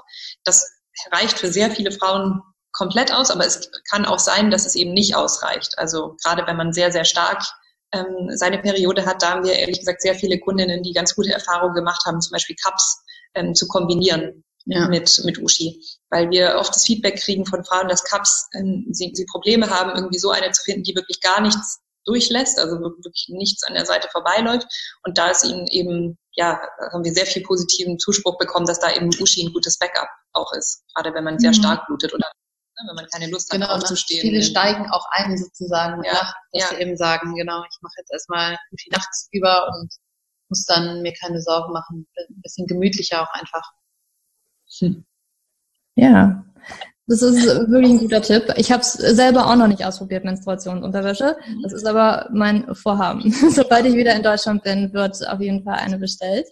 Das 0.43 0.69
reicht 1.11 1.39
für 1.39 1.51
sehr 1.51 1.71
viele 1.71 1.91
Frauen 1.91 2.41
komplett 2.71 3.11
aus, 3.11 3.31
aber 3.31 3.45
es 3.45 3.71
kann 3.89 4.05
auch 4.05 4.19
sein, 4.19 4.51
dass 4.51 4.65
es 4.65 4.75
eben 4.75 4.93
nicht 4.93 5.15
ausreicht. 5.15 5.77
Also 5.77 6.17
gerade 6.23 6.45
wenn 6.45 6.57
man 6.57 6.73
sehr, 6.73 6.91
sehr 6.91 7.05
stark 7.05 7.43
ähm, 7.93 8.29
seine 8.35 8.59
Periode 8.59 9.05
hat, 9.05 9.23
da 9.23 9.31
haben 9.31 9.45
wir 9.45 9.53
ehrlich 9.53 9.79
gesagt 9.79 10.01
sehr 10.01 10.15
viele 10.15 10.39
Kundinnen, 10.39 10.83
die 10.83 10.93
ganz 10.93 11.15
gute 11.15 11.31
Erfahrungen 11.31 11.73
gemacht 11.73 12.05
haben, 12.05 12.21
zum 12.21 12.33
Beispiel 12.33 12.57
Cups 12.61 13.01
ähm, 13.33 13.55
zu 13.55 13.67
kombinieren 13.67 14.43
ja. 14.65 14.87
mit, 14.87 15.21
mit 15.23 15.39
Uschi. 15.39 15.81
Weil 16.09 16.29
wir 16.29 16.55
oft 16.57 16.75
das 16.75 16.85
Feedback 16.85 17.19
kriegen 17.19 17.45
von 17.45 17.63
Frauen, 17.63 17.87
dass 17.87 18.03
Cups, 18.03 18.49
ähm, 18.53 18.85
sie, 18.91 19.11
sie 19.13 19.25
Probleme 19.25 19.69
haben, 19.69 19.95
irgendwie 19.95 20.19
so 20.19 20.31
eine 20.31 20.51
zu 20.51 20.63
finden, 20.63 20.83
die 20.83 20.95
wirklich 20.95 21.21
gar 21.21 21.41
nichts 21.41 21.79
durchlässt, 22.05 22.59
also 22.59 22.79
wirklich 22.79 23.27
nichts 23.29 23.63
an 23.63 23.73
der 23.73 23.85
Seite 23.85 24.07
vorbeiläuft. 24.11 24.67
Und 25.03 25.17
da 25.17 25.29
ist 25.29 25.43
ihnen 25.43 25.67
eben, 25.67 26.17
ja, 26.33 26.59
haben 26.91 27.03
wir 27.03 27.13
sehr 27.13 27.25
viel 27.25 27.43
positiven 27.43 27.99
Zuspruch 27.99 28.37
bekommen, 28.37 28.65
dass 28.65 28.79
da 28.79 28.91
eben 28.91 29.09
Uschi 29.19 29.45
ein 29.45 29.53
gutes 29.53 29.77
Backup 29.77 30.09
auch 30.33 30.51
ist, 30.53 30.83
gerade 30.93 31.13
wenn 31.13 31.23
man 31.23 31.39
sehr 31.39 31.51
mhm. 31.51 31.55
stark 31.55 31.87
blutet 31.87 32.13
oder 32.13 32.27
ne, 32.27 32.89
wenn 32.89 32.95
man 32.95 33.07
keine 33.11 33.29
Lust 33.29 33.51
hat, 33.51 33.59
genau, 33.59 33.67
ne? 33.67 33.75
aufzustehen. 33.75 34.21
Viele 34.21 34.41
steigen 34.41 34.89
auch 34.91 35.05
ein 35.11 35.37
sozusagen 35.37 36.03
ja, 36.03 36.13
nach, 36.13 36.33
dass 36.51 36.63
ja. 36.63 36.67
sie 36.69 36.81
eben 36.81 36.97
sagen, 36.97 37.35
genau, 37.35 37.63
ich 37.63 37.77
mache 37.81 37.95
jetzt 37.97 38.11
erstmal 38.11 38.57
Uschi 38.71 38.89
nachts 38.91 39.27
über 39.31 39.67
und 39.73 39.93
muss 40.49 40.65
dann 40.65 41.01
mir 41.01 41.13
keine 41.13 41.41
Sorgen 41.41 41.73
machen. 41.73 42.07
Ein 42.17 42.41
bisschen 42.41 42.67
gemütlicher 42.67 43.21
auch 43.21 43.33
einfach. 43.33 43.71
Hm. 44.79 45.05
Ja, 45.95 46.43
das 47.09 47.23
ist 47.23 47.43
wirklich 47.43 47.89
ein 47.89 47.97
guter 47.97 48.21
Tipp. 48.21 48.53
Ich 48.55 48.71
habe 48.71 48.83
es 48.83 48.93
selber 48.93 49.47
auch 49.47 49.55
noch 49.55 49.67
nicht 49.67 49.83
ausprobiert, 49.83 50.25
Menstruationsunterwäsche. 50.25 51.35
Das 51.63 51.73
ist 51.73 51.87
aber 51.87 52.29
mein 52.31 52.75
Vorhaben. 52.75 53.31
Sobald 53.49 53.87
ich 53.87 53.95
wieder 53.95 54.15
in 54.15 54.21
Deutschland 54.21 54.61
bin, 54.61 54.93
wird 54.93 55.27
auf 55.27 55.41
jeden 55.41 55.63
Fall 55.63 55.79
eine 55.79 55.97
bestellt. 55.97 56.45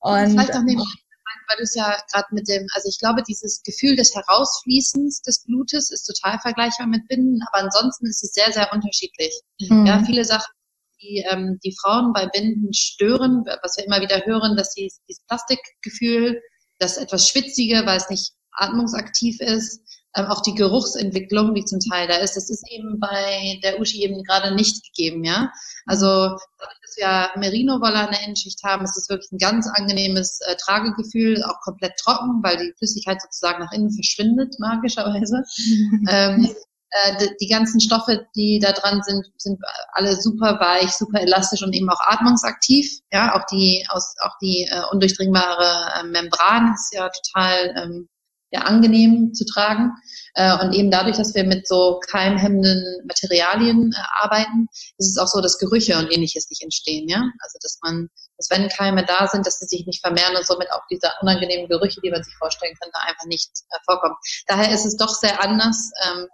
Und 0.00 0.30
vielleicht 0.32 0.56
auch 0.56 0.62
nicht, 0.62 0.78
weil 0.78 1.56
du 1.58 1.62
es 1.62 1.76
ja 1.76 1.96
gerade 2.12 2.26
mit 2.32 2.48
dem, 2.48 2.66
also 2.74 2.88
ich 2.88 2.98
glaube, 2.98 3.22
dieses 3.22 3.62
Gefühl 3.62 3.94
des 3.94 4.12
Herausfließens 4.12 5.22
des 5.22 5.44
Blutes 5.44 5.92
ist 5.92 6.06
total 6.06 6.40
vergleichbar 6.40 6.88
mit 6.88 7.06
Binden, 7.06 7.40
aber 7.52 7.64
ansonsten 7.64 8.06
ist 8.06 8.24
es 8.24 8.32
sehr, 8.32 8.52
sehr 8.52 8.72
unterschiedlich. 8.72 9.40
Mhm. 9.60 9.86
Ja, 9.86 10.02
viele 10.04 10.24
Sachen, 10.24 10.52
die 11.00 11.24
ähm, 11.30 11.60
die 11.64 11.76
Frauen 11.80 12.12
bei 12.12 12.26
Binden 12.26 12.74
stören, 12.74 13.44
was 13.62 13.76
wir 13.76 13.86
immer 13.86 14.00
wieder 14.00 14.26
hören, 14.26 14.56
dass 14.56 14.72
sie 14.72 14.90
dieses 15.08 15.22
Plastikgefühl, 15.28 16.40
das 16.80 16.96
etwas 16.96 17.28
Schwitzige, 17.28 17.86
weil 17.86 17.98
es 17.98 18.10
nicht 18.10 18.32
atmungsaktiv 18.52 19.40
ist, 19.40 19.80
ähm, 20.16 20.26
auch 20.26 20.42
die 20.42 20.54
Geruchsentwicklung, 20.54 21.54
die 21.54 21.64
zum 21.64 21.78
Teil 21.80 22.08
da 22.08 22.16
ist, 22.16 22.36
das 22.36 22.50
ist 22.50 22.64
eben 22.70 22.98
bei 22.98 23.60
der 23.62 23.80
Uschi 23.80 24.02
eben 24.02 24.22
gerade 24.24 24.54
nicht 24.54 24.84
gegeben, 24.84 25.24
ja. 25.24 25.52
Also, 25.86 26.06
dadurch, 26.06 26.80
dass 26.82 26.96
wir 26.96 27.40
Merino-Wolle 27.40 27.98
an 27.98 28.10
der 28.10 28.22
Innenschicht 28.22 28.62
haben, 28.64 28.84
ist 28.84 28.96
es 28.96 29.08
wirklich 29.08 29.30
ein 29.32 29.38
ganz 29.38 29.68
angenehmes 29.72 30.40
äh, 30.46 30.56
Tragegefühl, 30.56 31.42
auch 31.44 31.60
komplett 31.60 31.96
trocken, 31.96 32.42
weil 32.42 32.56
die 32.56 32.72
Flüssigkeit 32.78 33.22
sozusagen 33.22 33.62
nach 33.62 33.72
innen 33.72 33.92
verschwindet, 33.92 34.56
magischerweise. 34.58 35.42
ähm, 36.08 36.48
äh, 36.90 37.28
die, 37.40 37.46
ganzen 37.46 37.80
Stoffe, 37.80 38.26
die 38.34 38.58
da 38.60 38.72
dran 38.72 39.02
sind, 39.04 39.24
sind 39.36 39.60
alle 39.92 40.20
super 40.20 40.58
weich, 40.58 40.90
super 40.90 41.20
elastisch 41.20 41.62
und 41.62 41.72
eben 41.72 41.88
auch 41.88 42.00
atmungsaktiv. 42.00 42.98
Ja, 43.12 43.36
auch 43.36 43.46
die 43.46 43.86
aus, 43.90 44.16
auch 44.20 44.36
die 44.42 44.66
äh, 44.68 44.82
undurchdringbare 44.90 46.00
äh, 46.00 46.02
Membran 46.08 46.74
ist 46.74 46.92
ja 46.92 47.08
total 47.08 47.74
ähm, 47.76 48.08
ja, 48.50 48.62
angenehm 48.62 49.32
zu 49.32 49.44
tragen. 49.44 49.92
Äh, 50.34 50.56
und 50.62 50.72
eben 50.72 50.90
dadurch, 50.90 51.16
dass 51.16 51.34
wir 51.34 51.44
mit 51.44 51.66
so 51.66 52.00
keimhemmenden 52.08 53.06
Materialien 53.06 53.92
äh, 53.92 54.24
arbeiten, 54.24 54.68
ist 54.98 55.08
es 55.08 55.18
auch 55.18 55.26
so, 55.26 55.40
dass 55.40 55.58
Gerüche 55.58 55.98
und 55.98 56.12
ähnliches 56.12 56.48
nicht 56.50 56.62
entstehen. 56.62 57.08
Ja? 57.08 57.18
Also 57.40 57.58
dass 57.62 57.78
man, 57.82 58.08
dass 58.36 58.50
wenn 58.50 58.68
Keime 58.68 59.04
da 59.04 59.26
sind, 59.26 59.46
dass 59.46 59.58
sie 59.58 59.66
sich 59.66 59.86
nicht 59.86 60.00
vermehren 60.00 60.36
und 60.36 60.46
somit 60.46 60.70
auch 60.72 60.82
diese 60.90 61.10
unangenehmen 61.20 61.68
Gerüche, 61.68 62.00
die 62.02 62.10
man 62.10 62.22
sich 62.22 62.34
vorstellen 62.36 62.74
könnte, 62.80 62.98
einfach 63.00 63.26
nicht 63.26 63.50
äh, 63.70 63.78
vorkommen. 63.84 64.14
Daher 64.46 64.72
ist 64.72 64.84
es 64.84 64.96
doch 64.96 65.10
sehr 65.10 65.42
anders 65.42 65.90
ähm, 66.06 66.26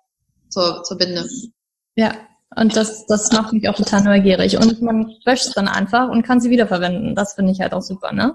zur, 0.49 0.83
zur 0.85 0.97
Binde. 0.97 1.29
Ja, 1.97 2.15
und 2.55 2.77
das, 2.77 3.07
das 3.07 3.33
macht 3.33 3.53
mich 3.53 3.69
auch 3.69 3.75
total 3.75 4.03
neugierig. 4.03 4.57
Und 4.57 4.81
man 4.81 5.13
wäscht 5.25 5.47
es 5.47 5.53
dann 5.53 5.69
einfach 5.69 6.09
und 6.09 6.23
kann 6.23 6.41
sie 6.41 6.51
wiederverwenden. 6.51 7.15
Das 7.15 7.35
finde 7.35 7.53
ich 7.53 7.61
halt 7.61 7.75
auch 7.75 7.83
super, 7.83 8.13
ne? 8.13 8.35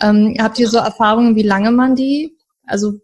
Ähm, 0.00 0.36
habt 0.40 0.58
ihr 0.58 0.68
so 0.68 0.78
Erfahrungen, 0.78 1.36
wie 1.36 1.42
lange 1.42 1.70
man 1.70 1.94
die, 1.94 2.38
also 2.66 2.94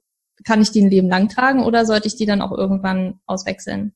kann 0.44 0.62
ich 0.62 0.70
die 0.70 0.82
ein 0.82 0.90
Leben 0.90 1.08
lang 1.08 1.28
tragen 1.28 1.64
oder 1.64 1.86
sollte 1.86 2.08
ich 2.08 2.16
die 2.16 2.26
dann 2.26 2.42
auch 2.42 2.52
irgendwann 2.52 3.20
auswechseln? 3.26 3.94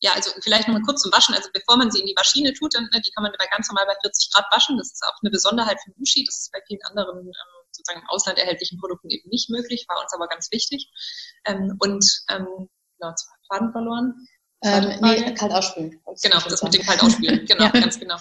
Ja, 0.00 0.12
also 0.12 0.30
vielleicht 0.42 0.68
noch 0.68 0.74
mal 0.74 0.82
kurz 0.82 1.00
zum 1.00 1.12
Waschen. 1.12 1.34
Also 1.34 1.48
bevor 1.52 1.78
man 1.78 1.90
sie 1.90 2.00
in 2.00 2.06
die 2.06 2.14
Maschine 2.14 2.52
tut, 2.52 2.74
dann, 2.74 2.84
ne, 2.92 3.00
die 3.00 3.10
kann 3.12 3.22
man 3.22 3.32
bei 3.38 3.46
ganz 3.46 3.68
normal 3.68 3.86
bei 3.86 3.94
40 4.02 4.32
Grad 4.32 4.44
waschen. 4.50 4.76
Das 4.76 4.92
ist 4.92 5.02
auch 5.02 5.16
eine 5.22 5.30
Besonderheit 5.30 5.78
von 5.82 5.94
Mushi. 5.96 6.24
Das 6.24 6.40
ist 6.40 6.52
bei 6.52 6.60
vielen 6.66 6.82
anderen 6.84 7.20
ähm, 7.20 7.32
sozusagen 7.72 8.02
im 8.02 8.08
Ausland 8.08 8.38
erhältlichen 8.38 8.78
Produkten 8.78 9.10
eben 9.10 9.28
nicht 9.30 9.50
möglich, 9.50 9.86
war 9.88 10.00
uns 10.02 10.12
aber 10.12 10.28
ganz 10.28 10.50
wichtig. 10.52 10.90
Ähm, 11.46 11.76
und 11.78 12.04
ähm, 12.28 12.68
genau, 12.98 13.14
Faden 13.48 13.72
verloren. 13.72 14.14
Ähm, 14.62 14.98
nee, 15.02 15.34
kalt 15.34 15.52
ausspülen. 15.52 16.00
Genau, 16.22 16.38
das 16.40 16.62
mit 16.62 16.74
dem 16.74 16.82
kalt 16.82 17.02
ausspülen. 17.02 17.44
Genau, 17.46 17.64
ja. 17.64 17.70
ganz 17.70 17.98
genau. 17.98 18.16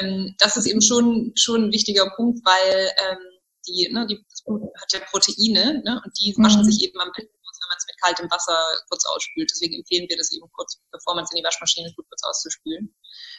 Ähm, 0.00 0.34
das 0.38 0.56
ist 0.56 0.66
eben 0.66 0.82
schon, 0.82 1.32
schon 1.34 1.64
ein 1.64 1.72
wichtiger 1.72 2.10
Punkt, 2.16 2.40
weil 2.44 2.90
ähm, 3.08 3.18
die, 3.66 3.88
ne, 3.92 4.06
die, 4.06 4.24
das 4.28 4.42
Blut 4.44 4.62
hat 4.62 4.92
ja 4.92 5.00
Proteine 5.10 5.82
ne, 5.84 6.02
und 6.04 6.12
die 6.18 6.34
mhm. 6.36 6.44
waschen 6.44 6.64
sich 6.64 6.82
eben 6.82 6.98
am 7.00 7.10
besten 7.14 7.34
aus, 7.34 7.58
wenn 7.60 7.68
man 7.68 7.78
es 7.78 7.86
mit 7.86 8.00
kaltem 8.00 8.30
Wasser 8.30 8.58
kurz 8.88 9.04
ausspült. 9.06 9.50
Deswegen 9.50 9.76
empfehlen 9.76 10.08
wir 10.08 10.16
das 10.16 10.32
eben 10.32 10.46
kurz, 10.52 10.80
bevor 10.90 11.14
man 11.14 11.24
es 11.24 11.30
in 11.32 11.36
die 11.36 11.44
Waschmaschine 11.44 11.92
tut, 11.94 12.08
kurz 12.08 12.22
auszuspülen. 12.24 12.94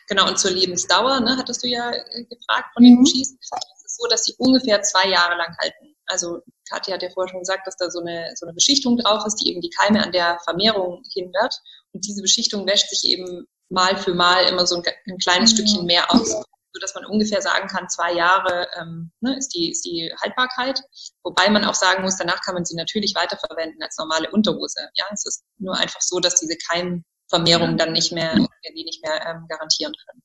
Genau, 0.08 0.28
und 0.28 0.40
zur 0.40 0.52
Lebensdauer, 0.52 1.22
ne, 1.22 1.38
hattest 1.38 1.64
du 1.64 1.68
ja 1.68 1.92
äh, 1.92 2.26
gefragt 2.26 2.74
von 2.74 2.84
den 2.84 2.96
mhm. 2.96 3.02
Uschis. 3.02 3.38
Es 3.40 3.86
ist 3.86 3.98
so, 3.98 4.08
dass 4.10 4.24
die 4.24 4.36
ungefähr 4.38 4.82
zwei 4.82 5.10
Jahre 5.10 5.36
lang 5.38 5.56
halten. 5.60 5.96
Also 6.06 6.42
Katja 6.70 6.96
hat 6.96 7.04
ja 7.04 7.10
vorher 7.10 7.32
schon 7.32 7.42
gesagt, 7.42 7.68
dass 7.68 7.78
da 7.78 7.90
so 7.90 8.00
eine, 8.00 8.32
so 8.36 8.46
eine 8.46 8.54
Beschichtung 8.54 8.98
drauf 8.98 9.26
ist, 9.26 9.36
die 9.36 9.50
eben 9.50 9.62
die 9.62 9.70
Keime 9.70 10.04
an 10.04 10.12
der 10.12 10.40
Vermehrung 10.44 11.04
hindert. 11.14 11.56
Und 11.94 12.06
diese 12.06 12.22
Beschichtung 12.22 12.66
wäscht 12.68 12.90
sich 12.90 13.10
eben 13.12 13.48
mal 13.70 13.98
für 13.98 14.14
mal 14.14 14.46
immer 14.46 14.68
so 14.68 14.76
ein, 14.76 14.84
ein 15.08 15.18
kleines 15.18 15.52
mhm. 15.52 15.56
Stückchen 15.56 15.86
mehr 15.86 16.12
aus, 16.14 16.44
so 16.74 16.80
dass 16.80 16.96
man 16.96 17.06
ungefähr 17.06 17.42
sagen 17.42 17.68
kann, 17.68 17.90
zwei 17.90 18.14
Jahre 18.14 18.68
ähm, 18.80 19.12
ne, 19.20 19.38
ist, 19.38 19.50
die, 19.50 19.72
ist 19.72 19.86
die 19.86 20.12
Haltbarkeit. 20.22 20.82
Wobei 21.24 21.50
man 21.50 21.66
auch 21.66 21.76
sagen 21.76 22.04
muss, 22.04 22.18
danach 22.18 22.42
kann 22.42 22.54
man 22.54 22.66
sie 22.66 22.76
natürlich 22.76 23.14
weiterverwenden 23.16 23.82
als 23.82 23.98
normale 23.98 24.32
Unterhose. 24.32 24.90
Ja, 24.96 25.06
es 25.12 25.26
ist 25.26 25.44
nur 25.58 25.78
einfach 25.78 26.02
so, 26.02 26.20
dass 26.20 26.40
diese 26.40 26.58
Keimvermehrung 26.70 27.78
dann 27.78 27.92
nicht 27.92 28.12
mehr, 28.12 28.36
die 28.36 28.84
nicht 28.84 29.04
mehr 29.04 29.26
ähm, 29.28 29.46
garantieren 29.50 29.94
können. 30.06 30.22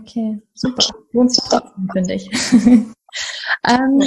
Okay, 0.00 0.42
super. 0.54 0.84
Lohnt 1.12 1.32
sich 1.32 1.44
trotzdem, 1.44 1.88
finde 1.92 2.14
ich. 2.14 2.26
ähm, 3.66 4.02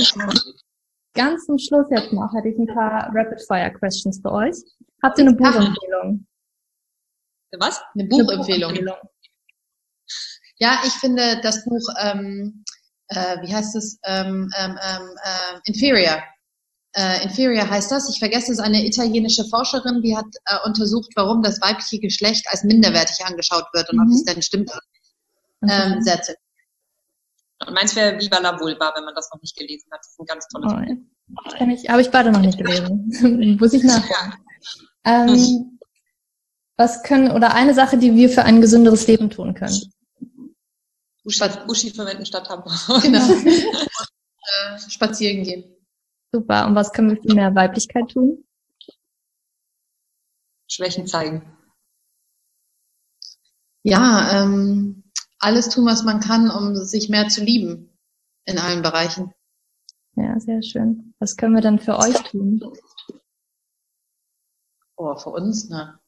ganz 1.13 1.46
zum 1.46 1.58
Schluss 1.58 1.88
jetzt 1.89 2.13
noch 2.13 2.32
hätte 2.36 2.50
ich 2.50 2.58
ein 2.60 2.67
paar 2.67 3.10
Rapid-Fire-Questions 3.13 4.22
für 4.22 4.32
euch. 4.32 4.56
Habt 5.02 5.17
ihr 5.17 5.26
eine 5.26 5.36
Buchempfehlung? 5.36 6.28
Was? 7.58 7.82
Eine 7.96 8.06
Buchempfehlung. 8.08 8.88
Ja, 10.62 10.80
ich 10.86 10.93
finde 10.93 11.41
das 11.41 11.65
Buch, 11.65 11.82
ähm, 12.00 12.63
äh, 13.08 13.38
wie 13.41 13.54
heißt 13.54 13.76
es, 13.76 13.97
ähm, 14.04 14.47
ähm, 14.60 14.78
ähm 14.80 15.10
äh, 15.24 15.60
Inferior. 15.65 16.21
Äh, 16.93 17.24
Inferior 17.24 17.67
heißt 17.67 17.91
das. 17.91 18.08
Ich 18.10 18.19
vergesse 18.19 18.52
es, 18.52 18.60
eine 18.60 18.86
italienische 18.86 19.43
Forscherin, 19.45 20.04
die 20.04 20.15
hat 20.15 20.28
äh, 20.45 20.58
untersucht, 20.67 21.10
warum 21.15 21.41
das 21.41 21.60
weibliche 21.62 22.00
Geschlecht 22.00 22.45
als 22.50 22.63
minderwertig 22.63 23.26
angeschaut 23.26 23.65
wird 23.74 23.89
und 23.89 23.97
mhm. 23.97 24.04
ob 24.04 24.10
das 24.12 24.24
denn 24.24 24.41
stimmt. 24.43 24.71
Ähm, 25.67 26.02
sehr 26.02 26.21
und 27.67 27.74
meins 27.74 27.95
wäre 27.95 28.19
Viva 28.19 28.39
la 28.39 28.60
Vulva, 28.60 28.91
wenn 28.95 29.06
man 29.06 29.13
das 29.15 29.30
noch 29.32 29.41
nicht 29.41 29.56
gelesen 29.56 29.88
hat. 29.91 30.00
Das 30.00 30.12
ist 30.12 30.19
ein 30.19 30.26
ganz 30.26 30.47
tolles 30.47 30.74
oh, 30.74 30.76
Buch. 30.76 31.58
Kenn 31.58 31.69
ich, 31.69 31.89
habe 31.89 32.02
ich 32.02 32.10
beide 32.10 32.32
noch 32.32 32.41
nicht 32.41 32.58
gelesen. 32.58 33.58
Muss 33.60 33.74
ich 33.74 33.84
nachfragen. 33.84 34.34
Ja. 35.06 35.26
Ähm, 35.26 35.80
was 36.78 37.04
können, 37.04 37.32
oder 37.32 37.54
eine 37.54 37.76
Sache, 37.76 37.97
die 37.97 38.15
wir 38.15 38.30
für 38.30 38.43
ein 38.43 38.62
gesünderes 38.62 39.06
Leben 39.08 39.30
tun 39.30 39.54
können? 39.54 39.91
Uschi, 41.24 41.44
Uschi 41.68 41.90
verwenden 41.92 42.26
statt 42.26 42.48
Tampon. 42.48 42.74
Genau. 43.02 43.20
äh, 44.52 44.90
spazieren 44.90 45.44
gehen. 45.44 45.64
Super. 46.32 46.66
Und 46.66 46.76
was 46.76 46.92
können 46.92 47.10
wir 47.10 47.22
für 47.22 47.36
mehr 47.36 47.54
Weiblichkeit 47.56 48.10
tun? 48.10 48.44
Schwächen 50.68 51.06
zeigen. 51.06 51.58
Ja, 53.84 54.44
ähm, 54.44 55.04
alles 55.40 55.70
tun, 55.70 55.86
was 55.86 56.04
man 56.04 56.20
kann, 56.20 56.50
um 56.50 56.76
sich 56.76 57.10
mehr 57.10 57.28
zu 57.28 57.44
lieben 57.44 57.90
in 58.46 58.58
allen 58.58 58.82
Bereichen. 58.82 59.34
Ja, 60.16 60.40
sehr 60.40 60.62
schön. 60.62 61.14
Was 61.20 61.36
können 61.36 61.56
wir 61.56 61.62
dann 61.62 61.80
für 61.80 61.98
euch 61.98 62.18
tun? 62.30 62.62
Oh, 64.96 65.16
für 65.16 65.30
uns, 65.30 65.70
ne? 65.70 66.00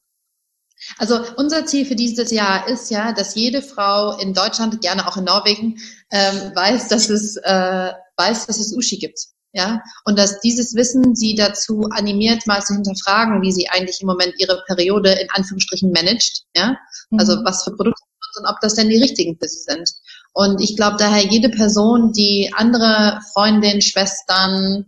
Also 0.98 1.20
unser 1.36 1.66
Ziel 1.66 1.86
für 1.86 1.96
dieses 1.96 2.30
Jahr 2.30 2.68
ist 2.68 2.90
ja, 2.90 3.12
dass 3.12 3.34
jede 3.34 3.62
Frau 3.62 4.16
in 4.18 4.34
Deutschland, 4.34 4.80
gerne 4.80 5.06
auch 5.06 5.16
in 5.16 5.24
Norwegen, 5.24 5.78
ähm, 6.10 6.52
weiß, 6.54 6.88
dass 6.88 7.10
es 7.10 7.36
äh, 7.36 7.92
weiß, 8.16 8.46
dass 8.46 8.58
es 8.58 8.74
Uschi 8.76 8.98
gibt. 8.98 9.18
Ja, 9.56 9.80
und 10.04 10.18
dass 10.18 10.40
dieses 10.40 10.74
Wissen 10.74 11.14
sie 11.14 11.36
dazu 11.36 11.86
animiert, 11.92 12.44
mal 12.48 12.60
zu 12.60 12.74
hinterfragen, 12.74 13.40
wie 13.40 13.52
sie 13.52 13.68
eigentlich 13.68 14.00
im 14.00 14.08
Moment 14.08 14.34
ihre 14.38 14.60
Periode 14.66 15.12
in 15.12 15.30
Anführungsstrichen 15.30 15.92
managt. 15.92 16.42
Ja, 16.56 16.76
also 17.16 17.36
mhm. 17.36 17.44
was 17.44 17.62
für 17.62 17.70
Produkte 17.70 18.02
und 18.36 18.46
ob 18.46 18.60
das 18.60 18.74
denn 18.74 18.88
die 18.88 19.00
richtigen 19.00 19.38
für 19.38 19.48
sie 19.48 19.60
sind. 19.60 19.88
Und 20.32 20.60
ich 20.60 20.76
glaube 20.76 20.96
daher, 20.98 21.24
jede 21.24 21.48
Person, 21.48 22.12
die 22.12 22.52
andere 22.56 23.20
Freundinnen, 23.32 23.80
Schwestern, 23.80 24.86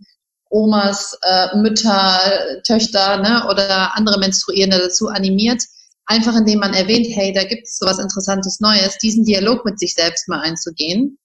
Omas, 0.49 1.17
äh, 1.21 1.57
Mütter, 1.57 2.61
Töchter 2.65 3.17
ne, 3.17 3.47
oder 3.49 3.95
andere 3.95 4.19
Menstruierende 4.19 4.79
dazu 4.79 5.07
animiert, 5.07 5.63
einfach 6.07 6.35
indem 6.35 6.59
man 6.59 6.73
erwähnt, 6.73 7.07
hey, 7.11 7.33
da 7.33 7.43
gibt 7.43 7.67
es 7.67 7.77
sowas 7.77 7.99
Interessantes 7.99 8.59
Neues, 8.59 8.97
diesen 8.97 9.25
Dialog 9.25 9.65
mit 9.65 9.79
sich 9.79 9.93
selbst 9.93 10.27
mal 10.27 10.39
einzugehen. 10.41 11.19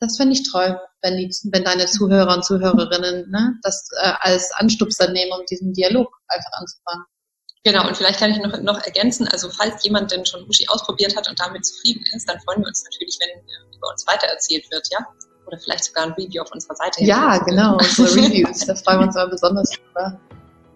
Das 0.00 0.16
fände 0.16 0.34
ich 0.34 0.50
toll, 0.50 0.78
wenn, 1.02 1.16
die, 1.16 1.30
wenn 1.50 1.64
deine 1.64 1.86
Zuhörer 1.86 2.34
und 2.34 2.44
Zuhörerinnen 2.44 3.30
ne, 3.30 3.54
das 3.62 3.88
äh, 4.00 4.12
als 4.20 4.52
Anstupser 4.52 5.10
nehmen, 5.10 5.32
um 5.32 5.44
diesen 5.50 5.72
Dialog 5.72 6.08
einfach 6.28 6.50
anzufangen. 6.52 7.04
Genau, 7.64 7.88
und 7.88 7.96
vielleicht 7.96 8.20
kann 8.20 8.30
ich 8.30 8.38
noch, 8.38 8.60
noch 8.60 8.80
ergänzen, 8.84 9.26
also 9.26 9.50
falls 9.50 9.82
jemand 9.82 10.12
denn 10.12 10.24
schon 10.24 10.46
Mushi 10.46 10.66
ausprobiert 10.68 11.16
hat 11.16 11.28
und 11.28 11.40
damit 11.40 11.66
zufrieden 11.66 12.04
ist, 12.14 12.28
dann 12.28 12.38
freuen 12.40 12.60
wir 12.60 12.68
uns 12.68 12.84
natürlich, 12.84 13.18
wenn 13.20 13.40
äh, 13.40 13.76
über 13.76 13.88
uns 13.90 14.06
weitererzählt 14.06 14.70
wird, 14.70 14.86
ja? 14.92 15.04
Oder 15.46 15.58
vielleicht 15.58 15.84
sogar 15.84 16.04
ein 16.04 16.12
Review 16.12 16.42
auf 16.42 16.52
unserer 16.52 16.76
Seite. 16.76 17.04
Ja, 17.04 17.38
genau, 17.38 17.78
unsere 17.78 18.14
Reviews, 18.14 18.66
da 18.66 18.74
freuen 18.76 19.00
wir 19.00 19.06
uns 19.06 19.16
aber 19.16 19.30
besonders 19.30 19.70
drüber. 19.70 20.20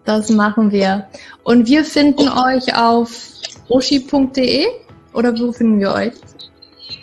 Das 0.05 0.29
machen 0.29 0.71
wir. 0.71 1.07
Und 1.43 1.67
wir 1.67 1.85
finden 1.85 2.27
euch 2.29 2.75
auf 2.75 3.11
ushi.de 3.69 4.67
oder 5.13 5.37
wo 5.37 5.51
finden 5.51 5.79
wir 5.79 5.93
euch? 5.93 6.13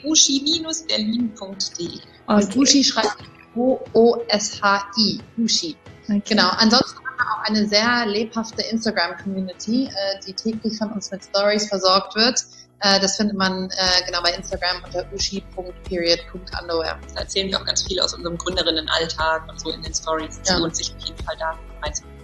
ushi-berlin.de. 0.04 2.00
Und 2.26 2.56
Ushi 2.56 2.84
schreibt 2.84 3.16
O-O-S-H-I. 3.54 5.20
Ushi. 5.38 5.76
Okay. 6.04 6.22
Genau. 6.28 6.48
Ansonsten 6.50 6.98
auch 6.98 7.42
eine 7.48 7.66
sehr 7.66 8.06
lebhafte 8.06 8.62
Instagram-Community, 8.62 9.86
äh, 9.86 10.20
die 10.26 10.32
täglich 10.32 10.78
von 10.78 10.92
uns 10.92 11.10
mit 11.10 11.24
Stories 11.24 11.68
versorgt 11.68 12.14
wird. 12.14 12.40
Äh, 12.80 13.00
das 13.00 13.16
findet 13.16 13.36
man 13.36 13.70
äh, 13.70 14.04
genau 14.06 14.22
bei 14.22 14.32
Instagram 14.32 14.84
unter 14.84 15.04
ushi.period.underwear. 15.12 16.98
Da 17.14 17.20
erzählen 17.20 17.48
wir 17.48 17.58
auch 17.60 17.64
ganz 17.64 17.82
viel 17.82 17.98
aus 18.00 18.14
unserem 18.14 18.38
Gründerinnen-Alltag 18.38 19.48
und 19.48 19.60
so 19.60 19.70
in 19.70 19.82
den 19.82 19.92
Stories. 19.92 20.38
Das 20.40 20.50
ja. 20.50 20.58
lohnt 20.58 20.76
sich 20.76 20.94
auf 20.94 21.04
jeden 21.04 21.24
Fall 21.24 21.36
da 21.38 21.58
reinzukommen. 21.82 22.17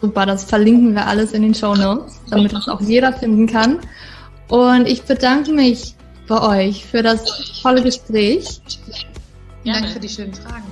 Super, 0.00 0.26
das 0.26 0.44
verlinken 0.44 0.94
wir 0.94 1.06
alles 1.06 1.32
in 1.32 1.42
den 1.42 1.54
Show 1.54 1.74
Notes, 1.74 2.20
damit 2.30 2.52
das 2.52 2.68
auch 2.68 2.80
jeder 2.80 3.12
finden 3.12 3.46
kann. 3.46 3.80
Und 4.48 4.86
ich 4.86 5.02
bedanke 5.02 5.52
mich 5.52 5.94
bei 6.28 6.68
euch 6.68 6.84
für 6.84 7.02
das 7.02 7.60
tolle 7.62 7.82
Gespräch. 7.82 8.60
Vielen 9.62 9.82
Dank 9.82 9.92
für 9.92 10.00
die 10.00 10.08
schönen 10.08 10.34
Fragen. 10.34 10.64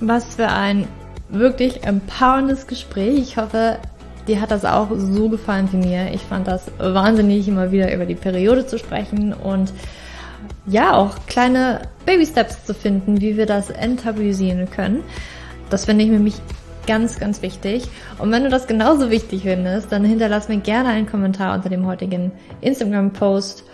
Was 0.00 0.24
für 0.34 0.48
ein 0.48 0.86
wirklich 1.30 1.84
empowerndes 1.84 2.66
Gespräch. 2.66 3.18
Ich 3.18 3.36
hoffe, 3.36 3.78
dir 4.28 4.40
hat 4.40 4.50
das 4.50 4.64
auch 4.64 4.88
so 4.94 5.28
gefallen 5.28 5.68
wie 5.72 5.78
mir. 5.78 6.12
Ich 6.12 6.22
fand 6.22 6.46
das 6.46 6.66
wahnsinnig, 6.78 7.48
immer 7.48 7.72
wieder 7.72 7.92
über 7.94 8.04
die 8.04 8.14
Periode 8.14 8.66
zu 8.66 8.78
sprechen 8.78 9.32
und 9.32 9.72
ja, 10.66 10.94
auch 10.94 11.16
kleine 11.26 11.82
Baby 12.04 12.26
Steps 12.26 12.64
zu 12.64 12.74
finden, 12.74 13.20
wie 13.20 13.36
wir 13.36 13.46
das 13.46 13.70
enttabuisieren 13.70 14.70
können. 14.70 15.02
Das 15.70 15.86
finde 15.86 16.04
ich 16.04 16.10
nämlich 16.10 16.34
ganz, 16.86 17.18
ganz 17.18 17.42
wichtig. 17.42 17.88
Und 18.18 18.30
wenn 18.32 18.44
du 18.44 18.50
das 18.50 18.66
genauso 18.66 19.10
wichtig 19.10 19.42
findest, 19.42 19.92
dann 19.92 20.04
hinterlass 20.04 20.48
mir 20.48 20.58
gerne 20.58 20.90
einen 20.90 21.06
Kommentar 21.06 21.54
unter 21.54 21.68
dem 21.68 21.86
heutigen 21.86 22.32
Instagram-Post 22.60 23.64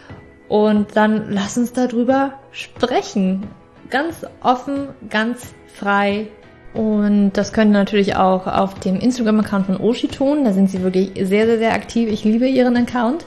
und 0.49 0.97
dann 0.97 1.31
lass 1.31 1.57
uns 1.59 1.73
darüber 1.73 2.35
sprechen. 2.53 3.47
Ganz 3.91 4.27
offen, 4.43 4.89
ganz 5.09 5.55
frei 5.75 6.29
und 6.75 7.33
das 7.33 7.53
könnt 7.53 7.71
ihr 7.71 7.79
natürlich 7.79 8.17
auch 8.17 8.47
auf 8.47 8.75
dem 8.81 9.01
Instagram-Account 9.01 9.67
von 9.67 9.77
Oshi 9.79 10.09
tun. 10.09 10.45
Da 10.45 10.53
sind 10.53 10.71
sie 10.71 10.83
wirklich 10.83 11.13
sehr, 11.15 11.47
sehr, 11.47 11.59
sehr 11.59 11.73
aktiv. 11.73 12.09
Ich 12.11 12.25
liebe 12.25 12.47
ihren 12.47 12.77
Account. 12.77 13.25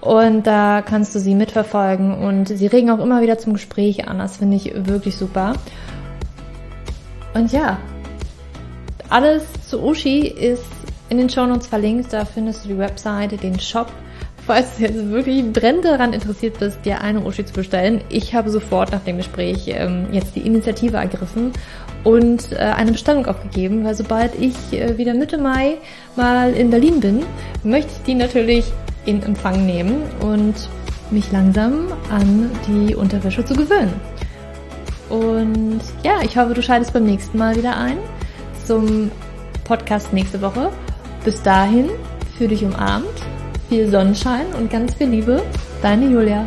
Und 0.00 0.46
da 0.46 0.82
kannst 0.82 1.14
du 1.14 1.18
sie 1.18 1.34
mitverfolgen 1.34 2.14
und 2.14 2.48
sie 2.48 2.66
regen 2.66 2.90
auch 2.90 3.00
immer 3.00 3.20
wieder 3.20 3.38
zum 3.38 3.52
Gespräch 3.52 4.08
an. 4.08 4.18
Das 4.18 4.38
finde 4.38 4.56
ich 4.56 4.72
wirklich 4.74 5.16
super. 5.16 5.52
Und 7.34 7.52
ja, 7.52 7.78
alles 9.10 9.42
zu 9.68 9.82
Oshi 9.82 10.20
ist 10.20 10.64
in 11.08 11.18
den 11.18 11.28
Shownotes 11.28 11.66
verlinkt. 11.66 12.12
Da 12.12 12.24
findest 12.24 12.64
du 12.64 12.68
die 12.68 12.78
Webseite, 12.78 13.36
den 13.36 13.58
Shop. 13.60 13.88
Falls 14.46 14.76
du 14.76 14.84
jetzt 14.84 15.10
wirklich 15.10 15.52
brennend 15.52 15.84
daran 15.84 16.12
interessiert 16.12 16.58
bist, 16.58 16.84
dir 16.84 17.02
eine 17.02 17.24
Oshi 17.24 17.44
zu 17.44 17.52
bestellen, 17.52 18.00
ich 18.08 18.34
habe 18.34 18.50
sofort 18.50 18.90
nach 18.90 19.02
dem 19.04 19.18
Gespräch 19.18 19.64
ähm, 19.68 20.08
jetzt 20.12 20.34
die 20.34 20.40
Initiative 20.40 20.96
ergriffen 20.96 21.52
und 22.04 22.52
äh, 22.52 22.56
eine 22.56 22.92
Bestellung 22.92 23.26
aufgegeben, 23.26 23.84
weil 23.84 23.94
sobald 23.94 24.34
ich 24.40 24.54
äh, 24.72 24.96
wieder 24.96 25.12
Mitte 25.14 25.36
Mai 25.36 25.76
mal 26.16 26.54
in 26.54 26.70
Berlin 26.70 27.00
bin, 27.00 27.22
möchte 27.62 27.92
ich 27.92 28.02
die 28.06 28.14
natürlich 28.14 28.64
in 29.04 29.22
Empfang 29.22 29.66
nehmen 29.66 30.02
und 30.20 30.54
mich 31.10 31.30
langsam 31.32 31.88
an 32.10 32.50
die 32.66 32.94
Unterwäsche 32.94 33.44
zu 33.44 33.54
gewöhnen. 33.54 33.92
Und 35.10 35.80
ja, 36.02 36.22
ich 36.22 36.36
hoffe, 36.36 36.54
du 36.54 36.62
schaltest 36.62 36.92
beim 36.92 37.04
nächsten 37.04 37.36
Mal 37.36 37.56
wieder 37.56 37.76
ein 37.76 37.98
zum 38.70 39.10
Podcast 39.64 40.12
nächste 40.12 40.40
Woche. 40.40 40.70
Bis 41.24 41.42
dahin, 41.42 41.90
für 42.38 42.46
dich 42.46 42.64
umarmt, 42.64 43.08
viel 43.68 43.88
Sonnenschein 43.88 44.46
und 44.56 44.70
ganz 44.70 44.94
viel 44.94 45.08
Liebe. 45.08 45.42
Deine 45.82 46.06
Julia. 46.06 46.46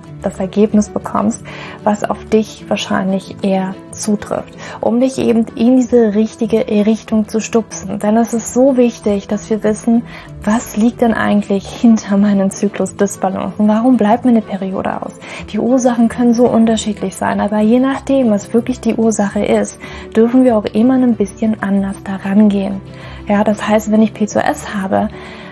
das 0.21 0.39
Ergebnis 0.39 0.89
bekommst, 0.89 1.43
was 1.83 2.03
auf 2.03 2.23
dich 2.25 2.65
wahrscheinlich 2.67 3.35
eher 3.41 3.75
zutrifft, 3.91 4.53
um 4.79 4.99
dich 4.99 5.17
eben 5.17 5.45
in 5.55 5.75
diese 5.77 6.15
richtige 6.15 6.65
Richtung 6.67 7.27
zu 7.27 7.39
stupsen. 7.39 7.99
Denn 7.99 8.17
es 8.17 8.33
ist 8.33 8.53
so 8.53 8.77
wichtig, 8.77 9.27
dass 9.27 9.49
wir 9.49 9.63
wissen, 9.63 10.03
was 10.43 10.77
liegt 10.77 11.01
denn 11.01 11.13
eigentlich 11.13 11.67
hinter 11.67 12.17
meinen 12.17 12.51
Zyklus-Disbalancen? 12.51 13.67
Warum 13.67 13.97
bleibt 13.97 14.25
mir 14.25 14.31
eine 14.31 14.41
Periode 14.41 15.01
aus? 15.01 15.13
Die 15.51 15.59
Ursachen 15.59 16.09
können 16.09 16.33
so 16.33 16.47
unterschiedlich 16.47 17.15
sein, 17.15 17.39
aber 17.39 17.59
je 17.59 17.79
nachdem, 17.79 18.31
was 18.31 18.53
wirklich 18.53 18.79
die 18.79 18.95
Ursache 18.95 19.43
ist, 19.43 19.79
dürfen 20.15 20.43
wir 20.43 20.57
auch 20.57 20.65
immer 20.65 20.95
ein 20.95 21.15
bisschen 21.15 21.61
anders 21.61 22.01
daran 22.03 22.49
gehen. 22.49 22.81
Ja, 23.27 23.43
das 23.43 23.67
heißt, 23.67 23.91
wenn 23.91 24.01
ich 24.01 24.13
PCOS 24.13 24.73
habe, 24.73 25.09